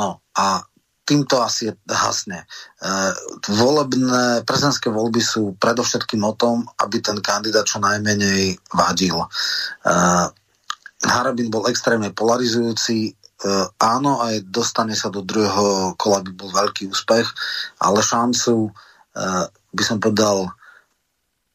[0.00, 0.64] No a
[1.04, 2.40] týmto asi hasne.
[2.40, 2.46] E,
[3.52, 9.20] volebné, prezidentské voľby sú predovšetkým o tom, aby ten kandidát čo najmenej vadil.
[9.20, 9.28] E,
[11.04, 13.12] Harabin bol extrémne polarizujúci, e,
[13.80, 17.28] áno, aj dostane sa do druhého kola by bol veľký úspech,
[17.84, 18.70] ale šancu, e,
[19.76, 20.48] by som povedal,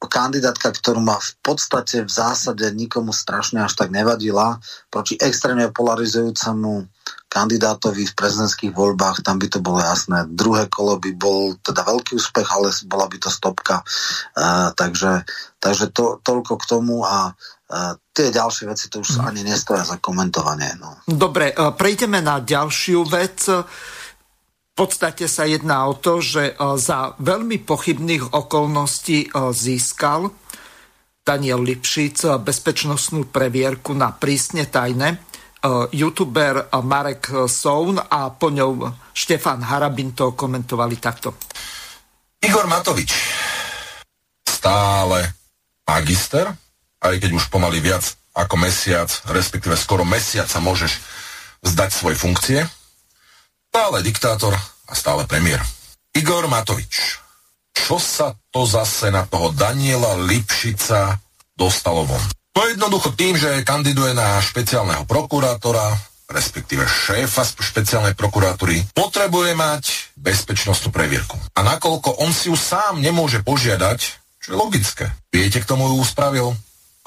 [0.02, 4.58] kandidátka, ktorú ma v podstate v zásade nikomu strašne až tak nevadila,
[4.90, 6.90] proti extrémne polarizujúcemu
[7.32, 10.28] kandidátovi v prezidentských voľbách, tam by to bolo jasné.
[10.28, 13.80] Druhé kolo by bol teda veľký úspech, ale bola by to stopka.
[14.36, 15.24] Uh, takže
[15.64, 19.96] takže to, toľko k tomu a uh, tie ďalšie veci to už ani nestoja za
[20.04, 20.76] komentovanie.
[20.76, 21.00] No.
[21.08, 23.48] Dobre, uh, prejdeme na ďalšiu vec.
[24.72, 30.32] V podstate sa jedná o to, že za veľmi pochybných okolností získal
[31.22, 35.31] Daniel Lipšic bezpečnostnú previerku na prísne tajné
[35.94, 41.38] youtuber uh, Marek Soun a po ňou Štefan Harabin to komentovali takto.
[42.42, 43.14] Igor Matovič,
[44.42, 45.30] stále
[45.86, 46.50] magister,
[47.02, 50.98] aj keď už pomaly viac ako mesiac, respektíve skoro mesiac sa môžeš
[51.62, 52.60] vzdať svoje funkcie,
[53.70, 54.58] stále diktátor
[54.90, 55.62] a stále premiér.
[56.18, 57.22] Igor Matovič,
[57.72, 61.20] čo sa to zase na toho Daniela Lipšica
[61.56, 62.41] dostalo von?
[62.52, 65.96] No jednoducho tým, že kandiduje na špeciálneho prokurátora,
[66.28, 71.40] respektíve šéfa špeciálnej prokuratúry, potrebuje mať bezpečnostnú previerku.
[71.56, 74.00] A nakoľko on si ju sám nemôže požiadať,
[74.44, 75.06] čo je logické.
[75.32, 76.52] Viete, k tomu ju spravil?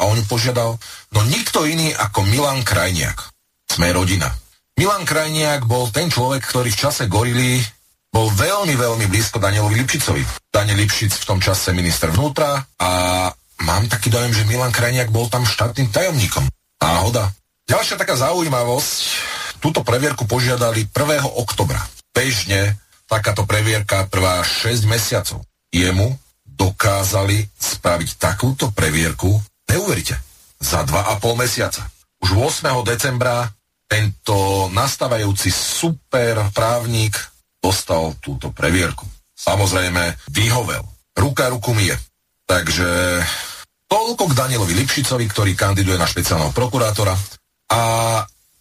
[0.01, 0.81] A on ju požiadal?
[1.13, 3.31] No nikto iný ako Milan Krajniak.
[3.69, 4.33] Sme rodina.
[4.75, 7.63] Milan Krajniak bol ten človek, ktorý v čase gorily
[8.15, 10.23] bol veľmi, veľmi blízko Danielovi Lipšicovi.
[10.55, 12.91] Daniel Lipšic v tom čase minister vnútra a
[13.65, 16.45] mám taký dojem, že Milan Krajniak bol tam štátnym tajomníkom.
[16.79, 17.33] Náhoda.
[17.65, 19.03] Ďalšia taká zaujímavosť,
[19.65, 21.25] túto previerku požiadali 1.
[21.41, 21.81] oktobra.
[22.13, 22.77] Bežne
[23.09, 25.41] takáto previerka trvá 6 mesiacov.
[25.73, 26.13] Jemu
[26.45, 30.21] dokázali spraviť takúto previerku, neuveríte,
[30.61, 31.83] za 2,5 mesiaca.
[32.21, 32.69] Už 8.
[32.85, 33.49] decembra
[33.89, 37.17] tento nastávajúci super právnik
[37.61, 39.09] dostal túto previerku.
[39.33, 40.85] Samozrejme, vyhovel.
[41.17, 41.97] Ruka ruku mie.
[42.45, 43.21] Takže
[43.95, 47.15] toľko k Danielovi Lipšicovi, ktorý kandiduje na špeciálneho prokurátora
[47.71, 47.81] a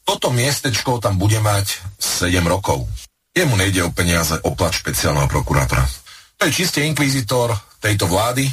[0.05, 2.85] toto miestečko tam bude mať 7 rokov.
[3.33, 5.89] Jemu nejde o peniaze, o plat špeciálneho prokurátora.
[6.37, 7.49] To je čiste inkvizitor
[7.81, 8.45] tejto vlády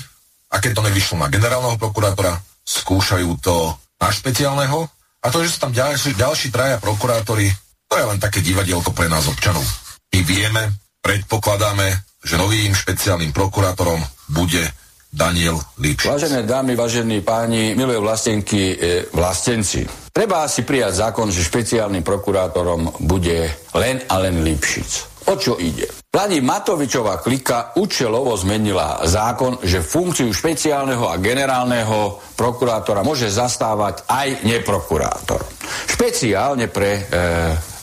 [0.49, 4.89] a keď to nevyšlo na generálneho prokurátora, skúšajú to na špeciálneho
[5.21, 7.53] a to, že sú tam ďalší, ďalší traja prokurátori,
[7.93, 9.69] to je len také divadielko pre nás občanov.
[10.17, 11.93] My vieme, predpokladáme,
[12.25, 14.01] že novým špeciálnym prokurátorom
[14.33, 14.65] bude
[15.11, 16.07] Daniel Lipšic.
[16.07, 19.83] Vážené dámy, vážení páni, milé vlastenky, e, vlastenci.
[20.15, 25.11] Treba si prijať zákon, že špeciálnym prokurátorom bude len a len Lipšic.
[25.31, 25.91] O čo ide?
[26.11, 34.43] Pani Matovičová klika účelovo zmenila zákon, že funkciu špeciálneho a generálneho prokurátora môže zastávať aj
[34.43, 35.39] neprokurátor.
[35.87, 37.03] Špeciálne pre e,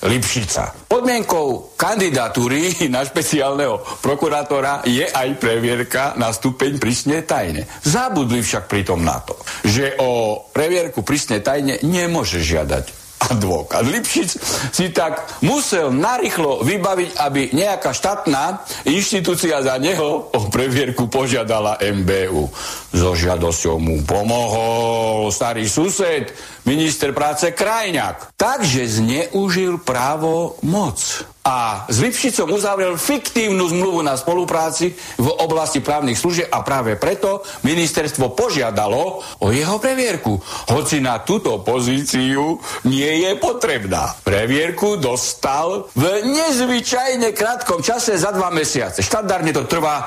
[0.03, 0.87] Lipšica.
[0.91, 7.65] Podmienkou kandidatúry na špeciálneho prokurátora je aj previerka na stupeň prísne tajne.
[7.81, 9.33] Zabudli však pritom na to,
[9.65, 14.29] že o previerku prísne tajne nemôže žiadať advokát Lipšic
[14.71, 22.47] si tak musel narýchlo vybaviť, aby nejaká štátna inštitúcia za neho o previerku požiadala MBU.
[22.93, 26.31] So žiadosťou mu pomohol starý sused,
[26.67, 28.35] minister práce Krajňák.
[28.35, 30.99] Takže zneužil právo moc
[31.47, 37.39] a s Lipšicom uzavrel fiktívnu zmluvu na spolupráci v oblasti právnych služieb a práve preto
[37.63, 40.35] ministerstvo požiadalo o jeho previerku.
[40.75, 44.11] Hoci na túto pozíciu nie je potrebná.
[44.27, 48.99] Previerku dostal v nezvyčajne krátkom čase za dva mesiace.
[48.99, 50.05] Štandardne to trvá e,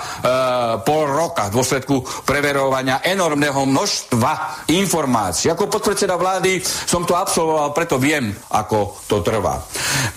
[0.84, 4.32] pol roka v dôsledku preverovania enormného množstva
[4.68, 5.48] informácií.
[5.48, 9.62] Ako podpredseda vlády som to absolvoval, preto viem, ako to trvá.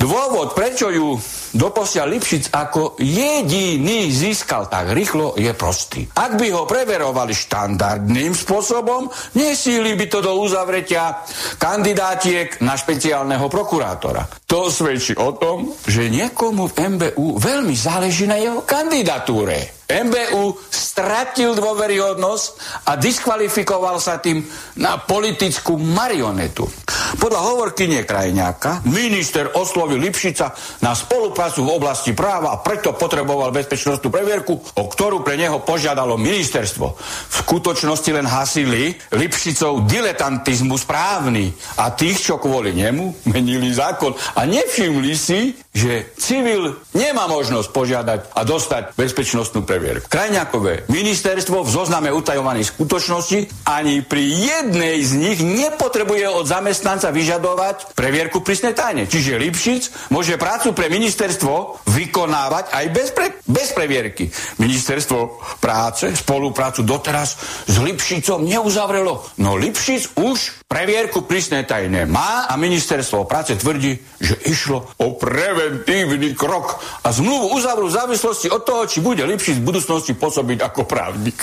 [0.01, 1.13] Dôvod, prečo ju
[1.53, 6.09] doposiaľ Lipšic ako jediný získal tak rýchlo, je prostý.
[6.17, 9.07] Ak by ho preverovali štandardným spôsobom,
[9.37, 11.21] nesíli by to do uzavretia
[11.61, 14.25] kandidátiek na špeciálneho prokurátora.
[14.49, 19.82] To svedčí o tom, že niekomu v MBU veľmi záleží na jeho kandidatúre.
[19.93, 22.45] MBU stratil dôveryhodnosť
[22.89, 24.41] a diskvalifikoval sa tým
[24.81, 26.65] na politickú marionetu.
[27.13, 30.49] Podľa hovorkynie Krajňáka minister oslovil Lipšica
[30.81, 36.17] na spoluprácu v oblasti práva a preto potreboval bezpečnostnú previerku, o ktorú pre neho požiadalo
[36.17, 36.87] ministerstvo.
[37.29, 44.49] V skutočnosti len hasili Lipšicov diletantizmus právny a tých, čo kvôli nemu menili zákon a
[44.49, 50.07] nevšimli si, že civil nemá možnosť požiadať a dostať bezpečnostnú previerku previerku.
[50.07, 57.97] Krajňákové ministerstvo v zozname utajovaných skutočností ani pri jednej z nich nepotrebuje od zamestnanca vyžadovať
[57.97, 59.09] previerku prísnej tajne.
[59.09, 64.29] Čiže Lipšic môže prácu pre ministerstvo vykonávať aj bez, pre, bez previerky.
[64.61, 67.35] Ministerstvo práce spoluprácu doteraz
[67.67, 69.25] s Lipšicom neuzavrelo.
[69.41, 75.17] No Lipšic už previerku prísnej tajne má a ministerstvo práce tvrdí, že išlo o
[75.63, 80.83] preventívny krok a zmluvu uzavrú v závislosti od toho, či bude Lipšic budúcnosti pôsobiť ako
[80.83, 81.39] právnik.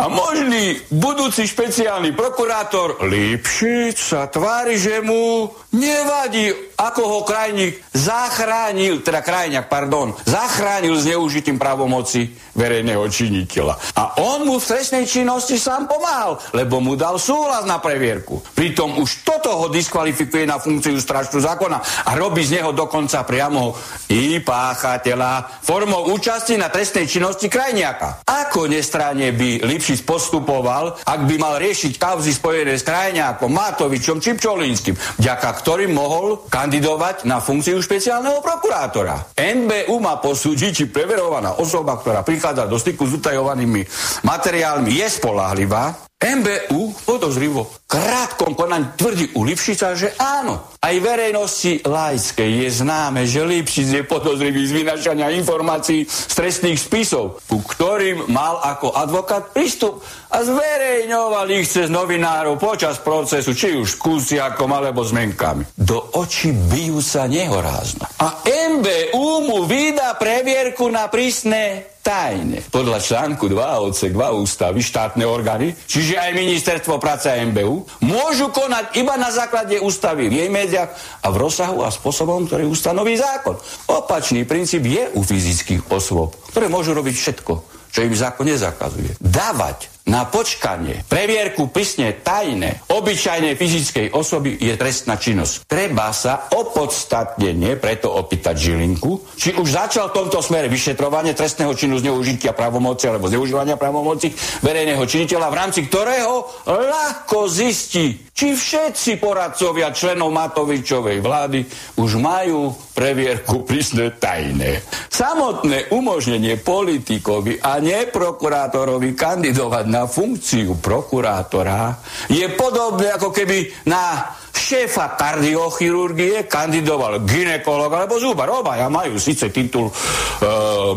[0.00, 6.48] A možný budúci špeciálny prokurátor Lipšic sa tvári, že mu nevadí,
[6.80, 13.74] ako ho krajník zachránil, teda krajňak, pardon, zachránil zneužitím právomoci verejného činiteľa.
[13.98, 18.40] A on mu v trestnej činnosti sám pomáhal, lebo mu dal súhlas na previerku.
[18.54, 23.76] Pritom už toto ho diskvalifikuje na funkciu straštu zákona a robí z neho dokonca priamo
[24.08, 28.24] i páchateľa formou účasti na trestnej činnosti krajniaka.
[28.24, 34.38] Ako nestranne by Lipšic postupoval, ak by mal riešiť kauzy spojené s krajniakom, Matovičom či
[34.38, 39.36] Pčolínskym, vďaka ktorým mohol kandidovať na funkciu špeciálneho prokurátora.
[39.36, 43.84] NBU má posúdiť, či preverovaná osoba, ktorá prichádza do styku s utajovanými
[44.24, 50.74] materiálmi, je spolahlivá MBU podozrivo krátkom konaní tvrdí u Lipšica, že áno.
[50.82, 57.38] Aj verejnosti laickej je známe, že Lipšic je podozrivý z vynašania informácií z trestných spisov,
[57.46, 60.02] ku ktorým mal ako advokát prístup
[60.34, 65.70] a zverejňoval ich cez novinárov počas procesu, či už s alebo s menkami.
[65.78, 68.10] Do očí bijú sa nehorázno.
[68.18, 72.64] A MBU mu vydá previerku na prísne tajne.
[72.72, 78.48] Podľa článku 2 odsek 2 ústavy štátne orgány, čiže aj ministerstvo práce a MBU, môžu
[78.48, 80.88] konať iba na základe ústavy v jej médiách
[81.20, 83.60] a v rozsahu a spôsobom, ktorý ustanoví zákon.
[83.92, 87.52] Opačný princíp je u fyzických osôb, ktoré môžu robiť všetko,
[87.92, 89.20] čo im zákon nezakazuje.
[89.20, 95.68] Dávať na počkanie, previerku prísne tajné, obyčajnej fyzickej osoby je trestná činnosť.
[95.68, 102.00] Treba sa opodstatnene preto opýtať Žilinku, či už začal v tomto smere vyšetrovanie trestného činu
[102.00, 104.32] zneužitia pravomoci alebo zneužívania pravomoci
[104.64, 111.60] verejného činiteľa, v rámci ktorého ľahko zistí, či všetci poradcovia členov Matovičovej vlády
[112.00, 114.82] už majú previerku prísne tajné.
[115.06, 121.94] Samotné umožnenie politikovi a neprokurátorovi kandidovať na funkciu prokurátora
[122.26, 128.50] je podobné ako keby na šéfa kardiochirurgie kandidoval ginekolog alebo zubar.
[128.50, 129.92] Obaja majú síce titul e,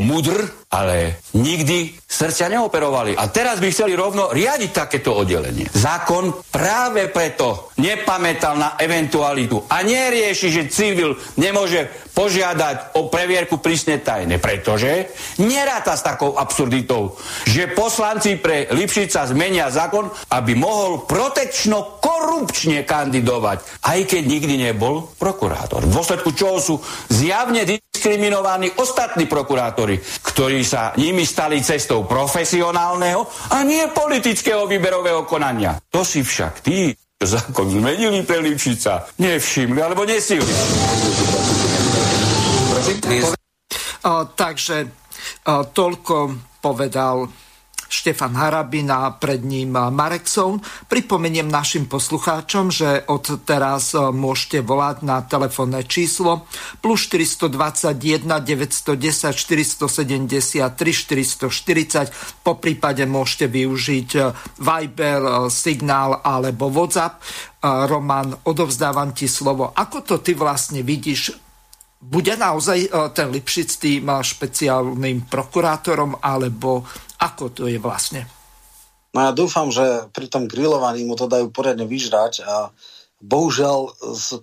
[0.01, 3.13] mudr, ale nikdy srdcia neoperovali.
[3.13, 5.69] A teraz by chceli rovno riadiť takéto oddelenie.
[5.69, 13.97] Zákon práve preto nepamätal na eventualitu a nerieši, že civil nemôže požiadať o previerku prísne
[13.97, 15.09] tajne, pretože
[15.41, 17.17] neráta s takou absurditou,
[17.49, 25.81] že poslanci pre Lipšica zmenia zákon, aby mohol protekčno-korupčne kandidovať, aj keď nikdy nebol prokurátor.
[25.89, 26.77] V dôsledku čoho sú
[27.09, 35.81] zjavne diskriminovaní ostatní prokurátori, ktorí sa nimi stali cestou profesionálneho a nie politického výberového konania.
[35.89, 40.45] To si však tí, zákon zmenili pre Lipšica, nevšimli alebo nesili.
[44.35, 44.87] Takže
[45.71, 46.15] toľko
[46.61, 47.29] povedal
[47.91, 50.63] Štefan Harabina, pred ním Marek Soun.
[50.87, 56.47] Pripomeniem našim poslucháčom, že od teraz môžete volať na telefónne číslo
[56.79, 57.91] plus 421
[58.23, 62.47] 910 473 440.
[62.47, 64.09] Po prípade môžete využiť
[64.63, 67.19] Viber, Signál alebo WhatsApp.
[67.59, 69.75] Roman, odovzdávam ti slovo.
[69.75, 71.50] Ako to ty vlastne vidíš
[72.01, 76.81] bude naozaj ten Lipšic tým špeciálnym prokurátorom, alebo
[77.21, 78.25] ako to je vlastne?
[79.13, 82.73] No ja dúfam, že pri tom grillovaní mu to dajú poriadne vyžrať a
[83.21, 84.41] bohužiaľ z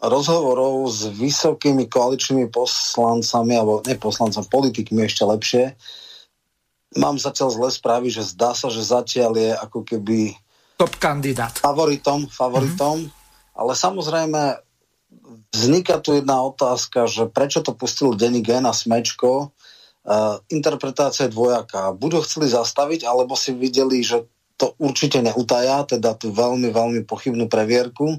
[0.00, 5.64] rozhovorov s vysokými koaličnými poslancami, alebo neposlancami, politikmi ešte lepšie,
[6.96, 10.32] mám zatiaľ zlé správy, že zdá sa, že zatiaľ je ako keby
[10.80, 11.52] top kandidát.
[11.60, 13.04] Favoritom, favoritom.
[13.04, 13.58] Mm-hmm.
[13.60, 14.40] Ale samozrejme
[15.54, 19.54] vzniká tu jedna otázka, že prečo to pustil Denny Gen a Smečko,
[20.00, 21.92] Uh, interpretácia je dvojaká.
[21.92, 24.24] Buď chceli zastaviť, alebo si videli, že
[24.56, 28.16] to určite neutaja, teda tú veľmi, veľmi pochybnú previerku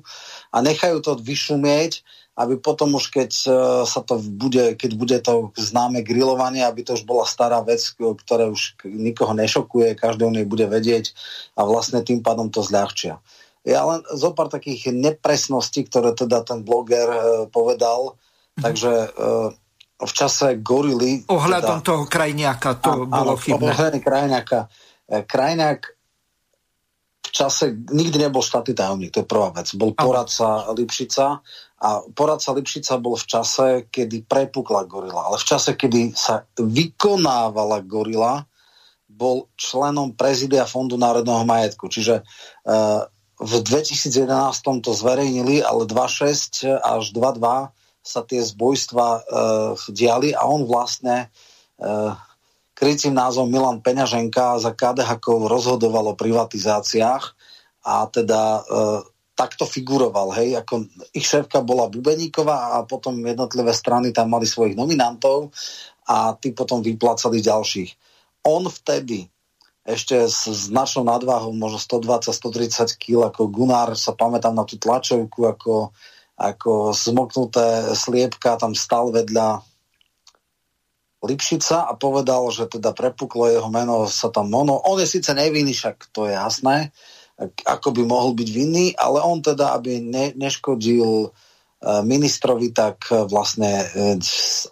[0.53, 2.05] a nechajú to vyšumieť,
[2.37, 3.55] aby potom už keď uh,
[3.89, 8.53] sa to bude, keď bude to známe grilovanie, aby to už bola stará vec, ktorá
[8.53, 11.17] už nikoho nešokuje, každý o nej bude vedieť
[11.57, 13.17] a vlastne tým pádom to zľahčia.
[13.61, 18.63] Ja len zo pár takých nepresností, ktoré teda ten bloger uh, povedal, mm-hmm.
[18.65, 19.53] takže uh,
[20.01, 21.21] v čase gorily...
[21.29, 23.69] Ohľadom teda, toho krajniaka to á, bolo áno, chybné.
[23.69, 24.59] Ohľadom krajniaka.
[25.05, 25.79] E, krajniak
[27.21, 29.69] v čase nikdy nebol štátny tajomník, to je prvá vec.
[29.77, 31.39] Bol poradca Lipšica
[31.79, 37.85] a poradca Lipšica bol v čase, kedy prepukla gorila, ale v čase, kedy sa vykonávala
[37.85, 38.43] gorila,
[39.05, 41.87] bol členom prezidia Fondu národného majetku.
[41.87, 42.25] Čiže
[42.65, 43.05] uh,
[43.41, 49.21] v 2011 to zverejnili, ale 2.6 až 2.2 sa tie zbojstva uh,
[49.89, 51.29] diali a on vlastne
[51.81, 52.13] uh,
[52.77, 57.23] krycím názvom Milan Peňaženka za KDH rozhodoval o privatizáciách
[57.81, 59.01] a teda uh,
[59.33, 60.85] takto figuroval, hej, ako
[61.17, 65.49] ich šéfka bola Bubeníková a potom jednotlivé strany tam mali svojich nominantov
[66.05, 67.89] a tí potom vyplácali ďalších.
[68.45, 69.30] On vtedy
[69.81, 75.93] ešte s značnou nadváhou, možno 120-130 kg, ako Gunnar, sa pamätám na tú tlačovku, ako
[76.41, 79.61] ako zmoknuté sliepka tam stal vedľa
[81.21, 84.81] Lipšica a povedal, že teda prepuklo jeho meno sa tam mono.
[84.89, 86.89] On je síce nevinný, však to je jasné,
[87.61, 91.27] ako by mohol byť vinný, ale on teda, aby ne, neškodil e,
[92.01, 94.17] ministrovi, tak vlastne e,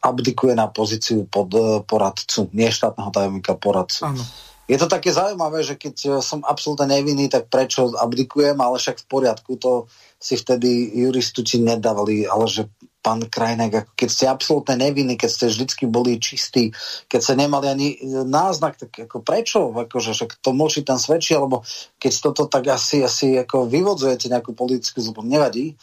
[0.01, 4.10] abdikuje na pozíciu pod e, poradcu, nie štátneho tajomníka poradcu.
[4.10, 4.26] Ano.
[4.70, 9.09] Je to také zaujímavé, že keď som absolútne nevinný, tak prečo abdikujem, ale však v
[9.09, 9.89] poriadku, to
[10.22, 12.70] si vtedy juristuči nedávali, ale že
[13.01, 16.70] pán Krajnek, keď ste absolútne nevinní, keď ste vždycky boli čistí,
[17.09, 17.88] keď ste nemali ani
[18.28, 19.74] náznak, tak ako prečo?
[19.74, 21.65] Akože, že to mlčí ten svedčí, alebo
[21.97, 25.80] keď toto tak asi, asi ako vyvodzujete nejakú politickú zlobu, nevadí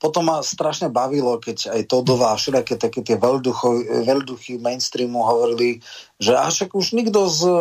[0.00, 5.84] potom ma strašne bavilo, keď aj Todová a všelijaké také tie veľduchy mainstreamu hovorili,
[6.16, 7.52] že až už nikto z e,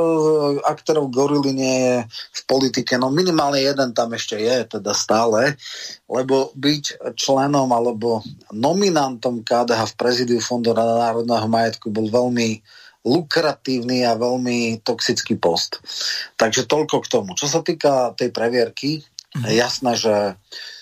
[0.63, 5.59] aktorov Gorily nie je v politike, no minimálne jeden tam ešte je, teda stále,
[6.07, 8.23] lebo byť členom alebo
[8.55, 12.63] nominantom KDH v prezidiu Fondu národného majetku bol veľmi
[13.03, 15.83] lukratívny a veľmi toxický post.
[16.39, 17.35] Takže toľko k tomu.
[17.35, 19.03] Čo sa týka tej previerky,
[19.39, 20.78] je jasné, že E,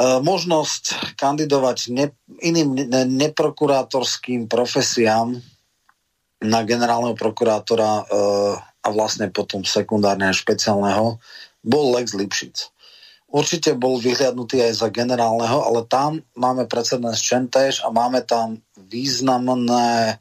[0.00, 2.06] možnosť kandidovať ne,
[2.40, 5.36] iným ne, neprokurátorským profesiám
[6.42, 8.04] na generálneho prokurátora e,
[8.82, 11.22] a vlastne potom sekundárne špeciálneho
[11.62, 12.72] bol Lex Lipšic.
[13.32, 20.16] Určite bol vyhliadnutý aj za generálneho, ale tam máme precedens Čentež a máme tam významné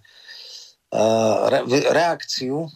[0.92, 1.04] e,
[1.48, 1.60] re,
[1.92, 2.70] reakciu e,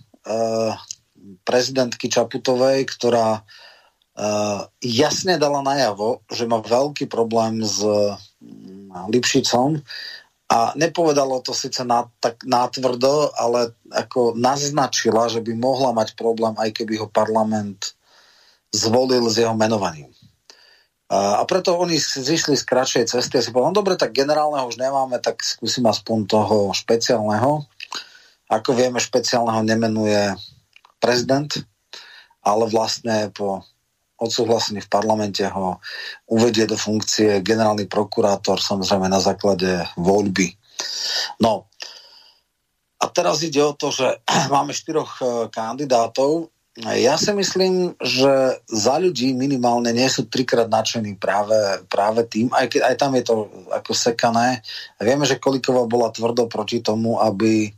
[1.45, 3.45] prezidentky Čaputovej, ktorá
[4.79, 9.83] jasne dala najavo, že má veľký problém s mm, Lipšicom
[10.45, 16.55] a nepovedalo to síce na, tak nátvrdo, ale ako naznačila, že by mohla mať problém,
[16.55, 17.97] aj keby ho parlament
[18.71, 20.13] zvolil s jeho menovaním.
[21.05, 24.81] A preto oni zišli z kratšej cesty a si povedali, no dobre, tak generálneho už
[24.81, 27.61] nemáme, tak skúsim aspoň toho špeciálneho.
[28.49, 30.33] Ako vieme, špeciálneho nemenuje
[30.97, 31.49] prezident,
[32.41, 33.65] ale vlastne po
[34.15, 35.83] odsúhlasení v parlamente ho
[36.31, 40.55] uvedie do funkcie generálny prokurátor, samozrejme na základe voľby.
[41.43, 41.67] No,
[42.95, 44.23] a teraz ide o to, že
[44.55, 46.49] máme štyroch e, kandidátov.
[46.75, 51.55] Ja si myslím, že za ľudí minimálne nie sú trikrát nadšení práve,
[51.87, 53.35] práve tým, aj, keď, aj tam je to
[53.71, 54.59] ako sekané.
[54.99, 57.71] Vieme, že Kolikova bola tvrdo proti tomu, aby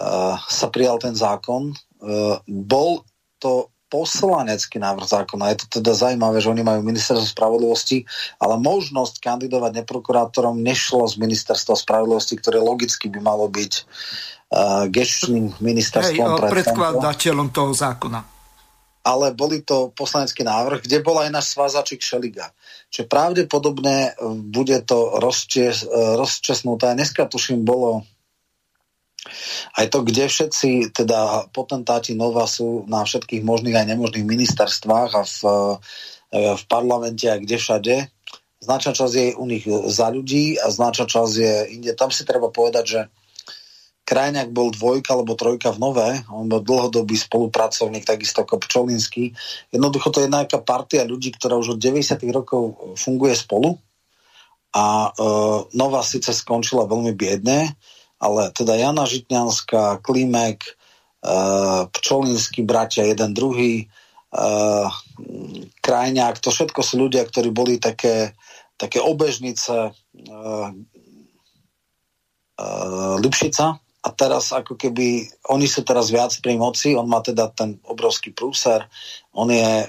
[0.00, 1.76] uh, sa prijal ten zákon.
[2.00, 3.04] Uh, bol
[3.36, 5.54] to poslanecký návrh zákona.
[5.54, 8.02] Je to teda zaujímavé, že oni majú ministerstvo spravodlivosti,
[8.42, 15.54] ale možnosť kandidovať neprokurátorom nešlo z ministerstva spravodlivosti, ktoré logicky by malo byť uh, gečným
[15.62, 16.42] ministerstvom.
[16.42, 18.26] Hej, predkladateľom toho zákona.
[19.04, 22.50] Ale boli to poslanecký návrh, kde bol aj náš svázačik Šeliga.
[22.88, 24.16] Čiže pravdepodobne
[24.48, 26.96] bude to rozčes, rozčesnuté.
[26.96, 28.08] Dneska tuším bolo
[29.78, 35.22] aj to, kde všetci teda potentáti Nova sú na všetkých možných aj nemožných ministerstvách a
[35.22, 35.38] v,
[36.32, 37.96] e, v parlamente a kde všade.
[38.64, 41.92] Značná časť je u nich za ľudí a značná časť je inde.
[41.92, 43.00] Tam si treba povedať, že
[44.04, 49.32] Krajňák bol dvojka alebo trojka v Nové, on bol dlhodobý spolupracovník, takisto ako Pčolinský.
[49.72, 52.20] Jednoducho to je jedna partia ľudí, ktorá už od 90.
[52.28, 53.80] rokov funguje spolu
[54.76, 55.10] a e,
[55.72, 57.72] Nova síce skončila veľmi biedne,
[58.24, 60.64] ale teda Jana Žitňanská, Klimek,
[61.20, 63.92] uh, Pčolinský bratia, jeden druhý,
[64.32, 64.88] uh,
[65.84, 68.32] Krajňák, to všetko sú ľudia, ktorí boli také,
[68.80, 70.68] také obežnice uh,
[73.20, 73.76] Lipšica.
[74.04, 78.36] A teraz ako keby oni sú teraz viac pri moci, on má teda ten obrovský
[78.36, 78.84] prúser,
[79.32, 79.88] on je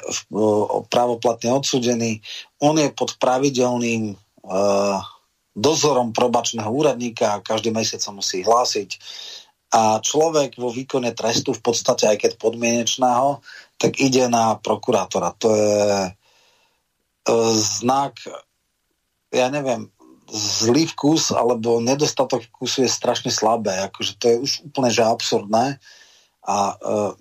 [0.87, 2.23] právoplatne odsudený,
[2.63, 4.15] on je pod pravidelným
[5.55, 8.99] dozorom probačného úradníka každý mesiac sa musí hlásiť.
[9.75, 13.39] A človek vo výkone trestu v podstate, aj keď podmienečného,
[13.79, 15.35] tak ide na prokurátora.
[15.39, 16.11] To je e,
[17.55, 18.19] znak,
[19.31, 19.91] ja neviem,
[20.31, 23.83] zlý vkus alebo nedostatok vkusu je strašne slabé.
[23.89, 25.79] Akože to je už úplne že absurdné.
[26.45, 26.75] A e,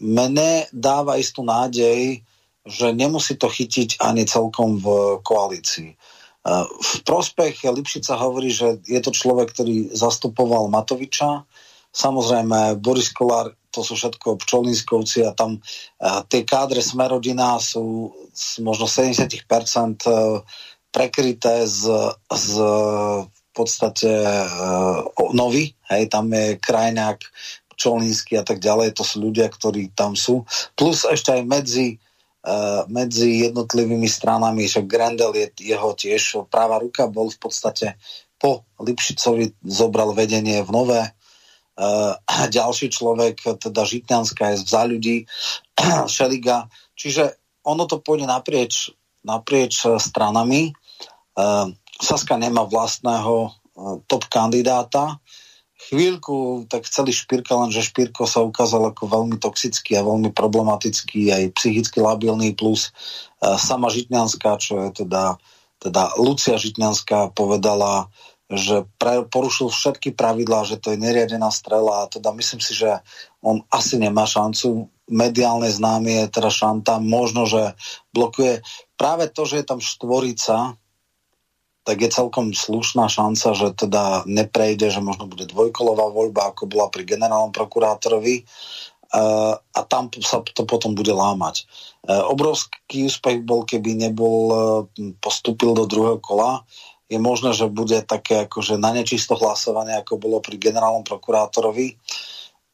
[0.04, 2.22] mene dáva istú nádej,
[2.64, 5.96] že nemusí to chytiť ani celkom v koalícii.
[6.44, 11.48] V prospech Lipšica hovorí, že je to človek, ktorý zastupoval Matoviča.
[11.88, 15.64] Samozrejme, Boris Kolár, to sú všetko pčolinskovci a tam
[16.28, 20.12] tie kádre Smerodina sú z možno 70% e,
[20.90, 21.90] prekryté z,
[22.30, 22.50] z
[23.54, 27.22] v podstate uh, nový, hej, tam je krajňák,
[27.74, 30.46] Pčolinský a tak ďalej, to sú ľudia, ktorí tam sú.
[30.78, 31.98] Plus ešte aj medzi
[32.92, 37.96] medzi jednotlivými stranami, že Grendel je jeho tiež práva ruka, bol v podstate
[38.36, 41.02] po Lipšicovi zobral vedenie v Nové.
[41.74, 42.14] Uh,
[42.54, 45.26] ďalší človek, teda Žitňanská je za ľudí,
[46.06, 46.70] Šeliga.
[46.94, 47.34] Čiže
[47.66, 48.94] ono to pôjde naprieč,
[49.26, 50.70] naprieč stranami.
[51.34, 53.50] Uh, Saska nemá vlastného
[54.06, 55.18] top kandidáta,
[55.90, 61.44] chvíľku tak chceli Špírka, lenže Špírko sa ukázal ako veľmi toxický a veľmi problematický, aj
[61.56, 62.90] psychicky labilný, plus
[63.40, 65.36] uh, sama Žitňanská, čo je teda,
[65.80, 68.08] teda Lucia Žitňanská povedala,
[68.52, 73.00] že pre, porušil všetky pravidlá, že to je neriadená strela a teda myslím si, že
[73.40, 74.88] on asi nemá šancu.
[75.04, 77.76] Mediálne známy je teda šanta, možno, že
[78.12, 78.64] blokuje
[78.96, 80.76] práve to, že je tam štvorica,
[81.84, 86.88] tak je celkom slušná šanca, že teda neprejde, že možno bude dvojkolová voľba, ako bola
[86.88, 91.68] pri generálnom prokurátorovi uh, a tam sa to potom bude lámať.
[92.08, 94.58] Uh, obrovský úspech bol, keby nebol uh,
[95.20, 96.64] postupil do druhého kola.
[97.12, 102.00] Je možné, že bude také akože na nečisto hlasovanie, ako bolo pri generálnom prokurátorovi.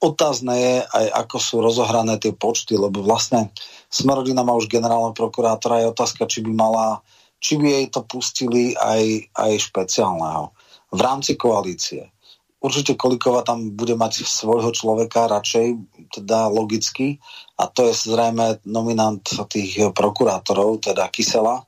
[0.01, 3.51] Otázne je aj, ako sú rozohrané tie počty, lebo vlastne
[3.91, 7.03] Smerodina má už generálneho prokurátora, je otázka, či by mala
[7.41, 10.53] či by jej to pustili aj, aj špeciálneho
[10.93, 12.13] v rámci koalície.
[12.61, 15.81] Určite Kolikova tam bude mať svojho človeka radšej,
[16.13, 17.17] teda logicky,
[17.57, 21.65] a to je zrejme nominant tých prokurátorov, teda Kysela.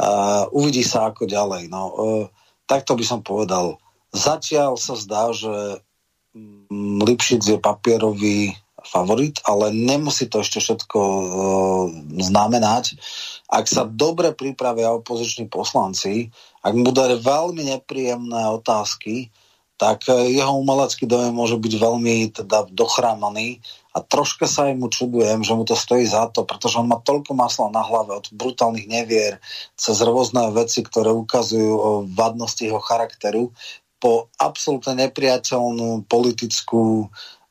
[0.00, 1.72] Uh, uvidí sa ako ďalej.
[1.72, 2.24] No, uh,
[2.68, 3.80] takto by som povedal.
[4.12, 5.80] Zatiaľ sa zdá, že
[6.36, 8.52] mm, Lipšic je papierový
[8.84, 11.26] favorit, ale nemusí to ešte všetko e,
[12.24, 12.96] znamenať.
[13.50, 16.30] Ak sa dobre pripravia opoziční poslanci,
[16.62, 19.34] ak mu dá veľmi nepríjemné otázky,
[19.74, 23.58] tak e, jeho umelecký dojem môže byť veľmi teda dochrámaný
[23.90, 27.34] a troška sa mu čudujem, že mu to stojí za to, pretože on má toľko
[27.34, 29.42] masla na hlave od brutálnych nevier
[29.74, 33.50] cez rôzne veci, ktoré ukazujú o vadnosti jeho charakteru,
[34.00, 37.10] po absolútne nepriateľnú politickú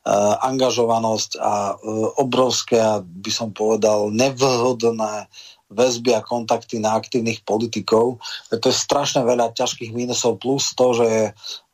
[0.10, 1.80] Eh, angažovanosť a eh,
[2.18, 5.30] obrovské, by som povedal, nevhodné
[5.70, 8.18] väzby a kontakty na aktívnych politikov.
[8.50, 11.26] To je strašne veľa ťažkých mínusov plus to, že je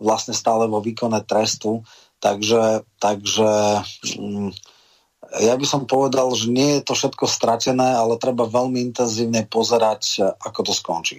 [0.03, 1.81] vlastne stále vo výkone trestu.
[2.19, 3.51] Takže, takže
[4.19, 4.51] mm,
[5.35, 10.23] ja by som povedal, že nie je to všetko stratené, ale treba veľmi intenzívne pozerať,
[10.39, 11.17] ako to skončí.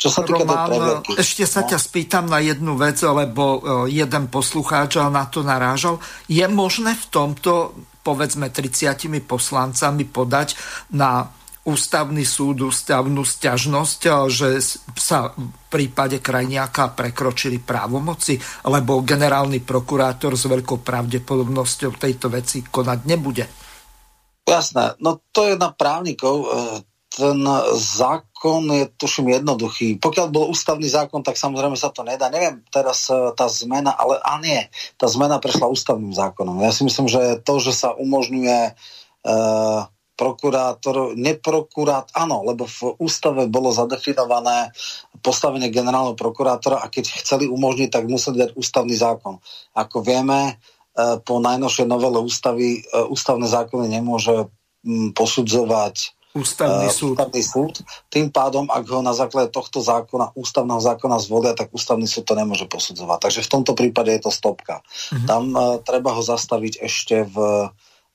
[0.00, 1.68] Čo sa týka Román, previerky, ešte sa no?
[1.68, 3.58] ťa spýtam na jednu vec, lebo e,
[3.92, 6.00] jeden poslucháč na to narážal.
[6.30, 10.56] Je možné v tomto, povedzme, 30 poslancami podať
[10.94, 11.37] na
[11.68, 14.48] ústavný súd, ústavnú stiažnosť, eh, že
[14.96, 22.98] sa v prípade krajniaka prekročili právomoci, lebo generálny prokurátor s veľkou pravdepodobnosťou tejto veci konať
[23.04, 23.44] nebude.
[24.48, 26.36] Jasné, no to je na právnikov.
[26.48, 27.40] Eh, ten
[27.74, 29.98] zákon je, tuším, jednoduchý.
[29.98, 32.30] Pokiaľ bol ústavný zákon, tak samozrejme sa to nedá.
[32.30, 34.60] Neviem teraz eh, tá zmena, ale a nie,
[34.96, 36.64] tá zmena prešla ústavným zákonom.
[36.64, 38.58] Ja si myslím, že to, že sa umožňuje
[39.26, 39.88] uh,
[40.18, 44.74] prokurátor, neprokurát, áno, lebo v ústave bolo zadefinované
[45.22, 49.38] postavenie generálneho prokurátora a keď chceli umožniť, tak museli dať ústavný zákon.
[49.78, 50.58] Ako vieme,
[50.98, 54.50] e, po najnovšej novele ústavy e, ústavné zákony nemôže
[55.14, 57.16] posudzovať Ústavný e, súd.
[57.16, 57.74] ústavný súd.
[58.12, 62.34] Tým pádom, ak ho na základe tohto zákona, ústavného zákona zvolia, tak ústavný súd to
[62.36, 63.18] nemôže posudzovať.
[63.26, 64.84] Takže v tomto prípade je to stopka.
[64.84, 65.26] Mm-hmm.
[65.26, 67.36] Tam uh, treba ho zastaviť ešte v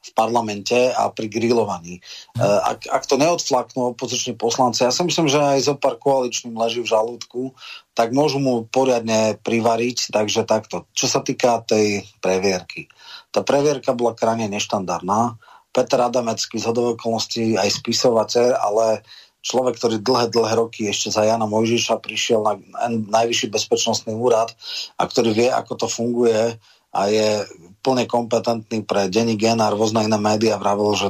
[0.04, 2.04] v parlamente a pri grillovaní.
[2.36, 2.44] Mhm.
[2.44, 6.54] Eh, ak, ak to neodflaknú opoziční poslanci, ja si myslím, že aj zo pár koaličným
[6.60, 7.56] leží v žalúdku,
[7.96, 10.90] tak môžu mu poriadne privariť, takže takto.
[10.92, 12.92] Čo sa týka tej previerky.
[13.32, 15.40] Tá previerka bola krajne neštandardná.
[15.74, 19.02] Peter Adamecký z okolností aj spisovateľ, ale
[19.44, 22.56] človek, ktorý dlhé, dlhé roky ešte za Jana Mojžiša prišiel na
[22.88, 24.56] najvyšší bezpečnostný úrad
[24.96, 26.56] a ktorý vie, ako to funguje
[26.94, 27.44] a je
[27.84, 31.10] plne kompetentný pre denní gen a rôzne iné médiá vravil, že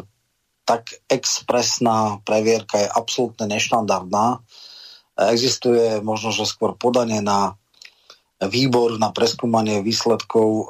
[0.66, 4.42] tak expresná previerka je absolútne neštandardná.
[5.30, 7.56] Existuje možno, že skôr podanie na
[8.48, 10.66] výbor na preskúmanie výsledkov e,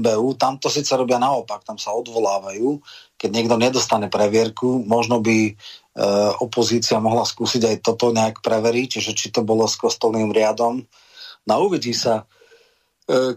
[0.00, 0.36] MBU.
[0.36, 2.80] Tam to síce robia naopak, tam sa odvolávajú.
[3.16, 5.52] Keď niekto nedostane previerku, možno by e,
[6.42, 10.84] opozícia mohla skúsiť aj toto nejak preveriť, že či to bolo s kostolným riadom.
[11.48, 12.28] No uvidí sa,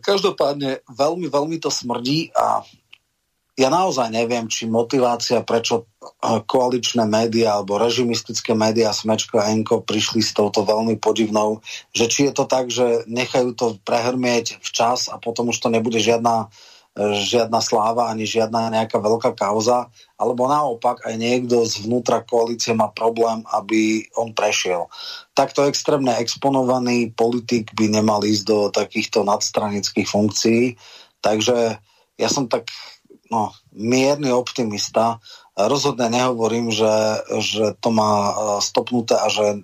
[0.04, 2.60] každopádne veľmi, veľmi to smrdí a
[3.60, 5.86] ja naozaj neviem, či motivácia, prečo e,
[6.48, 11.60] koaličné médiá alebo režimistické médiá Smečko a Enko prišli s touto veľmi podivnou,
[11.92, 16.00] že či je to tak, že nechajú to prehrmieť včas a potom už to nebude
[16.00, 16.48] žiadna
[17.00, 19.88] žiadna sláva ani žiadna nejaká veľká kauza,
[20.20, 24.92] alebo naopak aj niekto zvnútra koalície má problém, aby on prešiel.
[25.32, 30.76] Takto extrémne exponovaný politik by nemal ísť do takýchto nadstranických funkcií,
[31.24, 31.80] takže
[32.20, 32.68] ja som tak
[33.32, 35.24] no, mierny optimista.
[35.56, 39.64] Rozhodne nehovorím, že, že to má e, stopnuté a že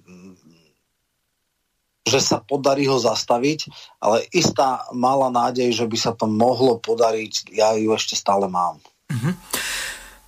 [2.07, 3.67] že sa podarí ho zastaviť,
[3.99, 8.79] ale istá malá nádej, že by sa to mohlo podariť, ja ju ešte stále mám.
[9.11, 9.33] Mm-hmm.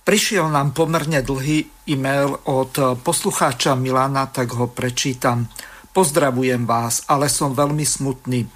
[0.00, 5.48] Prišiel nám pomerne dlhý e-mail od poslucháča Milana, tak ho prečítam.
[5.90, 8.46] Pozdravujem vás, ale som veľmi smutný.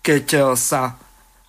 [0.00, 0.96] Keď sa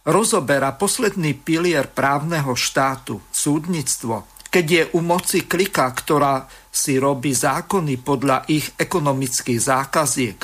[0.07, 7.99] rozoberá posledný pilier právneho štátu, súdnictvo, keď je u moci klika, ktorá si robí zákony
[7.99, 10.39] podľa ich ekonomických zákaziek,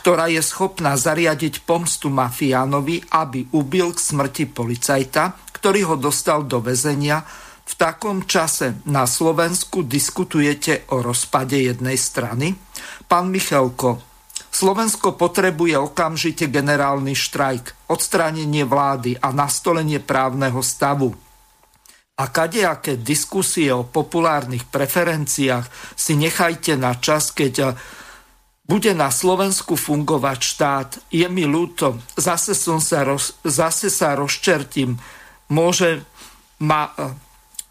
[0.00, 6.64] ktorá je schopná zariadiť pomstu mafiánovi, aby ubil k smrti policajta, ktorý ho dostal do
[6.64, 7.20] väzenia.
[7.68, 12.56] V takom čase na Slovensku diskutujete o rozpade jednej strany?
[13.04, 14.00] Pán Michalko,
[14.50, 21.12] Slovensko potrebuje okamžite generálny štrajk, odstránenie vlády a nastolenie právneho stavu.
[22.20, 27.76] A kadejaké diskusie o populárnych preferenciách si nechajte na čas, keď
[28.70, 30.90] bude na Slovensku fungovať štát.
[31.10, 34.94] Je mi ľúto, zase, som sa, roz, zase sa rozčertím.
[35.50, 36.06] Môže
[36.62, 37.10] ma e,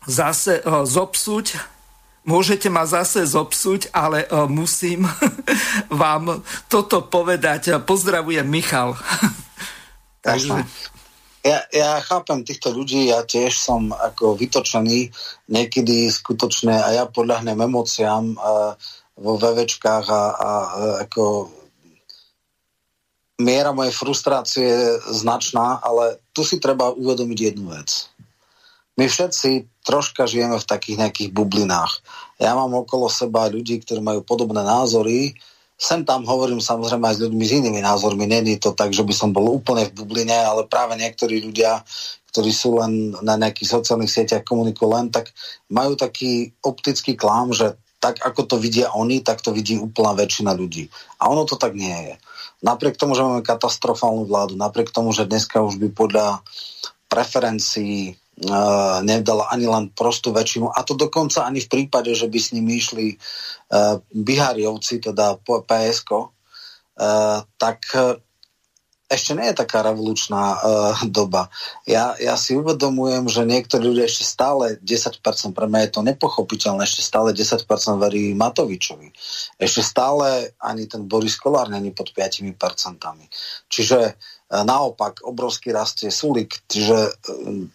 [0.03, 1.55] zase e, zopsuť,
[2.27, 5.07] môžete ma zase zopsuť, ale e, musím
[6.03, 7.79] vám toto povedať.
[7.87, 8.99] Pozdravujem Michal.
[10.27, 10.67] Takže...
[11.39, 15.07] Ja, ja chápem týchto ľudí, ja tiež som ako vytočený
[15.47, 18.75] niekedy skutočne a ja podľahnem emóciám uh,
[19.19, 21.51] vo VVčkách a, a uh, ako
[23.39, 28.11] miera mojej frustrácie je značná, ale tu si treba uvedomiť jednu vec.
[28.99, 32.03] My všetci troška žijeme v takých nejakých bublinách.
[32.35, 35.39] Ja mám okolo seba ľudí, ktorí majú podobné názory.
[35.79, 38.27] Sem tam hovorím samozrejme aj s ľuďmi s inými názormi.
[38.27, 41.79] Není to tak, že by som bol úplne v bubline, ale práve niektorí ľudia,
[42.35, 45.31] ktorí sú len na nejakých sociálnych sieťach, komunikujú len, tak
[45.71, 50.55] majú taký optický klám, že tak ako to vidia oni, tak to vidí úplná väčšina
[50.55, 50.87] ľudí.
[51.19, 52.15] A ono to tak nie je.
[52.63, 56.43] Napriek tomu, že máme katastrofálnu vládu, napriek tomu, že dneska už by podľa
[57.11, 62.39] preferencií uh, nedala ani len prostú väčšinu, a to dokonca ani v prípade, že by
[62.39, 66.27] s nimi išli uh, Bihariovci, teda PSK, uh,
[67.59, 68.15] tak uh,
[69.09, 70.59] ešte nie je taká revolučná uh,
[71.09, 71.49] doba.
[71.89, 75.25] Ja, ja si uvedomujem, že niektorí ľudia ešte stále 10%,
[75.57, 77.65] pre mňa je to nepochopiteľné, ešte stále 10%
[77.97, 79.09] verí Matovičovi.
[79.57, 82.53] Ešte stále ani ten Boris Kolár není pod 5%.
[83.65, 87.65] Čiže uh, naopak, obrovský rastie Sulik, čiže uh,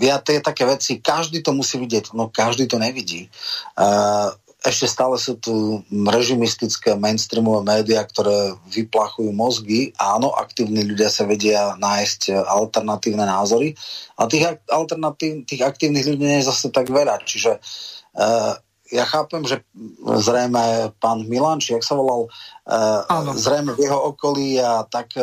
[0.00, 3.28] ja tie také veci, každý to musí vidieť, no každý to nevidí.
[3.76, 9.96] Uh, ešte stále sú tu režimistické mainstreamové médiá, ktoré vyplachujú mozgy.
[9.96, 13.72] Áno, aktívni ľudia sa vedia nájsť alternatívne názory,
[14.20, 17.24] a tých, alternatív, tých aktívnych ľudí nie je zase tak veľa.
[17.24, 18.52] Čiže uh,
[18.92, 19.64] ja chápem, že
[20.04, 22.28] zrejme pán Milan, či jak sa volal,
[22.68, 25.16] uh, zrejme v jeho okolí a tak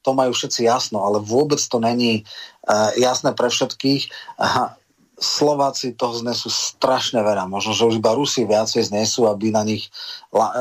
[0.00, 2.26] to majú všetci jasno, ale vôbec to není
[2.66, 4.34] uh, jasné pre všetkých.
[4.40, 4.79] Aha,
[5.20, 7.44] Slováci toho znesú strašne veľa.
[7.44, 9.92] Možno, že už iba Rusi viacej znesú, aby na nich
[10.32, 10.54] la, e,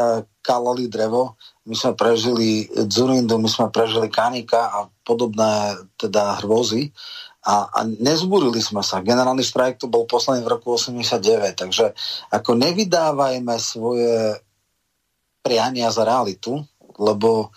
[0.43, 1.39] kalali drevo.
[1.63, 6.91] My sme prežili Dzurindu, my sme prežili Kanika a podobné teda hrvozy
[7.39, 8.99] a, a nezburili sme sa.
[8.99, 11.95] Generálny štrajk to bol posledný v roku 89, takže
[12.35, 14.43] ako nevydávajme svoje
[15.39, 16.59] priania za realitu,
[16.99, 17.47] lebo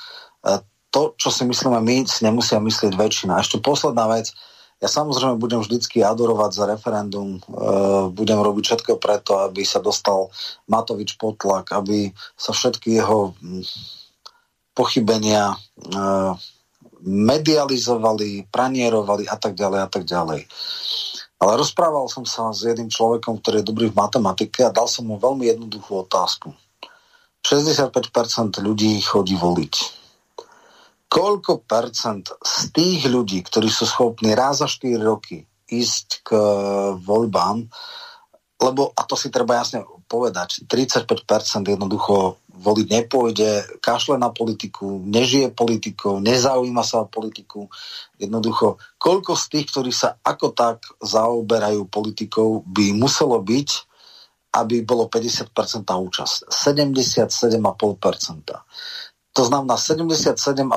[0.46, 0.62] e,
[0.94, 3.42] to, čo si myslíme my, si nemusia myslieť väčšina.
[3.42, 4.30] Ešte posledná vec,
[4.82, 7.40] ja samozrejme budem vždycky adorovať za referendum, e,
[8.10, 10.26] budem robiť všetko preto, aby sa dostal
[10.66, 13.62] Matovič pod tlak, aby sa všetky jeho hm,
[14.74, 15.56] pochybenia e,
[17.06, 20.50] medializovali, pranierovali a tak ďalej a tak ďalej.
[21.38, 25.06] Ale rozprával som sa s jedným človekom, ktorý je dobrý v matematike a dal som
[25.06, 26.54] mu veľmi jednoduchú otázku.
[27.46, 30.01] 65% ľudí chodí voliť
[31.12, 36.40] koľko percent z tých ľudí, ktorí sú schopní raz za 4 roky ísť k e,
[36.96, 37.68] voľbám,
[38.62, 45.50] lebo, a to si treba jasne povedať, 35% jednoducho voliť nepôjde, kašle na politiku, nežije
[45.50, 47.66] politikou, nezaujíma sa o politiku.
[48.22, 53.68] Jednoducho, koľko z tých, ktorí sa ako tak zaoberajú politikou, by muselo byť,
[54.52, 55.48] aby bolo 50%
[55.88, 56.46] účasť.
[56.46, 59.10] 77,5%.
[59.32, 60.68] To znamená 77,5%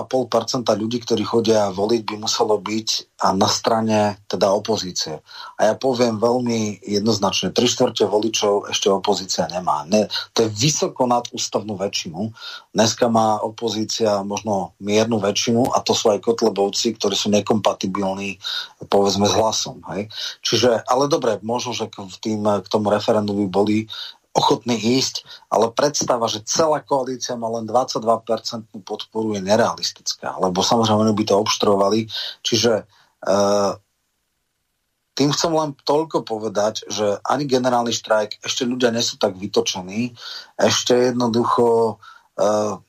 [0.79, 5.19] ľudí, ktorí chodia voliť, by muselo byť na strane teda opozície.
[5.59, 9.83] A ja poviem veľmi jednoznačne, tri štvrte voličov ešte opozícia nemá.
[9.91, 12.31] Ne, to je vysoko nad ústavnú väčšinu.
[12.71, 18.39] Dneska má opozícia možno miernu väčšinu a to sú aj kotlebovci, ktorí sú nekompatibilní
[18.87, 19.83] povedzme s hlasom.
[19.91, 20.07] Hej?
[20.39, 23.91] Čiže, ale dobre, možno, že k, tým, k tomu referendu by boli
[24.35, 31.15] ochotní ísť, ale predstava, že celá koalícia má len 22% podporu je nerealistická, lebo samozrejme
[31.15, 32.11] by to obštrovali.
[32.43, 33.71] Čiže uh,
[35.15, 40.11] tým chcem len toľko povedať, že ani generálny štrajk, ešte ľudia nie sú tak vytočení,
[40.59, 42.83] ešte jednoducho uh,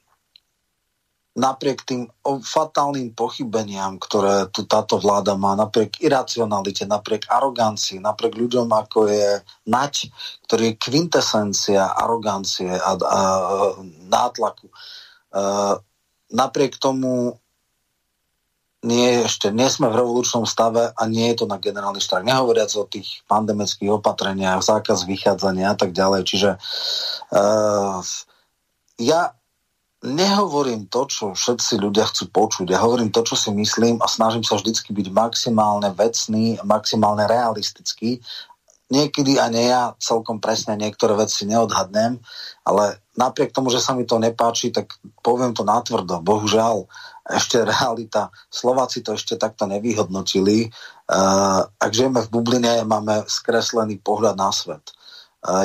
[1.36, 8.72] napriek tým fatálnym pochybeniam, ktoré tu táto vláda má, napriek iracionalite, napriek arogancii, napriek ľuďom,
[8.72, 9.28] ako je
[9.68, 10.08] Nať,
[10.48, 13.20] ktorý je kvintesencia arogancie a, a
[14.08, 14.70] nátlaku.
[14.70, 14.74] E,
[16.32, 17.36] napriek tomu
[18.86, 22.22] nie, ešte nie sme v revolučnom stave a nie je to na generálny štrajk.
[22.22, 26.22] Nehovoriac o tých pandemických opatreniach, zákaz vychádzania a tak ďalej.
[26.22, 26.50] Čiže
[27.34, 27.98] uh,
[29.02, 29.34] ja
[30.06, 32.70] nehovorím to, čo všetci ľudia chcú počuť.
[32.70, 38.22] Ja hovorím to, čo si myslím a snažím sa vždycky byť maximálne vecný, maximálne realistický.
[38.86, 42.22] Niekedy ani ja celkom presne niektoré veci neodhadnem,
[42.62, 44.94] ale napriek tomu, že sa mi to nepáči, tak
[45.26, 46.22] poviem to natvrdo.
[46.22, 46.86] Bohužiaľ,
[47.26, 48.30] ešte realita.
[48.46, 50.70] Slováci to ešte takto nevyhodnotili.
[51.10, 54.94] Uh, ak žijeme v bubline, máme skreslený pohľad na svet.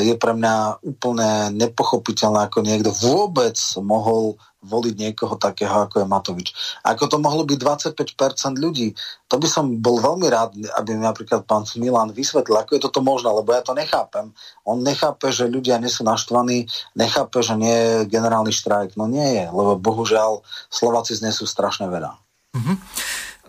[0.02, 6.48] Je pre mňa úplne nepochopiteľné, ako niekto vôbec mohol voliť niekoho takého, ako je Matovič.
[6.86, 8.94] Ako to mohlo byť 25% ľudí,
[9.26, 13.02] to by som bol veľmi rád, aby mi napríklad pán Milan vysvetlil, ako je toto
[13.02, 14.30] možné, lebo ja to nechápem.
[14.62, 18.94] On nechápe, že ľudia nie sú naštvaní, nechápe, že nie je generálny štrajk.
[19.02, 22.14] No nie je, lebo bohužiaľ Slováci znesú strašne veľa.
[22.53, 22.78] Mm-hmm.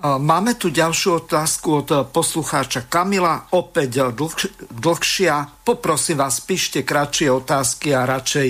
[0.02, 4.34] Máme tu ďalšiu otázku od poslucháča Kamila, opäť dlh,
[4.74, 5.62] dlhšia.
[5.62, 8.48] Poprosím vás, píšte kratšie otázky a radšej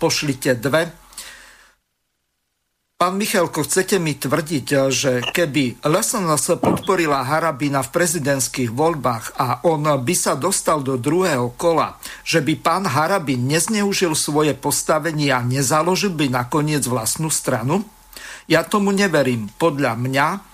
[0.00, 0.88] pošlite dve.
[2.96, 9.84] Pán Michalko, chcete mi tvrdiť, že keby LSNS podporila Harabina v prezidentských voľbách a on
[9.84, 16.16] by sa dostal do druhého kola, že by pán Harabin nezneužil svoje postavenie a nezaložil
[16.16, 17.84] by nakoniec vlastnú stranu?
[18.48, 19.52] Ja tomu neverím.
[19.60, 20.47] Podľa mňa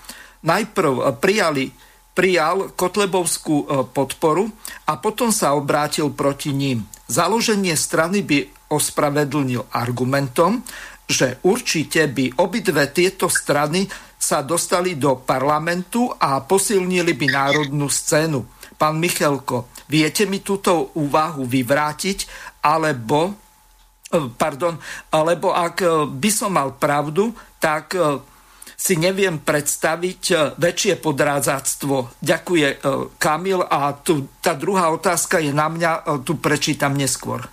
[0.45, 1.65] najprv eh, prijali,
[2.13, 4.47] prijal Kotlebovskú eh, podporu
[4.87, 6.85] a potom sa obrátil proti ním.
[7.09, 10.61] Založenie strany by ospravedlnil argumentom,
[11.05, 13.85] že určite by obidve tieto strany
[14.17, 18.41] sa dostali do parlamentu a posilnili by národnú scénu.
[18.73, 22.25] Pán Michelko, viete mi túto úvahu vyvrátiť,
[22.65, 23.37] alebo,
[24.09, 24.81] eh, pardon,
[25.13, 27.97] alebo ak by som mal pravdu, tak
[28.75, 32.19] si neviem predstaviť e, väčšie podrádzactvo.
[32.19, 32.77] Ďakuje e,
[33.15, 37.47] Kamil a tu, tá druhá otázka je na mňa, e, tu prečítam neskôr.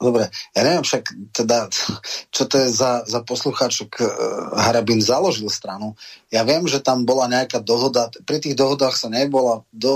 [0.00, 1.68] Dobre, ja neviem však teda,
[2.32, 4.00] čo to je za, za poslucháčok
[4.56, 5.92] Harabin založil stranu.
[6.32, 9.92] Ja viem, že tam bola nejaká dohoda, pri tých dohodách sa nebola, do,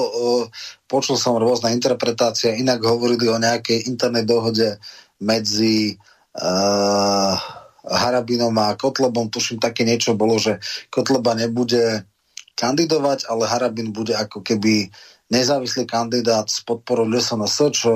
[0.92, 4.76] počul som rôzne interpretácie, inak hovorili o nejakej internej dohode
[5.24, 5.96] medzi
[6.36, 10.58] uh, Harabinom a Kotlebom, tuším také niečo bolo, že
[10.88, 12.08] Kotleba nebude
[12.56, 14.88] kandidovať, ale Harabin bude ako keby
[15.28, 17.92] nezávislý kandidát s podporou SNS, čo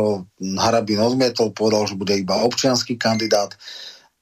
[0.58, 3.54] Harabin odmietol, povedal, že bude iba občianský kandidát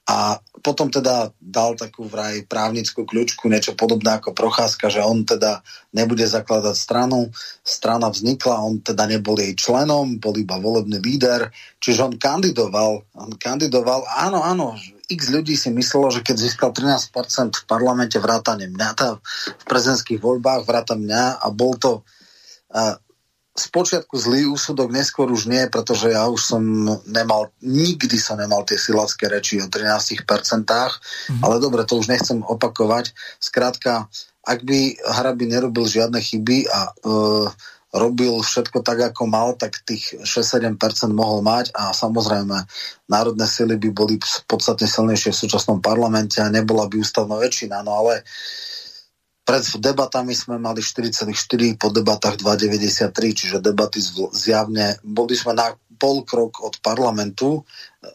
[0.06, 5.66] a potom teda dal takú vraj právnickú kľúčku, niečo podobné ako Procházka, že on teda
[5.90, 7.34] nebude zakladať stranu.
[7.66, 11.50] Strana vznikla, on teda nebol jej členom, bol iba volebný líder,
[11.82, 17.62] čiže on kandidoval, on kandidoval, áno, áno, x ľudí si myslelo, že keď získal 13%
[17.62, 19.08] v parlamente vrátane mňa, tá,
[19.54, 22.02] v prezidentských voľbách vrátane mňa a bol to
[22.74, 22.98] uh,
[23.56, 26.62] spočiatku zlý úsudok, neskôr už nie, pretože ja už som
[27.08, 31.40] nemal, nikdy som nemal tie silacké reči o 13%, mm-hmm.
[31.40, 33.16] ale dobre, to už nechcem opakovať.
[33.40, 34.12] Skrátka,
[34.44, 37.48] ak by Harabi nerobil žiadne chyby a uh,
[37.96, 40.76] robil všetko tak, ako mal, tak tých 6-7%
[41.12, 42.56] mohol mať a samozrejme
[43.08, 44.16] národné sily by boli
[44.46, 48.24] podstatne silnejšie v súčasnom parlamente a nebola by ústavná väčšina, no ale
[49.46, 51.30] pred debatami sme mali 4,4,
[51.78, 54.02] po debatách 2,93, čiže debaty
[54.34, 58.10] zjavne, boli sme na pol krok od parlamentu, e,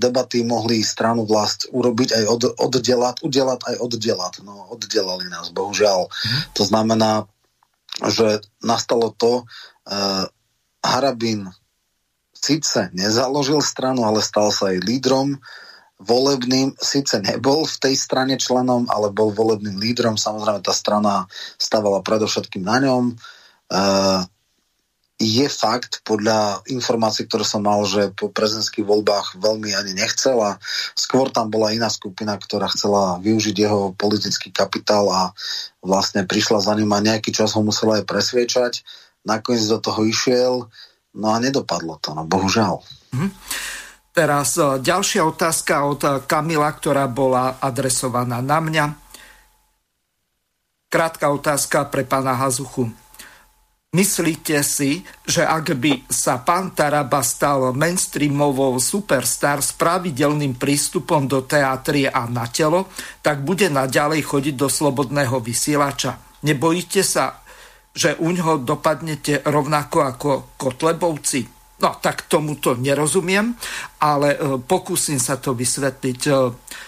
[0.00, 4.32] debaty mohli stranu vlast urobiť aj od, oddelať, udelať aj oddelať.
[4.42, 6.08] No, oddelali nás, bohužiaľ.
[6.08, 6.40] Mm.
[6.56, 7.10] To znamená,
[8.08, 10.24] že nastalo to, uh,
[10.80, 11.52] Harabin
[12.32, 15.36] síce nezaložil stranu, ale stal sa aj lídrom
[16.00, 21.28] volebným, síce nebol v tej strane členom, ale bol volebným lídrom, samozrejme tá strana
[21.60, 23.04] stávala predovšetkým na ňom.
[23.68, 24.24] Uh,
[25.20, 30.56] je fakt, podľa informácií, ktoré som mal, že po prezidentských voľbách veľmi ani nechcela.
[30.96, 35.22] Skôr tam bola iná skupina, ktorá chcela využiť jeho politický kapitál a
[35.84, 38.72] vlastne prišla za ním a nejaký čas ho musela aj presviečať.
[39.28, 40.72] Nakoniec do toho išiel,
[41.12, 42.80] no a nedopadlo to, no bohužiaľ.
[43.12, 43.30] Hm.
[44.16, 48.86] Teraz e, ďalšia otázka od Kamila, ktorá bola adresovaná na mňa.
[50.88, 52.90] Krátka otázka pre pána Hazuchu.
[53.90, 61.42] Myslíte si, že ak by sa pán Taraba stal mainstreamovou superstar s pravidelným prístupom do
[61.42, 62.86] teatrie a na telo,
[63.18, 66.22] tak bude naďalej chodiť do slobodného vysielača?
[66.46, 67.42] Nebojíte sa,
[67.90, 71.50] že u ňoho dopadnete rovnako ako Kotlebovci?
[71.82, 73.58] No tak tomuto nerozumiem,
[74.06, 76.20] ale e, pokúsim sa to vysvetliť.
[76.30, 76.32] E,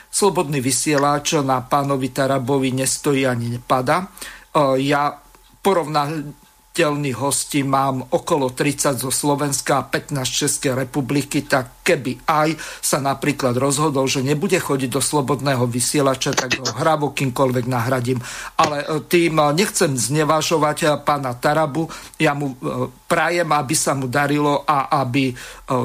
[0.06, 4.06] slobodný vysielač na pánovi Tarabovi nestojí ani nepada.
[4.06, 5.18] E, ja
[5.58, 6.41] porovnám
[6.72, 12.96] telných hostí mám okolo 30 zo Slovenska a 15 Českej republiky, tak keby aj sa
[12.96, 18.24] napríklad rozhodol, že nebude chodiť do slobodného vysielača, tak ho hravo kýmkoľvek nahradím.
[18.56, 22.56] Ale e, tým e, nechcem znevažovať e, pána Tarabu, ja mu
[23.04, 25.36] prajem, aby sa mu darilo a aby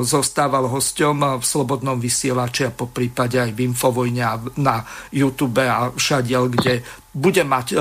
[0.05, 5.91] zostával hosťom v slobodnom vysielači a po prípade aj v Infovojne a na YouTube a
[5.91, 6.85] všadiel, kde
[7.17, 7.73] bude mať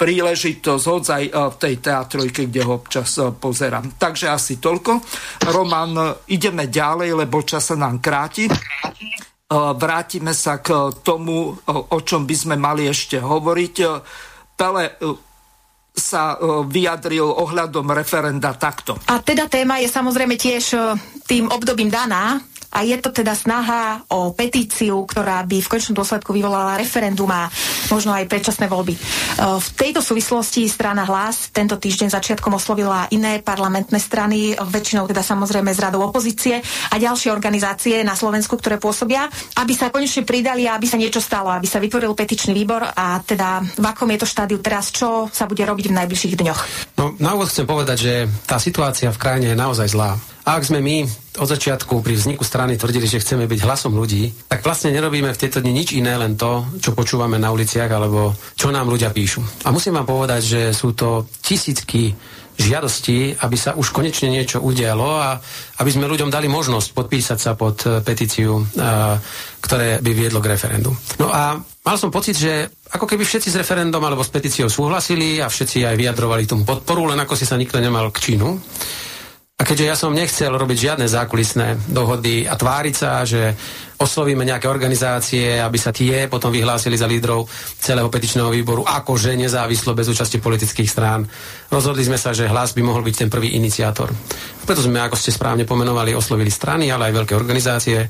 [0.00, 4.00] príležitosť hodzaj v tej teatrojke, kde ho občas pozerám.
[4.00, 4.98] Takže asi toľko.
[5.52, 8.48] Roman, ideme ďalej, lebo čas sa nám kráti.
[9.52, 10.72] Vrátime sa k
[11.04, 13.74] tomu, o čom by sme mali ešte hovoriť.
[14.56, 14.82] Pele,
[15.92, 18.96] sa vyjadril ohľadom referenda takto.
[19.12, 20.72] A teda téma je samozrejme tiež
[21.28, 22.40] tým obdobím daná,
[22.72, 27.52] a je to teda snaha o petíciu, ktorá by v končnom dôsledku vyvolala referendum a
[27.92, 28.96] možno aj predčasné voľby.
[28.96, 29.00] E,
[29.60, 35.68] v tejto súvislosti strana Hlas tento týždeň začiatkom oslovila iné parlamentné strany, väčšinou teda samozrejme
[35.76, 39.28] z radou opozície a ďalšie organizácie na Slovensku, ktoré pôsobia,
[39.60, 43.20] aby sa konečne pridali a aby sa niečo stalo, aby sa vytvoril petičný výbor a
[43.20, 46.60] teda v akom je to štádiu teraz, čo sa bude robiť v najbližších dňoch.
[46.96, 48.14] No, na úvod chcem povedať, že
[48.48, 50.16] tá situácia v krajine je naozaj zlá.
[50.42, 51.06] A ak sme my
[51.38, 55.40] od začiatku pri vzniku strany tvrdili, že chceme byť hlasom ľudí, tak vlastne nerobíme v
[55.40, 59.38] tejto dni nič iné, len to, čo počúvame na uliciach alebo čo nám ľudia píšu.
[59.62, 62.10] A musím vám povedať, že sú to tisícky
[62.58, 65.40] žiadosti, aby sa už konečne niečo udialo a
[65.80, 68.62] aby sme ľuďom dali možnosť podpísať sa pod e, petíciu, e,
[69.64, 70.92] ktoré by viedlo k referendu.
[71.16, 75.40] No a mal som pocit, že ako keby všetci s referendum alebo s petíciou súhlasili
[75.40, 78.60] a všetci aj vyjadrovali tomu podporu, len ako si sa nikto nemal k činu.
[79.62, 83.54] A keďže ja som nechcel robiť žiadne zákulisné dohody a tváriť sa, že
[83.94, 87.46] oslovíme nejaké organizácie, aby sa tie potom vyhlásili za lídrov
[87.78, 91.22] celého petičného výboru, akože nezávislo bez účasti politických strán.
[91.70, 94.10] Rozhodli sme sa, že hlas by mohol byť ten prvý iniciátor.
[94.66, 98.02] Preto sme, ako ste správne pomenovali, oslovili strany, ale aj veľké organizácie.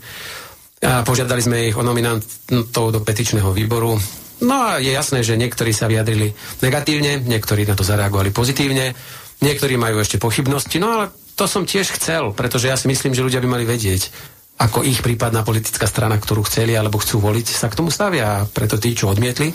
[0.89, 4.01] A požiadali sme ich o nominantov do petičného výboru.
[4.41, 6.33] No a je jasné, že niektorí sa vyjadrili
[6.65, 8.97] negatívne, niektorí na to zareagovali pozitívne,
[9.45, 13.27] niektorí majú ešte pochybnosti, no ale to som tiež chcel, pretože ja si myslím, že
[13.27, 14.15] ľudia by mali vedieť,
[14.63, 18.27] ako ich prípadná politická strana, ktorú chceli alebo chcú voliť, sa k tomu stavia.
[18.39, 19.51] A preto tí, čo odmietli,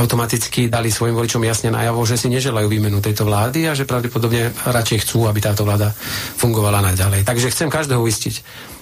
[0.00, 4.48] automaticky dali svojim voličom jasne najavo, že si neželajú výmenu tejto vlády a že pravdepodobne
[4.64, 5.92] radšej chcú, aby táto vláda
[6.40, 7.28] fungovala naďalej.
[7.28, 8.34] Takže chcem každého uistiť,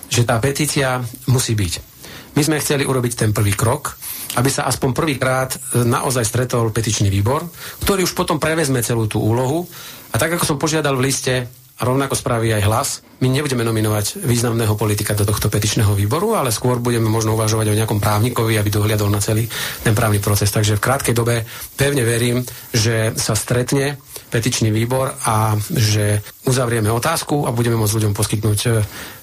[0.06, 1.98] že tá petícia musí byť.
[2.39, 3.98] My sme chceli urobiť ten prvý krok,
[4.39, 7.51] aby sa aspoň prvýkrát naozaj stretol petičný výbor,
[7.82, 9.66] ktorý už potom prevezme celú tú úlohu.
[10.15, 12.88] A tak, ako som požiadal v liste, rovnako spraví aj hlas.
[13.18, 17.78] My nebudeme nominovať významného politika do tohto petičného výboru, ale skôr budeme možno uvažovať o
[17.78, 19.46] nejakom právnikovi, aby dohliadol na celý
[19.82, 20.50] ten právny proces.
[20.50, 21.42] Takže v krátkej dobe
[21.74, 23.98] pevne verím, že sa stretne
[24.28, 28.59] petičný výbor a že uzavrieme otázku a budeme môcť ľuďom poskytnúť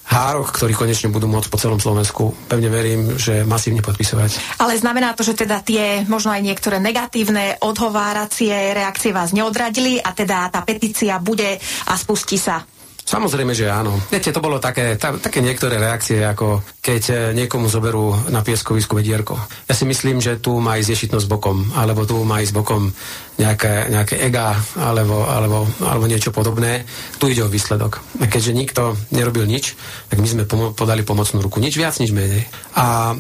[0.06, 4.62] hárok, ktorí konečne budú môcť po celom Slovensku, pevne verím, že masívne podpisovať.
[4.62, 10.14] Ale znamená to, že teda tie možno aj niektoré negatívne odhováracie reakcie vás neodradili a
[10.14, 11.58] teda tá petícia bude
[11.90, 12.75] a spustí sa
[13.06, 13.94] Samozrejme, že áno.
[14.10, 18.98] Viete, to bolo také, tá, také niektoré reakcie, ako keď e, niekomu zoberú na pieskovisku
[18.98, 19.38] vedierko.
[19.70, 22.90] Ja si myslím, že tu má ísť ješitnosť bokom, alebo tu má ísť bokom
[23.38, 26.82] nejaké, nejaké ega, alebo, alebo, alebo niečo podobné.
[27.22, 28.02] Tu ide o výsledok.
[28.18, 29.78] A keďže nikto nerobil nič,
[30.10, 31.62] tak my sme pomo- podali pomocnú ruku.
[31.62, 32.50] Nič viac, nič menej.
[32.74, 33.16] A e,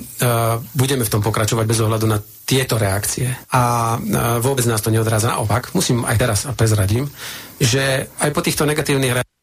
[0.73, 2.17] budeme v tom pokračovať bez ohľadu na
[2.49, 3.29] tieto reakcie.
[3.53, 5.29] A e, vôbec nás to neodráza.
[5.29, 7.05] Naopak, musím aj teraz a prezradím,
[7.61, 9.34] že aj po týchto negatívnych reakciách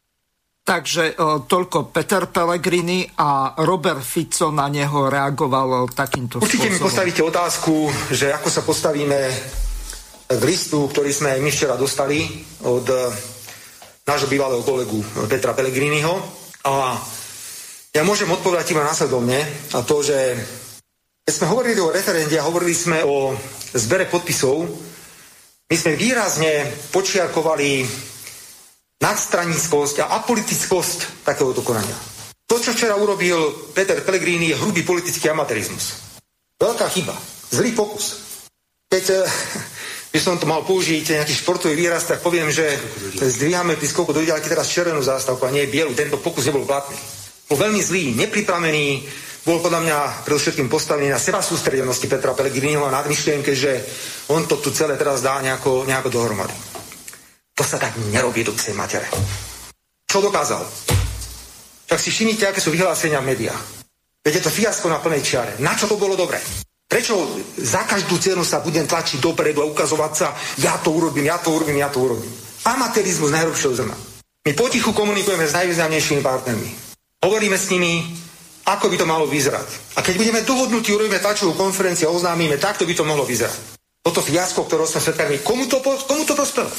[0.63, 6.79] Takže o, toľko Peter Pellegrini a Robert Fico na neho reagoval takýmto Určite spôsobom.
[6.79, 7.75] mi postavíte otázku,
[8.15, 9.19] že ako sa postavíme
[10.31, 12.23] k listu, ktorý sme aj my včera dostali
[12.63, 13.11] od e,
[14.07, 16.15] nášho bývalého kolegu Petra Pellegriniho.
[16.71, 16.95] A
[17.91, 19.43] ja môžem odpovedať iba následovne
[19.75, 20.39] a to, že
[21.27, 23.35] keď sme hovorili o referende a hovorili sme o
[23.75, 24.63] zbere podpisov,
[25.67, 27.83] my sme výrazne počiarkovali
[29.03, 31.95] nadstranickosť a apolitickosť takéhoto konania.
[32.47, 35.99] To, čo včera urobil Peter Pellegrini, je hrubý politický amatérizmus.
[36.61, 37.17] Veľká chyba.
[37.51, 38.23] Zlý pokus.
[38.87, 39.25] Keď eh,
[40.15, 42.79] by som to mal použiť nejaký športový výraz, tak poviem, že
[43.19, 45.91] zdvíhame pri skoku do ďalky teraz červenú zástavku a nie bielu.
[45.97, 46.95] Tento pokus nebol platný.
[47.51, 48.87] Bol veľmi zlý, nepripravený,
[49.43, 53.83] bol podľa mňa predovšetkým postavený na seba sústredenosti Petra Pellegriniho a nadmyšlienke, že
[54.31, 56.72] on to tu celé teraz dá nejako, nejako dohromady.
[57.57, 59.09] To sa tak nerobí do psej matere.
[60.09, 60.65] Čo dokázal?
[61.89, 63.63] Tak si všimnite, aké sú vyhlásenia v médiách.
[64.25, 65.53] Veď je to fiasko na plnej čiare.
[65.61, 66.41] Na čo to bolo dobré?
[66.89, 67.17] Prečo
[67.57, 71.53] za každú cenu sa budem tlačiť dopredu a ukazovať sa, ja to urobím, ja to
[71.57, 72.29] urobím, ja to urobím.
[72.69, 73.97] Amatérizmus najhrubšieho zrna.
[74.45, 76.71] My potichu komunikujeme s najvýznamnejšími partnermi.
[77.25, 78.05] Hovoríme s nimi,
[78.69, 79.97] ako by to malo vyzerať.
[79.97, 83.81] A keď budeme dohodnutí, urobíme tlačovú konferenciu a oznámime, takto by to mohlo vyzerať.
[84.03, 86.71] Toto fiasko, ktoré sme svetkami, komu to, komu to prospelo?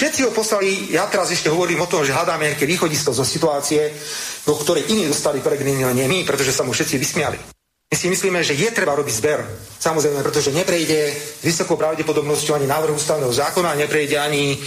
[0.00, 3.92] Všetci ho poslali, ja teraz ešte hovorím o tom, že hľadáme nejaké východisko zo situácie,
[4.48, 7.36] do ktorej iní dostali Peregrini, nie my, pretože sa mu všetci vysmiali.
[7.92, 9.44] My si myslíme, že je treba robiť zber.
[9.76, 11.12] Samozrejme, pretože neprejde
[11.44, 14.58] vysokou pravdepodobnosťou ani návrh ústavného zákona, neprejde ani e,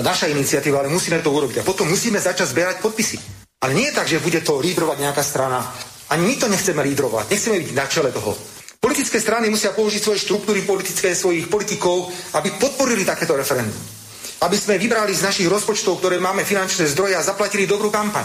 [0.00, 1.60] naša iniciatíva, ale musíme to urobiť.
[1.60, 3.20] A potom musíme začať zberať podpisy.
[3.60, 5.68] Ale nie je tak, že bude to lídrovať nejaká strana.
[6.08, 8.32] Ani my to nechceme lídrovať, nechceme byť na čele toho.
[8.80, 12.08] Politické strany musia použiť svoje štruktúry politické, svojich politikov,
[12.40, 13.97] aby podporili takéto referendum.
[14.38, 18.22] Aby sme vybrali z našich rozpočtov, ktoré máme finančné zdroje a zaplatili dobrú kampaň.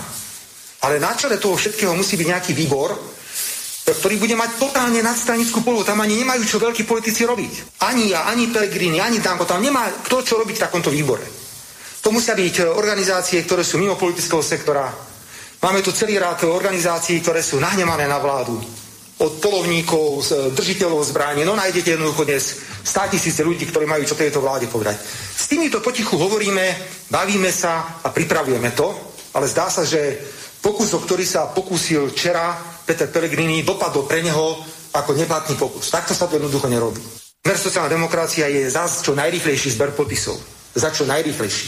[0.84, 2.94] Ale na čele toho všetkého musí byť nejaký výbor,
[3.84, 5.84] ktorý bude mať totálne nadstranickú polohu.
[5.84, 7.84] Tam ani nemajú čo veľkí politici robiť.
[7.84, 9.44] Ani ja, ani Pellegrini, ani Danko.
[9.44, 11.24] Tam nemá kto čo robiť v takomto výbore.
[12.04, 14.92] To musia byť e, organizácie, ktoré sú mimo politického sektora.
[15.64, 18.83] Máme tu celý rád organizácií, ktoré sú nahnevané na vládu
[19.24, 21.48] od polovníkov, držiteľov zbraní.
[21.48, 25.00] No nájdete jednoducho dnes 100 tisíce ľudí, ktorí majú čo tejto vláde povedať.
[25.32, 26.76] S týmito potichu hovoríme,
[27.08, 28.92] bavíme sa a pripravujeme to,
[29.32, 30.20] ale zdá sa, že
[30.60, 34.60] pokus, o ktorý sa pokúsil včera Peter Pellegrini, dopadol pre neho
[34.92, 35.88] ako neplatný pokus.
[35.88, 37.00] Takto sa to jednoducho nerobí.
[37.44, 40.36] Smer sociálna demokracia je zás čo najrychlejší zber podpisov.
[40.76, 41.68] Za čo najrychlejší.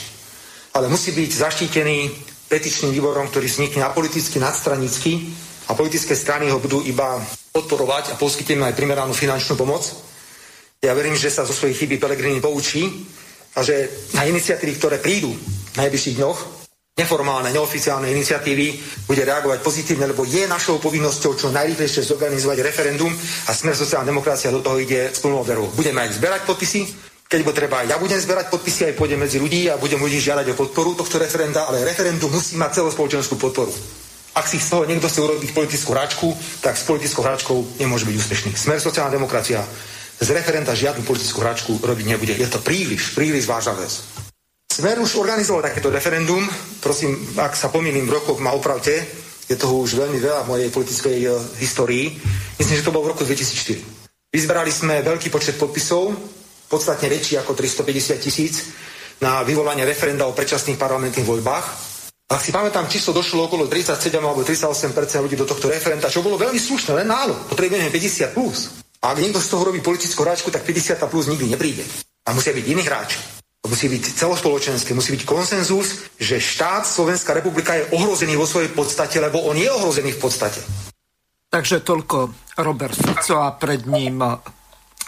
[0.76, 2.12] Ale musí byť zaštítený
[2.52, 5.12] petičným výborom, ktorý vznikne apoliticky, nadstranicky
[5.66, 7.18] a politické strany ho budú iba
[7.56, 9.88] podporovať a poskytneme aj primeranú finančnú pomoc.
[10.84, 12.86] Ja verím, že sa zo svojej chyby Pelegrini poučí
[13.56, 16.40] a že na iniciatívy, ktoré prídu v najbližších dňoch,
[16.96, 18.68] neformálne, neoficiálne iniciatívy,
[19.04, 23.12] bude reagovať pozitívne, lebo je našou povinnosťou čo najrýchlejšie zorganizovať referendum
[23.48, 25.68] a Smer sociálna demokracia do toho ide s plnou verou.
[25.76, 26.82] Budeme aj zberať podpisy,
[27.26, 30.54] keď bo treba, ja budem zberať podpisy, aj pôjdem medzi ľudí a budem ľudí žiadať
[30.54, 33.74] o podporu tohto referenda, ale referendum musí mať celospoločenskú podporu.
[34.36, 36.28] Ak si z toho niekto chce urobiť politickú hračku,
[36.60, 38.52] tak s politickou hračkou nemôže byť úspešný.
[38.52, 39.64] Smer sociálna demokracia
[40.20, 42.36] z referenta žiadnu politickú hračku robiť nebude.
[42.36, 43.92] Je to príliš, príliš vážna vec.
[44.68, 46.44] Smer už organizoval takéto referendum.
[46.84, 48.92] Prosím, ak sa pomýlim v rokoch, ma opravte.
[49.48, 52.12] Je toho už veľmi veľa v mojej politickej uh, histórii.
[52.60, 53.80] Myslím, že to bolo v roku 2004.
[54.36, 56.12] Vyzbrali sme veľký počet podpisov,
[56.68, 58.68] podstatne väčší ako 350 tisíc,
[59.24, 61.95] na vyvolanie referenda o predčasných parlamentných voľbách.
[62.26, 64.66] Ak si pamätám, číslo došlo okolo 37 alebo 38
[65.22, 67.38] ľudí do tohto referenta, čo bolo veľmi slušné, len málo.
[67.46, 68.82] Potrebujeme 50 plus.
[69.06, 71.86] A ak niekto z toho robí politickú hráčku, tak 50 plus nikdy nepríde.
[72.26, 73.22] A musia byť iní hráči.
[73.70, 79.22] Musí byť celospoločenské, musí byť konsenzus, že štát Slovenská republika je ohrozený vo svojej podstate,
[79.22, 80.62] lebo on je ohrozený v podstate.
[81.54, 84.18] Takže toľko Robert Fico a pred ním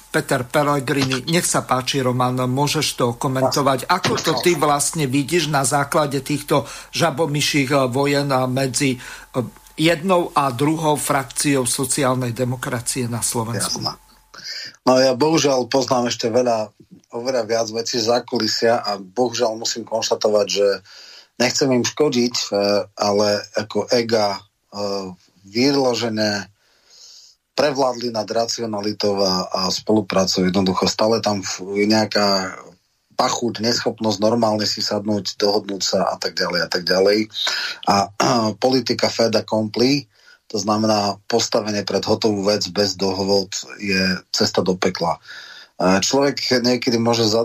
[0.08, 1.28] Peter Pellegrini.
[1.28, 3.92] Nech sa páči, Roman, môžeš to komentovať.
[3.92, 6.64] Ako to ty vlastne vidíš na základe týchto
[6.96, 9.44] žabomyších eh, vojen medzi eh,
[9.78, 13.84] jednou a druhou frakciou sociálnej demokracie na Slovensku?
[14.88, 16.72] No ja bohužiaľ poznám ešte veľa,
[17.12, 20.68] oveľa viac vecí z zákulisia a bohužiaľ musím konštatovať, že
[21.38, 24.40] nechcem im škodiť, eh, ale ako ega
[25.48, 26.52] vyložené
[27.58, 30.46] prevládli nad racionalitou a, a spoluprácou.
[30.46, 31.42] Jednoducho stále tam
[31.74, 32.54] je nejaká
[33.18, 37.20] pachút, neschopnosť normálne si sadnúť, dohodnúť sa a tak ďalej a tak ďalej.
[37.90, 40.06] A, a politika Fed accompli,
[40.46, 43.50] to znamená postavenie pred hotovú vec bez dohovod
[43.82, 45.18] je cesta do pekla.
[45.78, 47.42] Človek niekedy môže za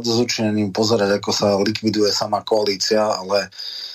[0.73, 3.92] pozerať, ako sa likviduje sama koalícia, ale uh,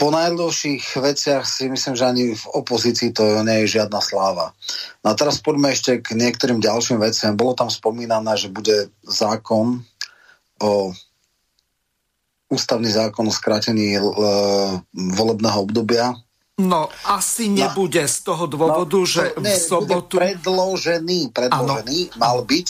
[0.00, 4.56] po najdlhších veciach si myslím, že ani v opozícii to nie je žiadna sláva.
[5.04, 7.36] No a teraz poďme ešte k niektorým ďalším veciam.
[7.36, 9.84] Bolo tam spomínané, že bude zákon
[10.64, 10.96] o
[12.48, 14.02] ústavný zákon o skrátení e,
[14.96, 16.16] volebného obdobia.
[16.56, 20.16] No, asi nebude z toho dôvodu, no, že nie, v sobotu...
[20.16, 22.20] predložený, predložený, ano.
[22.20, 22.68] mal byť,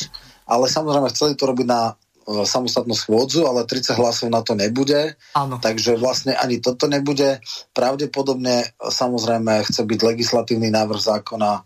[0.51, 1.95] ale samozrejme chceli to robiť na
[2.27, 5.17] samostatnú schôdzu, ale 30 hlasov na to nebude.
[5.35, 5.59] Áno.
[5.59, 7.41] Takže vlastne ani toto nebude.
[7.75, 11.65] Pravdepodobne samozrejme chce byť legislatívny návrh zákona,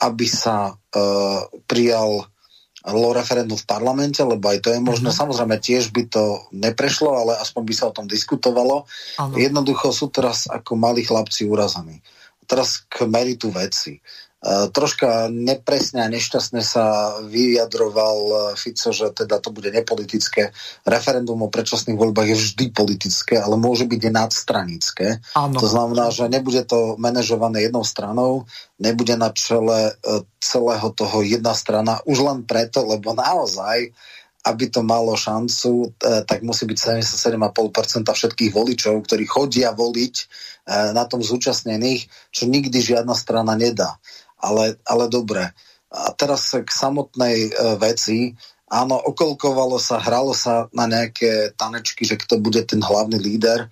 [0.00, 2.26] aby sa uh, prijal
[2.88, 5.12] lo referendum v parlamente, lebo aj to je možné.
[5.12, 5.20] Uh-huh.
[5.20, 8.88] Samozrejme tiež by to neprešlo, ale aspoň by sa o tom diskutovalo.
[9.20, 9.36] Ano.
[9.36, 12.00] Jednoducho sú teraz ako malí chlapci urazaní.
[12.48, 14.00] Teraz k meritu veci.
[14.40, 20.56] E, troška nepresne a nešťastne sa vyjadroval e, Fico, že teda to bude nepolitické.
[20.88, 25.20] Referendum o predčasných voľbách je vždy politické, ale môže byť nadstranické.
[25.36, 25.60] Ano.
[25.60, 28.48] To znamená, že nebude to manažované jednou stranou,
[28.80, 33.92] nebude na čele e, celého toho jedna strana, už len preto, lebo naozaj
[34.40, 40.14] aby to malo šancu, tak musí byť 77,5% všetkých voličov, ktorí chodia voliť
[40.96, 44.00] na tom zúčastnených, čo nikdy žiadna strana nedá
[44.40, 45.52] ale, ale dobre.
[45.90, 48.32] A teraz k samotnej e, veci.
[48.70, 53.66] Áno, okolkovalo sa, hralo sa na nejaké tanečky, že kto bude ten hlavný líder.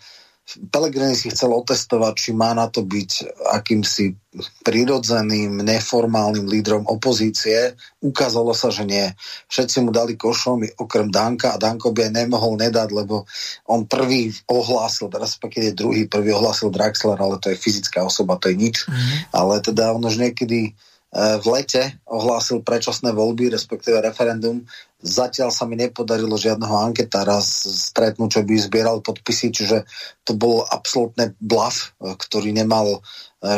[0.48, 4.16] Pelegrini si chcel otestovať, či má na to byť akýmsi
[4.64, 7.76] prirodzeným, neformálnym lídrom opozície.
[8.00, 9.04] Ukázalo sa, že nie.
[9.52, 13.28] Všetci mu dali košom, okrem Danka a Danko by aj nemohol nedať, lebo
[13.68, 18.40] on prvý ohlásil, teraz keď je druhý, prvý ohlásil Draxler, ale to je fyzická osoba,
[18.40, 18.88] to je nič.
[18.88, 19.36] Mm-hmm.
[19.36, 20.72] Ale teda on už niekedy
[21.08, 24.68] v lete ohlásil predčasné voľby, respektíve referendum.
[24.98, 29.86] Zatiaľ sa mi nepodarilo žiadneho anketára stretnúť, čo by zbieral podpisy, čiže
[30.26, 33.00] to bol absolútne blav, ktorý nemal e,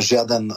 [0.05, 0.57] žiaden e,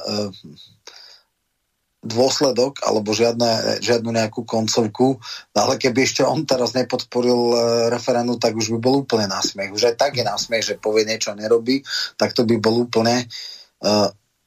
[2.03, 5.23] dôsledok alebo žiadne, žiadnu nejakú koncovku.
[5.55, 7.57] No ale keby ešte on teraz nepodporil e,
[7.87, 9.71] referendum, tak už by bol úplne násmiech.
[9.71, 11.79] Už aj tak je násmiech, že povie niečo nerobí,
[12.19, 13.23] tak to by bol úplne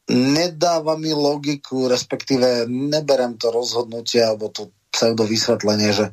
[0.07, 6.06] nedáva mi logiku, respektíve neberem to rozhodnutie alebo to pseudo vysvetlenie, že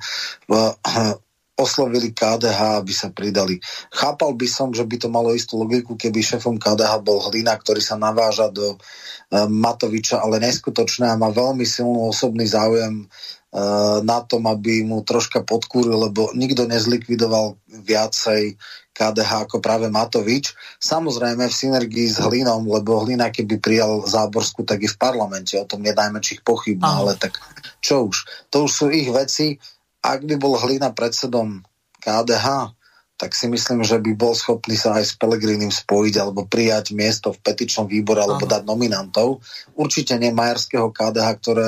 [0.51, 0.75] uh,
[1.63, 3.61] oslovili KDH, aby sa pridali.
[3.93, 7.79] Chápal by som, že by to malo istú logiku, keby šefom KDH bol Hlina, ktorý
[7.79, 14.19] sa naváža do uh, Matoviča, ale neskutočné a má veľmi silný osobný záujem uh, na
[14.27, 18.59] tom, aby mu troška podkúril, lebo nikto nezlikvidoval viacej
[18.93, 20.53] KDH ako práve Matovič.
[20.77, 25.65] Samozrejme v synergii s Hlinom, lebo Hlina keby prijal Záborsku, tak i v parlamente, o
[25.65, 27.41] tom je najmenších pochyb, ale tak
[27.81, 28.47] čo už.
[28.53, 29.57] To už sú ich veci.
[30.05, 31.65] Ak by bol Hlina predsedom
[31.99, 32.77] KDH,
[33.17, 37.31] tak si myslím, že by bol schopný sa aj s Pelegrinim spojiť alebo prijať miesto
[37.31, 39.39] v petičnom výbore alebo dať nominantov.
[39.79, 41.67] Určite nie Majerského KDH, ktoré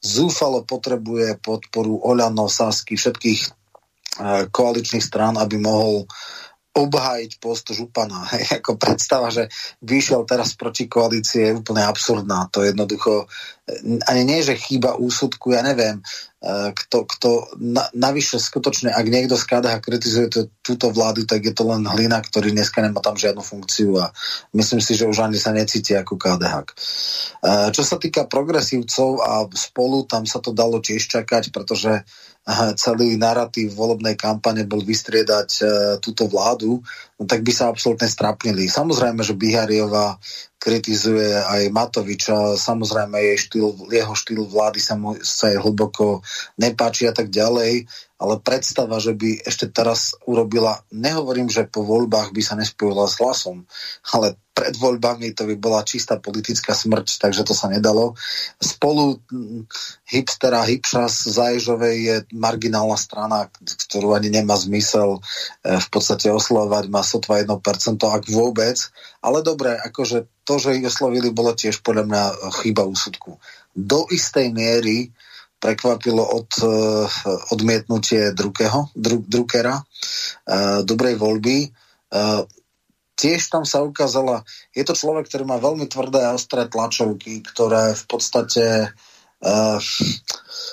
[0.00, 3.50] zúfalo potrebuje podporu Oľano, Sasky, všetkých e,
[4.48, 6.06] koaličných strán, aby mohol
[6.76, 8.28] obhájiť post župana.
[8.36, 9.48] Hej, ako predstava, že
[9.80, 12.52] vyšiel teraz proti koalícii je úplne absurdná.
[12.52, 17.88] To je jednoducho, eh, ani nie, že chýba úsudku, ja neviem, eh, kto, kto na,
[17.96, 22.20] navyše skutočne, ak niekto z KDH kritizuje to, túto vládu, tak je to len hlina,
[22.20, 24.12] ktorý dneska nemá tam žiadnu funkciu a
[24.52, 26.54] myslím si, že už ani sa necíti ako KDH.
[26.60, 32.04] Eh, čo sa týka progresívcov a spolu, tam sa to dalo tiež čakať, pretože
[32.78, 35.64] celý narratív volebnej kampane bol vystriedať e,
[35.98, 36.78] túto vládu,
[37.16, 38.68] no tak by sa absolútne strapnili.
[38.68, 40.20] Samozrejme, že Bihariová
[40.56, 46.26] kritizuje aj Matoviča, samozrejme jej štýl, jeho štýl vlády sa mu sa jej hlboko
[46.58, 47.86] nepáči a tak ďalej,
[48.16, 53.20] ale predstava, že by ešte teraz urobila, nehovorím, že po voľbách by sa nespojila s
[53.20, 53.68] hlasom,
[54.10, 58.16] ale pred voľbami to by bola čistá politická smrť, takže to sa nedalo.
[58.56, 59.68] Spolu hm,
[60.08, 65.20] hipstera Hipšas Zaježovej je marginálna strana, ktorú ani nemá zmysel
[65.60, 67.54] e, v podstate oslovať, má sotva 1%,
[68.02, 68.76] ak vôbec.
[69.22, 72.24] Ale dobre, akože to, že ich oslovili, bolo tiež podľa mňa
[72.62, 73.38] chyba úsudku.
[73.72, 75.14] Do istej miery
[75.62, 77.06] prekvapilo od uh,
[77.54, 81.72] odmietnutie Drukeho, Dru, Druckera, uh, dobrej voľby.
[82.12, 82.44] Uh,
[83.16, 84.44] tiež tam sa ukázala,
[84.76, 89.15] je to človek, ktorý má veľmi tvrdé a ostré tlačovky, ktoré v podstate uh,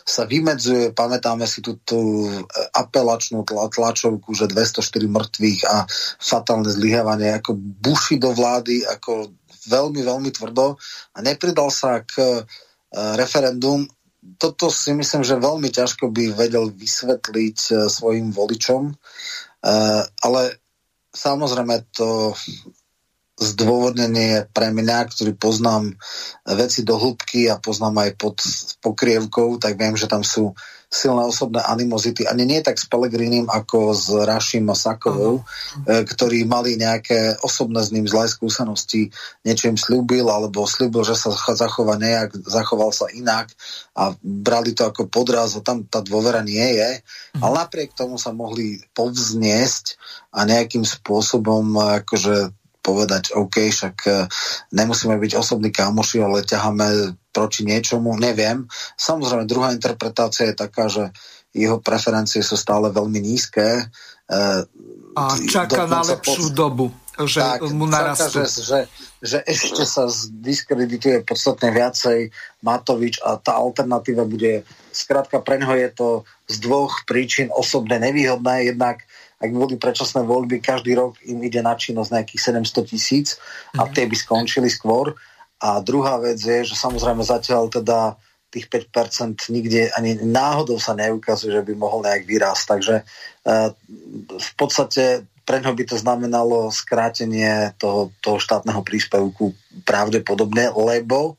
[0.03, 2.27] sa vymedzuje, pamätáme si tú, tú
[2.71, 5.83] apelačnú tla, tlačovku, že 204 mŕtvych a
[6.19, 9.35] fatálne zlyhávanie, ako buši do vlády, ako
[9.67, 10.75] veľmi, veľmi tvrdo
[11.15, 12.43] a nepridal sa k uh,
[13.19, 13.87] referendum.
[14.39, 20.41] Toto si myslím, že veľmi ťažko by vedel vysvetliť uh, svojim voličom, uh, ale
[21.11, 22.35] samozrejme to
[23.43, 25.99] zdôvodnenie pre mňa, ktorý poznám
[26.47, 28.35] veci do hĺbky a poznám aj pod
[28.79, 30.55] pokrievkou, tak viem, že tam sú
[30.93, 36.05] silné osobné animozity, ani nie tak s Pelegrinim ako s Rašim a Sakovou, uh-huh.
[36.05, 39.09] ktorí mali nejaké osobné s ním zlé skúsenosti,
[39.41, 43.49] niečo im slúbil, alebo slúbil, že sa zachová nejak, zachoval sa inak
[43.97, 47.01] a brali to ako podraz a tam tá dôvera nie je.
[47.01, 47.49] Uh-huh.
[47.49, 49.97] Ale napriek tomu sa mohli povzniesť
[50.29, 51.73] a nejakým spôsobom
[52.05, 52.53] akože
[52.83, 54.27] povedať, OK, však e,
[54.75, 58.67] nemusíme byť osobní kamoši, ale ťaháme proti niečomu, neviem.
[58.99, 61.09] Samozrejme, druhá interpretácia je taká, že
[61.55, 63.63] jeho preferencie sú stále veľmi nízke.
[63.63, 63.83] E,
[65.15, 66.57] a čaká na lepšiu po...
[66.57, 66.85] dobu,
[67.23, 68.43] že tak, mu narastú.
[68.43, 68.79] Že, že,
[69.23, 72.33] že ešte sa diskredituje podstatne viacej
[72.65, 76.07] Matovič a tá alternatíva bude, skrátka pre neho je to
[76.49, 79.05] z dvoch príčin osobne nevýhodné, jednak
[79.43, 83.27] ak boli predčasné voľby, každý rok im ide na činnosť nejakých 700 tisíc
[83.75, 83.91] a mhm.
[83.91, 85.11] tie by skončili skôr.
[85.59, 88.15] A druhá vec je, že samozrejme zatiaľ teda
[88.53, 92.63] tých 5% nikde ani náhodou sa neukazuje, že by mohol nejak vyrásť.
[92.69, 93.03] Takže e,
[94.29, 101.35] v podstate pre ňo by to znamenalo skrátenie toho, toho štátneho príspevku pravdepodobne, lebo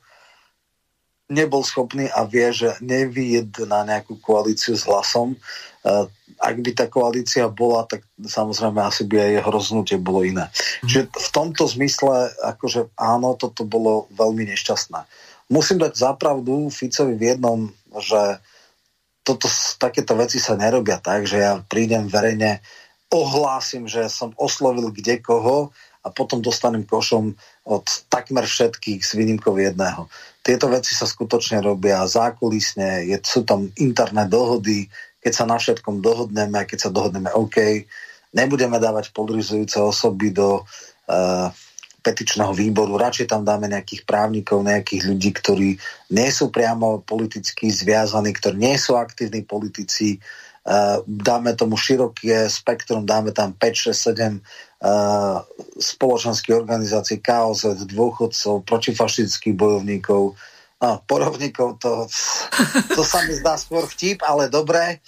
[1.32, 2.76] nebol schopný a vie, že
[3.64, 5.40] na nejakú koalíciu s hlasom.
[5.84, 6.04] Uh,
[6.38, 10.50] ak by tá koalícia bola, tak samozrejme asi by aj jeho rozhodnutie bolo iné.
[10.50, 10.86] Mm.
[10.88, 15.00] Čiže v tomto zmysle, akože áno, toto bolo veľmi nešťastné.
[15.52, 17.58] Musím dať zapravdu Ficovi v jednom,
[18.00, 18.40] že
[19.24, 19.48] toto,
[19.80, 22.60] takéto veci sa nerobia tak, že ja prídem verejne,
[23.08, 25.72] ohlásim, že som oslovil kde koho
[26.04, 27.32] a potom dostanem košom
[27.64, 30.10] od takmer všetkých s výnimkou jedného.
[30.44, 34.92] Tieto veci sa skutočne robia zákulisne, je, sú tam interné dohody,
[35.24, 37.88] keď sa na všetkom dohodneme, keď sa dohodneme OK,
[38.36, 41.48] nebudeme dávať podrizujúce osoby do uh,
[42.04, 45.68] petičného výboru, radšej tam dáme nejakých právnikov, nejakých ľudí, ktorí
[46.12, 53.08] nie sú priamo politicky zviazaní, ktorí nie sú aktívni politici, uh, dáme tomu široké spektrum,
[53.08, 54.36] dáme tam 5, 6, 7
[54.84, 55.40] uh,
[55.80, 60.36] spoločenských organizácií, KOZ, dôchodcov, protifašistických bojovníkov,
[60.84, 62.04] No, porovníkov to,
[62.92, 65.00] to sa mi zdá skôr vtip, ale dobre,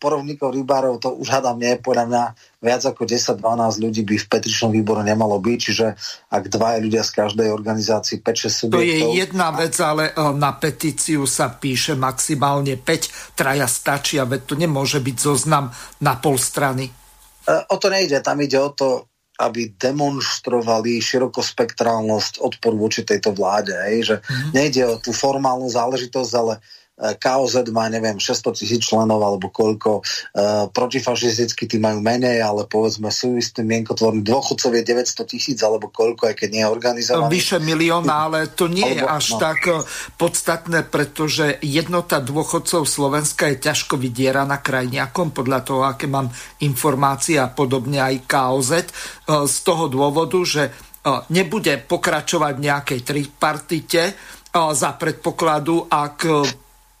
[0.00, 2.24] porovníkov rybárov to už hádam nie, podľa mňa
[2.64, 5.86] viac ako 10-12 ľudí by v petičnom výbore nemalo byť, čiže
[6.32, 8.80] ak dva ľudia z každej organizácii 5-6 subjektov...
[8.80, 14.40] To je jedna vec, ale e, na petíciu sa píše maximálne 5, traja stačia, veď
[14.48, 15.68] to nemôže byť zoznam
[16.00, 16.88] na pol strany.
[16.88, 19.09] E, o to nejde, tam ide o to,
[19.40, 23.72] aby demonstrovali širokospektrálnosť odporu voči tejto vláde.
[23.72, 23.96] Hej?
[24.04, 24.50] Že mm-hmm.
[24.52, 26.60] nejde o tú formálnu záležitosť, ale
[27.00, 33.08] KOZ má, neviem, 600 tisíc členov alebo koľko, uh, protifašisticky tí majú menej, ale povedzme
[33.08, 37.32] sú istým mienkotvorný dôchodcov je 900 tisíc alebo koľko, aj keď nie je organizovaný.
[37.32, 39.38] Vyše milióna, ale to nie alebo, je až no.
[39.40, 39.72] tak e,
[40.20, 46.28] podstatné, pretože jednota dôchodcov Slovenska je ťažko vydieraná krajniakom, podľa toho, aké mám
[46.60, 53.00] informácie a podobne aj KOZ, uh, z toho dôvodu, že uh, nebude pokračovať v nejakej
[53.00, 54.02] tripartite,
[54.50, 56.26] za predpokladu, ak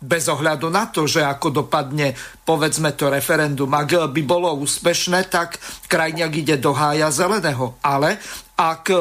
[0.00, 3.68] bez ohľadu na to, že ako dopadne povedzme to referendum.
[3.76, 5.60] Ak by bolo úspešné, tak
[5.92, 7.76] krajňak ide do hája zeleného.
[7.84, 8.16] Ale
[8.56, 8.92] ak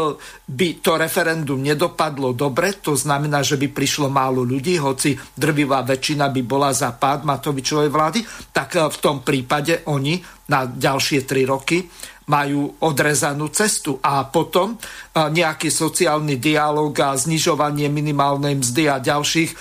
[0.48, 6.32] by to referendum nedopadlo dobre, to znamená, že by prišlo málo ľudí, hoci drvivá väčšina
[6.32, 8.20] by bola za pád Matovičovej vlády,
[8.52, 10.20] tak v tom prípade oni
[10.52, 11.88] na ďalšie tri roky
[12.30, 14.78] majú odrezanú cestu a potom
[15.18, 19.52] nejaký sociálny dialog a znižovanie minimálnej mzdy a ďalších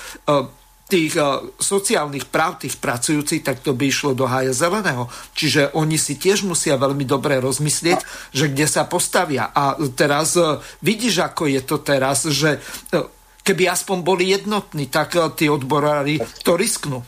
[0.88, 5.12] tých uh, sociálnych práv tých pracujúcich, tak to by išlo do hája zeleného.
[5.36, 9.52] Čiže oni si tiež musia veľmi dobre rozmyslieť, že kde sa postavia.
[9.52, 13.04] A teraz uh, vidíš, ako je to teraz, že uh,
[13.44, 17.04] keby aspoň boli jednotní, tak tí odborári to risknú.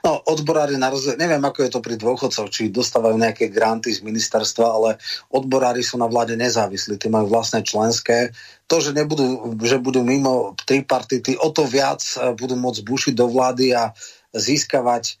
[0.00, 4.00] No, odborári na rozdiel, neviem, ako je to pri dôchodcoch, či dostávajú nejaké granty z
[4.00, 4.90] ministerstva, ale
[5.28, 8.32] odborári sú na vláde nezávislí, tí majú vlastné členské.
[8.72, 13.26] To, že, nebudú, že budú mimo tripartity, o to viac eh, budú môcť bušiť do
[13.28, 13.92] vlády a
[14.32, 15.20] získavať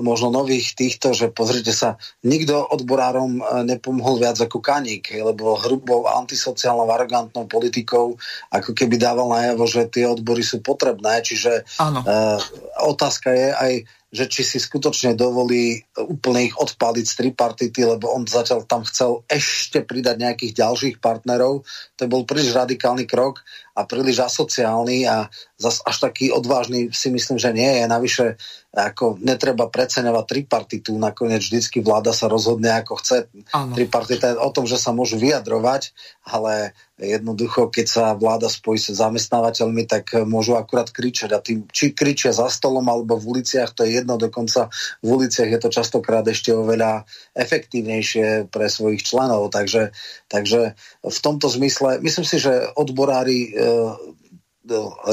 [0.00, 6.08] možno nových týchto, že pozrite sa, nikto odborárom uh, nepomohol viac ako Kaník, lebo hrubou
[6.08, 8.16] antisociálnou, arrogantnou politikou
[8.48, 12.40] ako keby dával najavo, že tie odbory sú potrebné, čiže uh,
[12.80, 13.72] otázka je aj
[14.08, 19.20] že či si skutočne dovolí úplne ich odpáliť z tripartity, lebo on zatiaľ tam chcel
[19.28, 21.68] ešte pridať nejakých ďalších partnerov.
[22.00, 23.44] To bol príliš radikálny krok
[23.76, 25.28] a príliš asociálny a
[25.58, 27.84] zas až taký odvážny si myslím, že nie je.
[27.90, 28.26] Navyše
[28.68, 33.26] ako netreba preceňovať tripartitu, nakoniec vždycky vláda sa rozhodne ako chce.
[33.50, 33.74] Ano.
[33.74, 35.90] Tripartita je o tom, že sa môžu vyjadrovať,
[36.22, 41.30] ale jednoducho, keď sa vláda spojí s zamestnávateľmi, tak môžu akurát kričať.
[41.34, 44.14] A tým, či kričia za stolom alebo v uliciach, to je jedno.
[44.14, 44.70] Dokonca
[45.02, 47.02] v uliciach je to častokrát ešte oveľa
[47.34, 49.50] efektívnejšie pre svojich členov.
[49.50, 49.90] Takže,
[50.30, 53.50] takže v tomto zmysle, myslím si, že odborári e,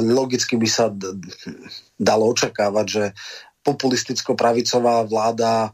[0.02, 0.92] logicky by sa
[1.96, 3.04] dalo očakávať, že
[3.66, 5.70] populisticko-pravicová vláda, e,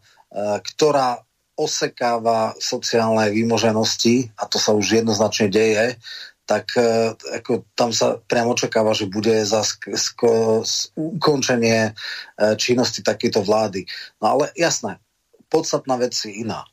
[0.63, 1.19] ktorá
[1.59, 5.99] osekáva sociálne výmoženosti, a to sa už jednoznačne deje,
[6.47, 7.11] tak e,
[7.43, 13.83] ako, tam sa priamo očakáva, že bude za sk- sk- ukončenie e, činnosti takéto vlády.
[14.23, 15.03] No ale jasné,
[15.51, 16.70] podstatná vec je iná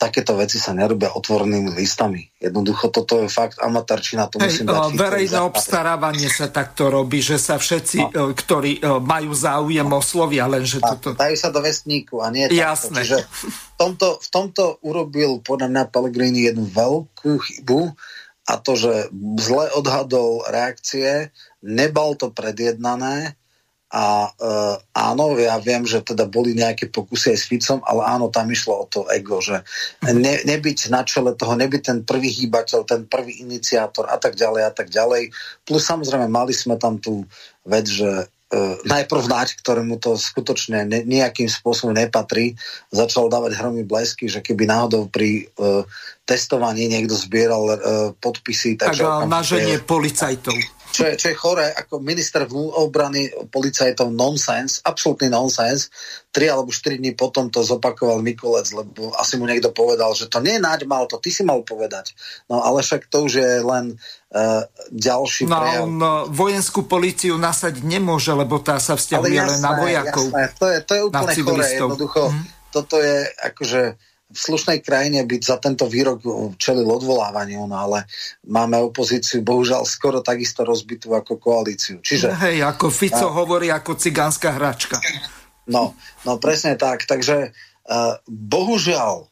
[0.00, 2.24] takéto veci sa nerobia otvorenými listami.
[2.40, 4.96] Jednoducho toto je fakt amatárčina, to Hej, musím dať.
[4.96, 8.32] Verejné obstarávanie sa takto robí, že sa všetci, no.
[8.32, 11.12] E, ktorí e, majú záujem oslovia, lenže a, toto...
[11.12, 13.04] Dajú sa do vestníku a nie Jasné.
[13.04, 13.04] takto.
[13.04, 17.92] Čiže v tomto, v tomto urobil podľa mňa Pellegrini jednu veľkú chybu
[18.48, 21.28] a to, že zle odhadol reakcie,
[21.60, 23.36] nebal to predjednané
[23.90, 28.30] A uh, áno, ja viem, že teda boli nejaké pokusy aj s Ficom, ale áno,
[28.30, 29.66] tam išlo o to ego, že
[30.06, 34.62] ne, nebyť na čele toho, nebyť ten prvý hýbateľ, ten prvý iniciátor a tak ďalej
[34.62, 35.34] a tak ďalej.
[35.66, 37.26] Plus samozrejme mali sme tam tú
[37.66, 42.54] vec, že uh, najprv Naď, ktorému to skutočne ne, nejakým spôsobom nepatrí,
[42.94, 45.82] začal dávať hromy blesky, že keby náhodou pri uh,
[46.30, 47.74] testovaní niekto zbieral uh,
[48.22, 48.78] podpisy.
[48.78, 50.54] Tak, tak naženie policajtov
[50.90, 55.88] čo je, čo je chore, ako minister obrany policajtov nonsens, absolútny nonsens.
[56.30, 60.38] Tri alebo štyri dní potom to zopakoval Mikulec, lebo asi mu niekto povedal, že to
[60.38, 62.14] nie Naď mal, to ty si mal povedať.
[62.46, 63.98] No ale však to už je len
[64.34, 64.62] uh,
[64.94, 65.82] ďalší no, prejav.
[65.90, 70.26] No, vojenskú policiu nasať nemôže, lebo tá sa vzťahuje len na vojakov.
[70.30, 72.22] Jasné, to je, to je úplne chore, jednoducho.
[72.30, 72.42] Mm.
[72.70, 73.16] Toto je
[73.50, 73.82] akože
[74.30, 76.22] v slušnej krajine byť za tento výrok
[76.54, 78.06] čelil odvolávaniu, no ale
[78.46, 81.98] máme opozíciu bohužiaľ skoro takisto rozbitú ako koalíciu.
[81.98, 85.02] Čiže, Hej, ako Fico a, hovorí ako cigánska hračka.
[85.66, 87.10] No, no presne tak.
[87.10, 89.26] Takže uh, bohužiaľ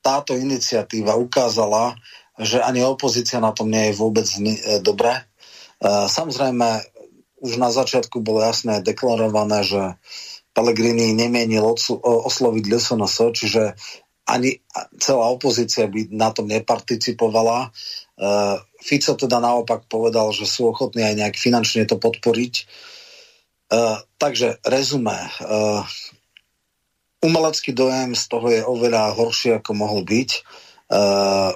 [0.00, 2.00] táto iniciatíva ukázala,
[2.40, 5.28] že ani opozícia na tom nie je vôbec uh, dobré.
[5.76, 6.80] Uh, samozrejme,
[7.44, 10.00] už na začiatku bolo jasné deklarované, že
[10.56, 13.76] Pellegrini nemienil osloviť LSNS, čiže
[14.26, 14.58] ani
[14.98, 17.70] celá opozícia by na tom neparticipovala.
[18.18, 22.54] Uh, Fico teda naopak povedal, že sú ochotní aj nejak finančne to podporiť.
[23.70, 25.14] Uh, takže rezume.
[25.42, 25.86] Uh,
[27.22, 30.30] umelecký dojem z toho je oveľa horší, ako mohol byť.
[30.90, 31.54] Uh,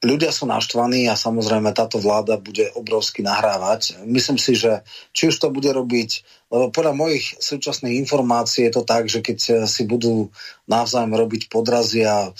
[0.00, 4.00] ľudia sú naštvaní a samozrejme táto vláda bude obrovsky nahrávať.
[4.08, 4.80] Myslím si, že
[5.12, 6.10] či už to bude robiť,
[6.48, 10.32] lebo podľa mojich súčasných informácií je to tak, že keď si budú
[10.64, 12.30] navzájom robiť podrazy a e,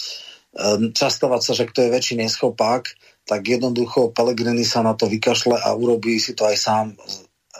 [0.89, 2.83] častovať sa, že kto je väčší neschopák,
[3.29, 6.85] tak jednoducho Pelegrini sa na to vykašle a urobí si to aj sám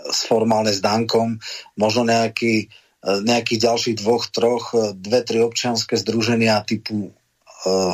[0.01, 1.37] s formálne s Dankom,
[1.77, 7.13] možno nejaký, e, nejakých ďalších dvoch, troch, e, dve, tri občianské združenia typu
[7.61, 7.93] uh,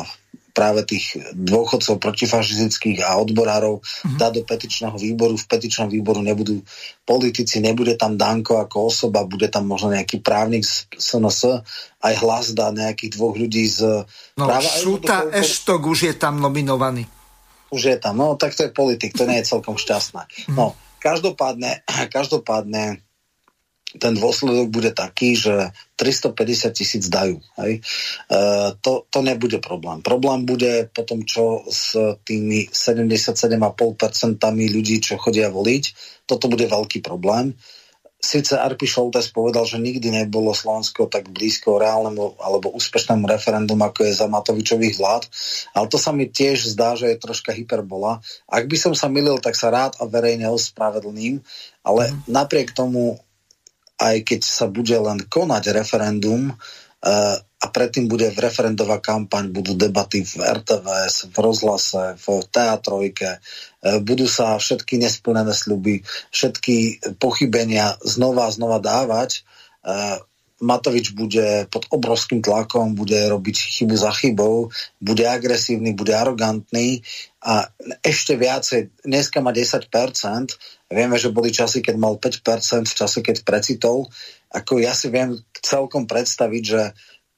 [0.58, 4.18] práve tých dôchodcov protifašistických a odborárov mm-hmm.
[4.18, 5.38] dá do petičného výboru.
[5.38, 6.58] V petičnom výboru nebudú
[7.06, 11.62] politici, nebude tam Danko ako osoba, bude tam možno nejaký právnik z SNS,
[12.02, 14.02] aj hlas dá nejakých dvoch ľudí z
[14.34, 14.66] no, práva.
[14.66, 17.06] Šuta Eštok už je tam nominovaný.
[17.70, 20.26] Už je tam, no tak to je politik, to nie je celkom šťastné.
[20.26, 20.56] Mm-hmm.
[20.58, 21.86] No, každopádne,
[22.16, 22.98] každopádne
[23.98, 27.42] ten dôsledok bude taký, že 350 tisíc dajú.
[27.58, 27.82] Hej?
[27.82, 28.40] E,
[28.78, 30.00] to, to nebude problém.
[30.00, 33.58] Problém bude potom, čo s tými 77,5%
[34.46, 35.84] ľudí, čo chodia voliť.
[36.24, 37.58] Toto bude veľký problém.
[38.18, 44.10] Sice Arpi Šoltes povedal, že nikdy nebolo Slovensko tak blízko reálnemu alebo úspešnému referendum, ako
[44.10, 45.30] je za Matovičových vlád,
[45.70, 48.18] ale to sa mi tiež zdá, že je troška hyperbola.
[48.50, 51.46] Ak by som sa milil, tak sa rád a verejne ospravedlním,
[51.86, 52.26] ale mm.
[52.26, 53.22] napriek tomu
[53.98, 60.22] aj keď sa bude len konať referendum uh, a predtým bude referendová kampaň, budú debaty
[60.22, 68.46] v RTVS, v rozhlase, v teatrojke, uh, budú sa všetky nesplnené sľuby, všetky pochybenia znova
[68.46, 69.42] a znova dávať.
[69.82, 70.22] Uh,
[70.58, 77.06] Matovič bude pod obrovským tlakom, bude robiť chybu za chybou, bude agresívny, bude arogantný
[77.38, 77.70] a
[78.02, 79.86] ešte viacej, dneska má 10%,
[80.88, 84.08] vieme, že boli časy, keď mal 5%, v čase, keď precitol,
[84.48, 86.82] ako ja si viem celkom predstaviť, že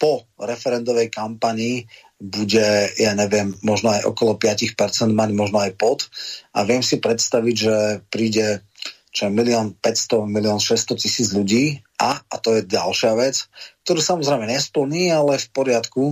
[0.01, 1.85] po referendovej kampanii
[2.21, 4.77] bude, ja neviem, možno aj okolo 5%
[5.13, 6.09] mať, možno aj pod.
[6.57, 7.77] A viem si predstaviť, že
[8.09, 8.65] príde
[9.11, 11.83] čo je milión 500, milión 600 tisíc ľudí.
[11.99, 13.51] A, a to je ďalšia vec,
[13.83, 16.05] ktorú samozrejme nesplní, ale v poriadku,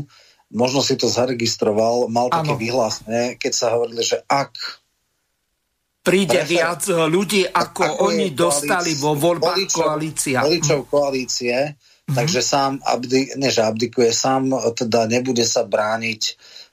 [0.50, 4.52] možno si to zaregistroval, mal také vyhlásne, keď sa hovorili, že ak
[6.08, 10.38] príde prefer- viac ľudí, ako, ako oni dostali vo voľbách voličov, koalícia.
[10.40, 12.16] Voličov koalície, mm-hmm.
[12.16, 16.22] takže sám abdi, ne, že abdikuje, sám teda nebude sa brániť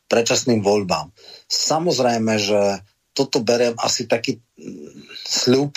[0.08, 1.12] predčasným voľbám.
[1.52, 2.62] Samozrejme, že
[3.12, 4.40] toto beriem asi taký
[5.28, 5.76] sľub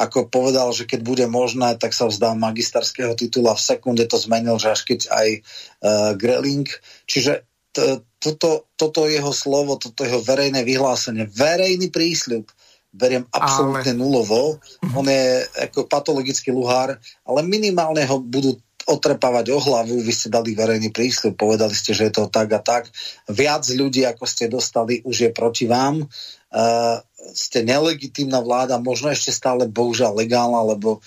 [0.00, 3.52] ako povedal, že keď bude možné, tak sa vzdá magisterského titula.
[3.52, 6.64] V sekunde to zmenil, že až keď aj uh, Greling.
[7.04, 7.44] Čiže
[7.76, 12.48] t- toto, toto jeho slovo, toto jeho verejné vyhlásenie, verejný prísľub,
[12.90, 14.00] beriem absolútne ale...
[14.00, 14.58] nulovo.
[14.98, 18.58] On je ako patologický luhár, ale minimálne ho budú
[18.90, 22.58] otrepávať o hlavu, vy ste dali verejný prísľub, povedali ste, že je to tak a
[22.58, 22.90] tak.
[23.30, 26.02] Viac ľudí, ako ste dostali, už je proti vám.
[26.50, 26.98] Uh,
[27.30, 30.98] ste nelegitímna vláda, možno ešte stále bohužiaľ legálna, lebo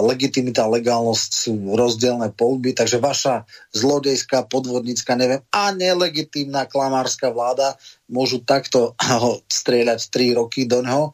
[0.00, 3.44] legitimita a legálnosť sú rozdielne polby, takže vaša
[3.76, 7.76] zlodejská, podvodnícka, neviem, a nelegitímna klamárska vláda
[8.08, 11.12] môžu takto ho strieľať 3 roky do neho.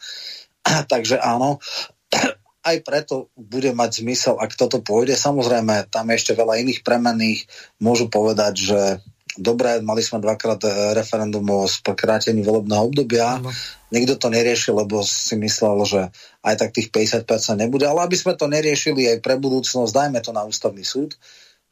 [0.93, 1.59] takže áno.
[2.69, 5.17] Aj preto bude mať zmysel, ak toto pôjde.
[5.17, 7.49] Samozrejme, tam je ešte veľa iných premenných.
[7.81, 8.81] Môžu povedať, že
[9.39, 13.39] dobre, mali sme dvakrát e, referendum o skrátení volebného obdobia.
[13.39, 13.55] No.
[13.95, 16.01] Nikto to neriešil, lebo si myslel, že
[16.45, 17.25] aj tak tých 50%
[17.57, 17.87] nebude.
[17.87, 21.17] Ale aby sme to neriešili aj pre budúcnosť, dajme to na ústavný súd.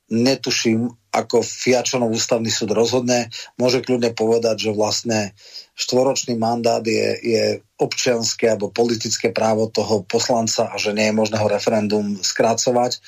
[0.06, 3.26] Netuším, ako Fiačanov ústavný súd rozhodne.
[3.58, 5.34] Môže kľudne povedať, že vlastne
[5.74, 7.44] štvoročný mandát je, je
[7.76, 13.02] občianské alebo politické právo toho poslanca a že nie je možné ho referendum skrácovať.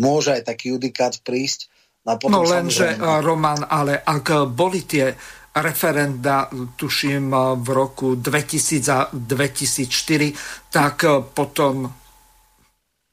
[0.00, 1.68] Môže aj taký judikát prísť.
[2.06, 3.24] No, no lenže, samozrejme...
[3.24, 5.12] Roman, ale ak boli tie
[5.58, 11.02] referenda, tuším, v roku 2000 a 2004, tak
[11.34, 11.90] potom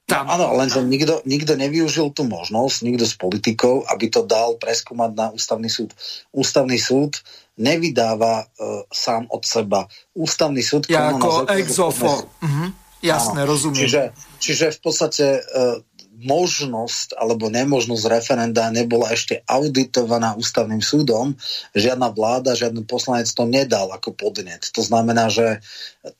[0.05, 0.29] tam...
[0.29, 5.11] No, áno, lenže nikto, nikto nevyužil tú možnosť, nikto z politikov, aby to dal preskúmať
[5.17, 5.97] na ústavný súd.
[6.29, 7.25] Ústavný súd
[7.57, 9.89] nevydáva uh, sám od seba.
[10.13, 10.85] Ústavný súd...
[10.93, 12.29] Ja ako exofo.
[12.45, 12.85] Mhm.
[13.01, 13.49] Jasné, áno.
[13.49, 13.81] rozumiem.
[13.85, 14.01] Čiže,
[14.37, 15.81] čiže v podstate uh,
[16.21, 21.35] možnosť alebo nemožnosť referenda nebola ešte auditovaná ústavným súdom.
[21.75, 24.71] Žiadna vláda, žiadny poslanec to nedal ako podnet.
[24.75, 25.59] To znamená, že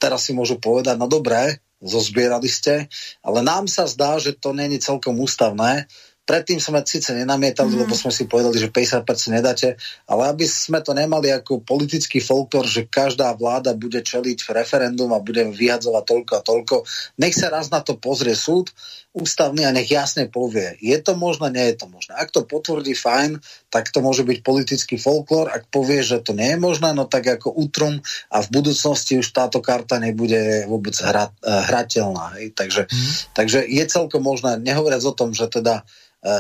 [0.02, 2.92] teraz si môžu povedať, no dobré, zozbierali ste,
[3.24, 5.88] ale nám sa zdá, že to není celkom ústavné,
[6.26, 7.86] Predtým sme síce nenamietali, mm.
[7.86, 9.78] lebo sme si povedali, že 50% nedáte,
[10.10, 15.22] ale aby sme to nemali ako politický folklor, že každá vláda bude čeliť referendum a
[15.22, 16.76] bude vyhadzovať toľko a toľko.
[17.22, 18.74] Nech sa raz na to pozrie súd
[19.16, 22.20] ústavný a nech jasne povie, je to možné, nie je to možné.
[22.20, 23.40] Ak to potvrdí, fajn,
[23.72, 25.48] tak to môže byť politický folklor.
[25.48, 29.32] Ak povie, že to nie je možné, no tak ako útrum a v budúcnosti už
[29.32, 32.36] táto karta nebude vôbec hra, hrateľná.
[32.36, 32.52] Hej.
[32.60, 33.12] Takže, mm.
[33.32, 35.88] takže je celkom možné, nehovoriac o tom, že teda
[36.26, 36.34] E,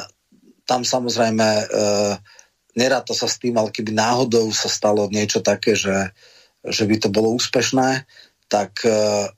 [0.66, 1.66] tam samozrejme e,
[2.74, 6.10] neráta sa s tým, ale keby náhodou sa stalo niečo také, že,
[6.66, 8.10] že by to bolo úspešné,
[8.50, 9.30] tak e,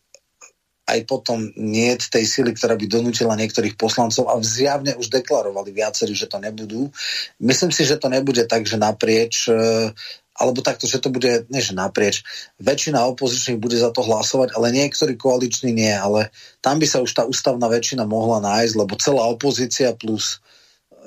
[0.87, 6.15] aj potom nie tej sily, ktorá by donútila niektorých poslancov a zjavne už deklarovali viacerí,
[6.15, 6.87] že to nebudú.
[7.43, 9.51] Myslím si, že to nebude tak, že naprieč
[10.37, 12.21] alebo takto, že to bude, nie že naprieč,
[12.61, 16.29] väčšina opozičných bude za to hlasovať, ale niektorí koaliční nie, ale
[16.61, 20.37] tam by sa už tá ústavná väčšina mohla nájsť, lebo celá opozícia plus,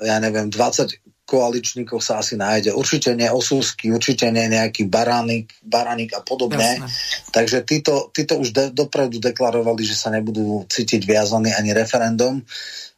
[0.03, 2.75] ja neviem, 20 koaličníkov sa asi nájde.
[2.75, 6.81] Určite nie Osusky, určite nie nejaký Baránik, Baránik a podobne.
[6.81, 6.87] Jasne.
[7.31, 12.43] Takže títo, títo už de, dopredu deklarovali, že sa nebudú cítiť viazaní ani referendum,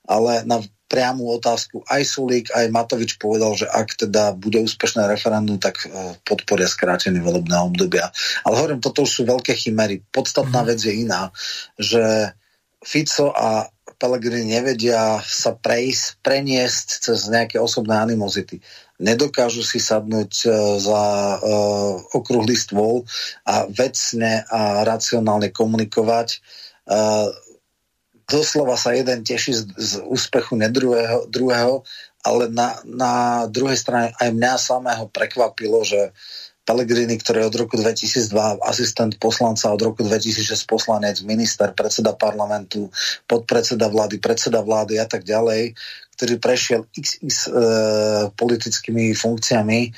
[0.10, 0.60] ale na
[0.94, 6.22] priamu otázku aj Sulík, aj Matovič povedal, že ak teda bude úspešné referendum, tak e,
[6.22, 8.14] podporia skrátenie volebného obdobia.
[8.46, 10.06] Ale hovorím, toto už sú veľké chimery.
[10.14, 10.68] Podstatná mm.
[10.70, 11.34] vec je iná,
[11.82, 12.30] že
[12.86, 18.60] Fico a Pelegrini nevedia sa prejsť, preniesť cez nejaké osobné animozity.
[19.02, 21.04] Nedokážu si sadnúť uh, za
[21.38, 23.04] uh, okrúhly stôl
[23.44, 26.40] a vecne a racionálne komunikovať.
[26.88, 27.32] Uh,
[28.30, 31.84] doslova sa jeden teší z, z úspechu nedruhého, druhého,
[32.24, 33.14] ale na, na
[33.52, 36.16] druhej strane aj mňa samého prekvapilo, že
[36.64, 42.88] Pellegrini, ktorý je od roku 2002 asistent poslanca, od roku 2006 poslanec, minister, predseda parlamentu,
[43.28, 45.76] podpredseda vlády, predseda vlády a tak ďalej,
[46.16, 47.60] ktorý prešiel x, x e,
[48.32, 49.92] politickými funkciami,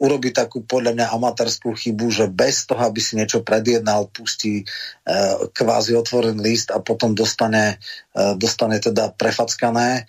[0.00, 4.64] urobí takú podľa mňa amatérskú chybu, že bez toho, aby si niečo predjednal, pustí e,
[5.52, 7.76] kvázi otvorený list a potom dostane,
[8.12, 10.08] e, dostane teda prefackané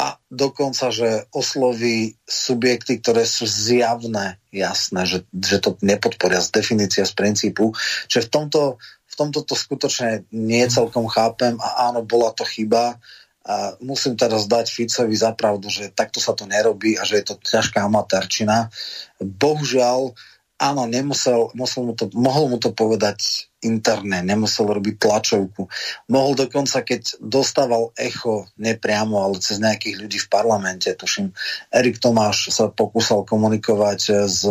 [0.00, 7.04] a dokonca, že osloví subjekty, ktoré sú zjavné, jasné, že, že to nepodporia z definícia,
[7.04, 7.76] z princípu.
[8.08, 12.96] Čiže v tomto, v tomto to skutočne nie celkom chápem a áno, bola to chyba,
[13.40, 17.32] a musím teraz dať Ficovi za pravdu, že takto sa to nerobí a že je
[17.32, 18.68] to ťažká amatérčina.
[19.16, 20.12] Bohužiaľ,
[20.60, 25.68] áno, nemusel, musel mu to, mohol mu to povedať interne, nemusel robiť tlačovku.
[26.12, 31.32] Mohol dokonca, keď dostával echo, nepriamo, ale cez nejakých ľudí v parlamente, tuším,
[31.72, 34.44] Erik Tomáš sa pokúsal komunikovať s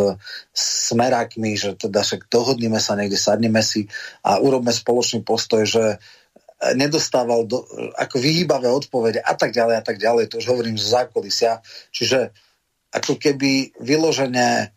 [0.90, 3.86] smerákmi, že teda však dohodneme sa niekde, sadneme si
[4.26, 6.02] a urobme spoločný postoj, že
[6.76, 7.64] nedostával do,
[7.96, 10.28] ako vyhýbavé odpovede a tak ďalej a tak ďalej.
[10.28, 11.64] To už hovorím z zákulisia.
[11.88, 12.36] Čiže
[12.92, 14.74] ako keby vyložené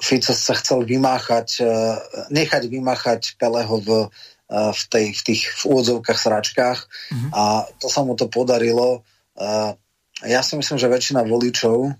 [0.00, 2.00] Fico sa chcel vymáchať, uh,
[2.32, 7.30] nechať vymáchať Peleho v, uh, v, tej, v tých v úvodzovkách sračkách mm-hmm.
[7.36, 9.04] a to sa mu to podarilo.
[9.36, 9.76] Uh,
[10.24, 11.92] ja si myslím, že väčšina voličov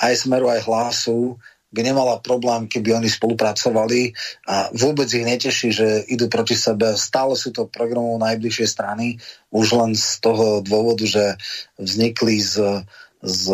[0.00, 1.36] aj Smeru, aj Hlasu
[1.74, 4.14] by nemala problém, keby oni spolupracovali
[4.48, 6.94] a vôbec ich neteší, že idú proti sebe.
[6.96, 9.18] Stále sú to programov najbližšie strany,
[9.52, 11.36] už len z toho dôvodu, že
[11.76, 12.86] vznikli z,
[13.24, 13.44] z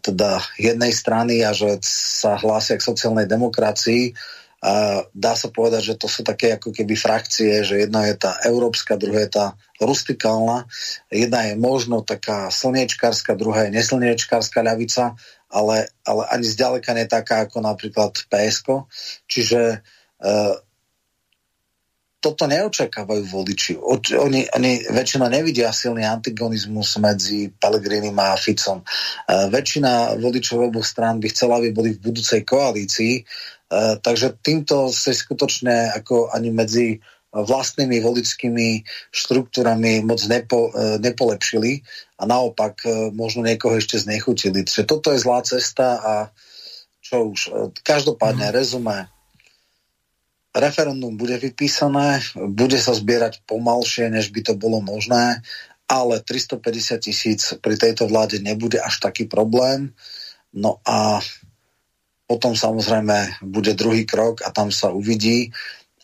[0.00, 4.16] teda jednej strany a že sa hlásia k sociálnej demokracii
[4.60, 8.36] A dá sa povedať, že to sú také ako keby frakcie, že jedna je tá
[8.44, 9.46] európska, druhá je tá
[9.80, 10.68] rustikálna,
[11.08, 15.16] jedna je možno taká slniečkárska, druhá je neslniečkárska ľavica,
[15.48, 18.84] ale, ale ani zďaleka nie taká ako napríklad PSK.
[19.24, 19.80] Čiže
[20.20, 20.54] uh,
[22.20, 23.72] toto neočakávajú voliči.
[23.80, 28.84] Oni, oni väčšina nevidia silný antigonizmus medzi Pelegrinim a Ficom.
[28.84, 34.92] Uh, väčšina voličov oboch strán by chcela, aby boli v budúcej koalícii, uh, takže týmto
[34.92, 36.86] sa skutočne ako ani medzi
[37.30, 38.82] vlastnými voličskými
[39.14, 41.80] štruktúrami moc nepo, uh, nepolepšili
[42.20, 42.84] a naopak
[43.16, 44.68] možno niekoho ešte znechutili.
[44.68, 46.12] Čiže toto je zlá cesta a
[47.00, 47.40] čo už,
[47.80, 48.54] každopádne mm.
[48.54, 49.08] rezume
[50.54, 55.42] referendum bude vypísané, bude sa zbierať pomalšie, než by to bolo možné,
[55.90, 59.94] ale 350 tisíc pri tejto vláde nebude až taký problém.
[60.54, 61.22] No a
[62.30, 65.50] potom samozrejme bude druhý krok a tam sa uvidí.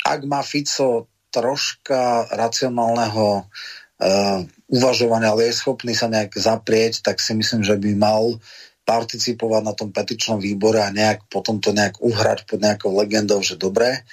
[0.02, 7.34] Ak má Fico troška racionálneho uh, uvažovania, ale je schopný sa nejak zaprieť, tak si
[7.38, 8.42] myslím, že by mal
[8.86, 13.58] participovať na tom petičnom výbore a nejak potom to nejak uhrať pod nejakou legendou, že
[13.58, 14.06] dobre,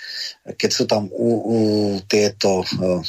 [0.43, 1.57] keď sú tam u, u
[2.09, 2.99] tieto uh,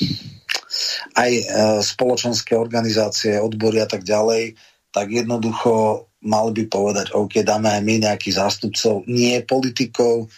[1.16, 1.44] aj uh,
[1.80, 4.60] spoločenské organizácie, odbory a tak ďalej,
[4.92, 10.28] tak jednoducho mal by povedať, OK, dáme aj my nejakých zástupcov, nie politikov,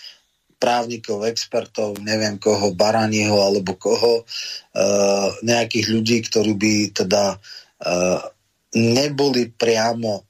[0.57, 7.37] právnikov, expertov, neviem koho, Baranieho alebo koho, uh, nejakých ľudí, ktorí by teda
[8.77, 10.26] neboli priamo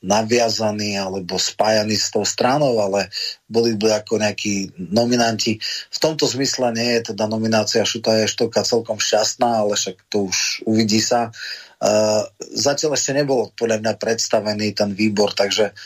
[0.00, 3.12] naviazaní alebo spájaní s tou stranou, ale
[3.46, 5.60] boli by ako nejakí nominanti.
[5.92, 10.64] V tomto zmysle nie je teda nominácia Šuta Eštoka celkom šťastná, ale však to už
[10.64, 11.30] uvidí sa.
[11.76, 12.24] Uh,
[12.56, 15.76] zatiaľ ešte nebol podľa mňa predstavený ten výbor, takže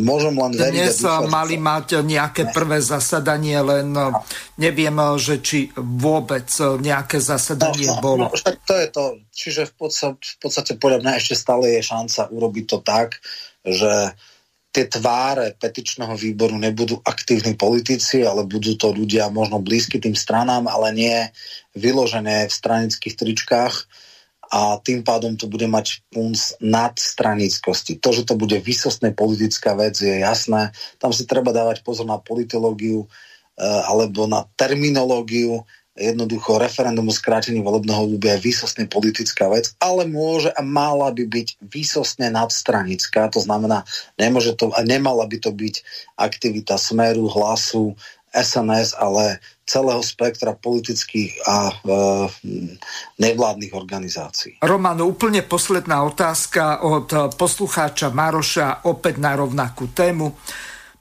[0.00, 0.72] môžem len veriť.
[0.72, 4.24] Dnes dúfať, mali mať nejaké prvé zasadanie, len no.
[4.56, 6.48] neviem, že či vôbec
[6.80, 8.24] nejaké zasadanie no, no, bolo.
[8.28, 9.04] No, však to je to.
[9.36, 13.20] Čiže v podstate, v podstate podľa mňa ešte stále je šanca urobiť to tak,
[13.66, 14.16] že
[14.76, 20.68] tie tváre petičného výboru nebudú aktívni politici, ale budú to ľudia možno blízky tým stranám,
[20.68, 21.18] ale nie
[21.72, 23.74] vyložené v stranických tričkách
[24.50, 27.98] a tým pádom to bude mať punc nadstranickosti.
[27.98, 30.70] To, že to bude vysostne politická vec, je jasné.
[31.02, 33.08] Tam si treba dávať pozor na politológiu e,
[33.62, 35.66] alebo na terminológiu.
[35.96, 41.24] Jednoducho referendum o skrátení volebného obdobia je výsostne politická vec, ale môže a mala by
[41.24, 43.32] byť výsostne nadstranická.
[43.32, 43.88] To znamená,
[44.20, 45.74] nemôže to, a nemala by to byť
[46.20, 47.96] aktivita smeru, hlasu,
[48.34, 51.74] SNS, ale celého spektra politických a e,
[53.18, 54.62] nevládnych organizácií.
[54.62, 60.38] Roman, úplne posledná otázka od poslucháča Maroša opäť na rovnakú tému.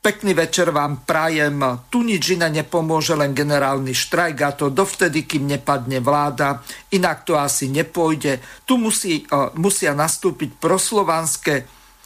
[0.05, 1.81] Pekný večer vám prajem.
[1.89, 6.61] Tu nič iné nepomôže, len generálny štrajk a to dovtedy, kým nepadne vláda.
[6.93, 8.37] Inak to asi nepôjde.
[8.69, 11.65] Tu musí, uh, musia nastúpiť proslovanské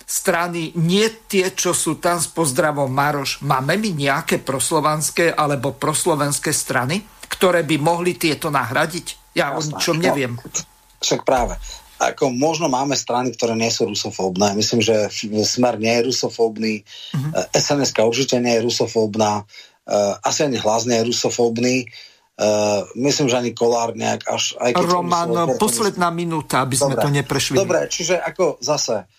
[0.10, 3.46] strany, nie tie, čo sú tam s pozdravom Maroš.
[3.46, 9.38] Máme my nejaké proslovanské alebo proslovenské strany, ktoré by mohli tieto nahradiť?
[9.38, 9.54] Ja Jasná.
[9.54, 10.34] o ničom no, neviem.
[11.06, 11.62] Však práve.
[12.02, 14.58] Ako možno máme strany, ktoré nie sú rusofóbne.
[14.58, 15.14] Myslím, že
[15.46, 17.30] Smer nie je rusofóbny, uh-huh.
[17.30, 17.54] Mhm.
[17.54, 21.86] sns určite nie je rusofóbna, uh, asi ani hlas nie je rusofóbny.
[22.40, 24.56] Uh, myslím, že ani Kolár nejak až...
[24.64, 27.04] Aj keď Roman, posledná minúta, aby sme Dobre.
[27.04, 27.56] to neprešli.
[27.60, 29.19] Dobre, čiže ako zase Eh,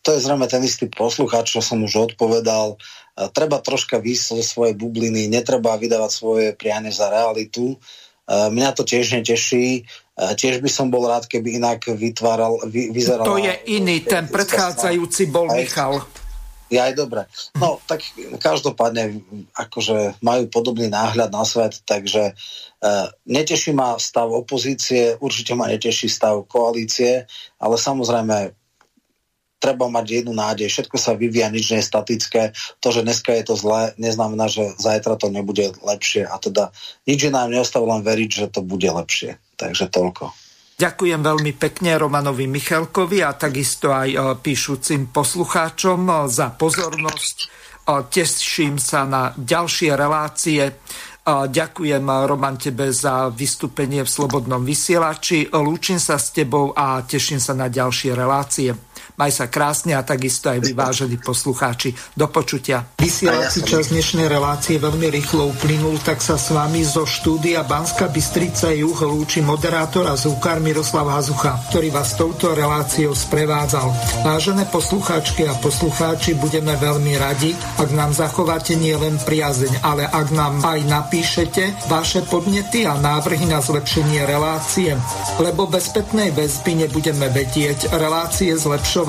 [0.00, 2.78] to je zrejme ten istý posluchač, čo som už odpovedal.
[3.18, 7.74] Eh, treba troška výsť zo svojej bubliny, netreba vydávať svoje priane za realitu.
[7.74, 9.84] Eh, mňa to tiež neteší.
[10.20, 13.24] Tiež by som bol rád, keby inak vytváral, vy, vyzeral...
[13.24, 16.04] To je iný, ten predchádzajúci bol aj, Michal.
[16.68, 17.24] Ja aj dobre.
[17.56, 18.04] No, tak
[18.36, 19.24] každopádne,
[19.56, 26.12] akože majú podobný náhľad na svet, takže uh, neteší ma stav opozície, určite ma neteší
[26.12, 27.24] stav koalície,
[27.56, 28.59] ale samozrejme
[29.60, 30.72] treba mať jednu nádej.
[30.72, 32.42] Všetko sa vyvíja, nič nie je statické.
[32.80, 36.24] To, že dneska je to zlé, neznamená, že zajtra to nebude lepšie.
[36.24, 36.72] A teda
[37.04, 39.36] nič nám neostáva len veriť, že to bude lepšie.
[39.60, 40.32] Takže toľko.
[40.80, 47.36] Ďakujem veľmi pekne Romanovi Michalkovi a takisto aj e, píšucim poslucháčom e, za pozornosť.
[47.36, 47.46] E,
[48.08, 50.80] teším sa na ďalšie relácie.
[51.30, 55.52] Ďakujem, Roman, tebe za vystúpenie v Slobodnom vysielači.
[55.52, 58.72] Lúčim sa s tebou a teším sa na ďalšie relácie.
[59.20, 61.92] Maj sa krásne a takisto aj vyvážení poslucháči.
[62.16, 62.88] Do počutia.
[62.96, 68.72] Vysielací čas dnešnej relácie veľmi rýchlo uplynul, tak sa s vami zo štúdia Banska Bystrica
[68.72, 73.92] Juh lúči moderátor a zúkar Miroslav Hazucha, ktorý vás touto reláciou sprevádzal.
[74.24, 80.64] Vážené poslucháčky a poslucháči, budeme veľmi radi, ak nám zachováte nielen priazeň, ale ak nám
[80.64, 84.96] aj napíšete vaše podnety a návrhy na zlepšenie relácie,
[85.36, 89.08] lebo bez spätnej väzby nebudeme vedieť relácie zlepšovať.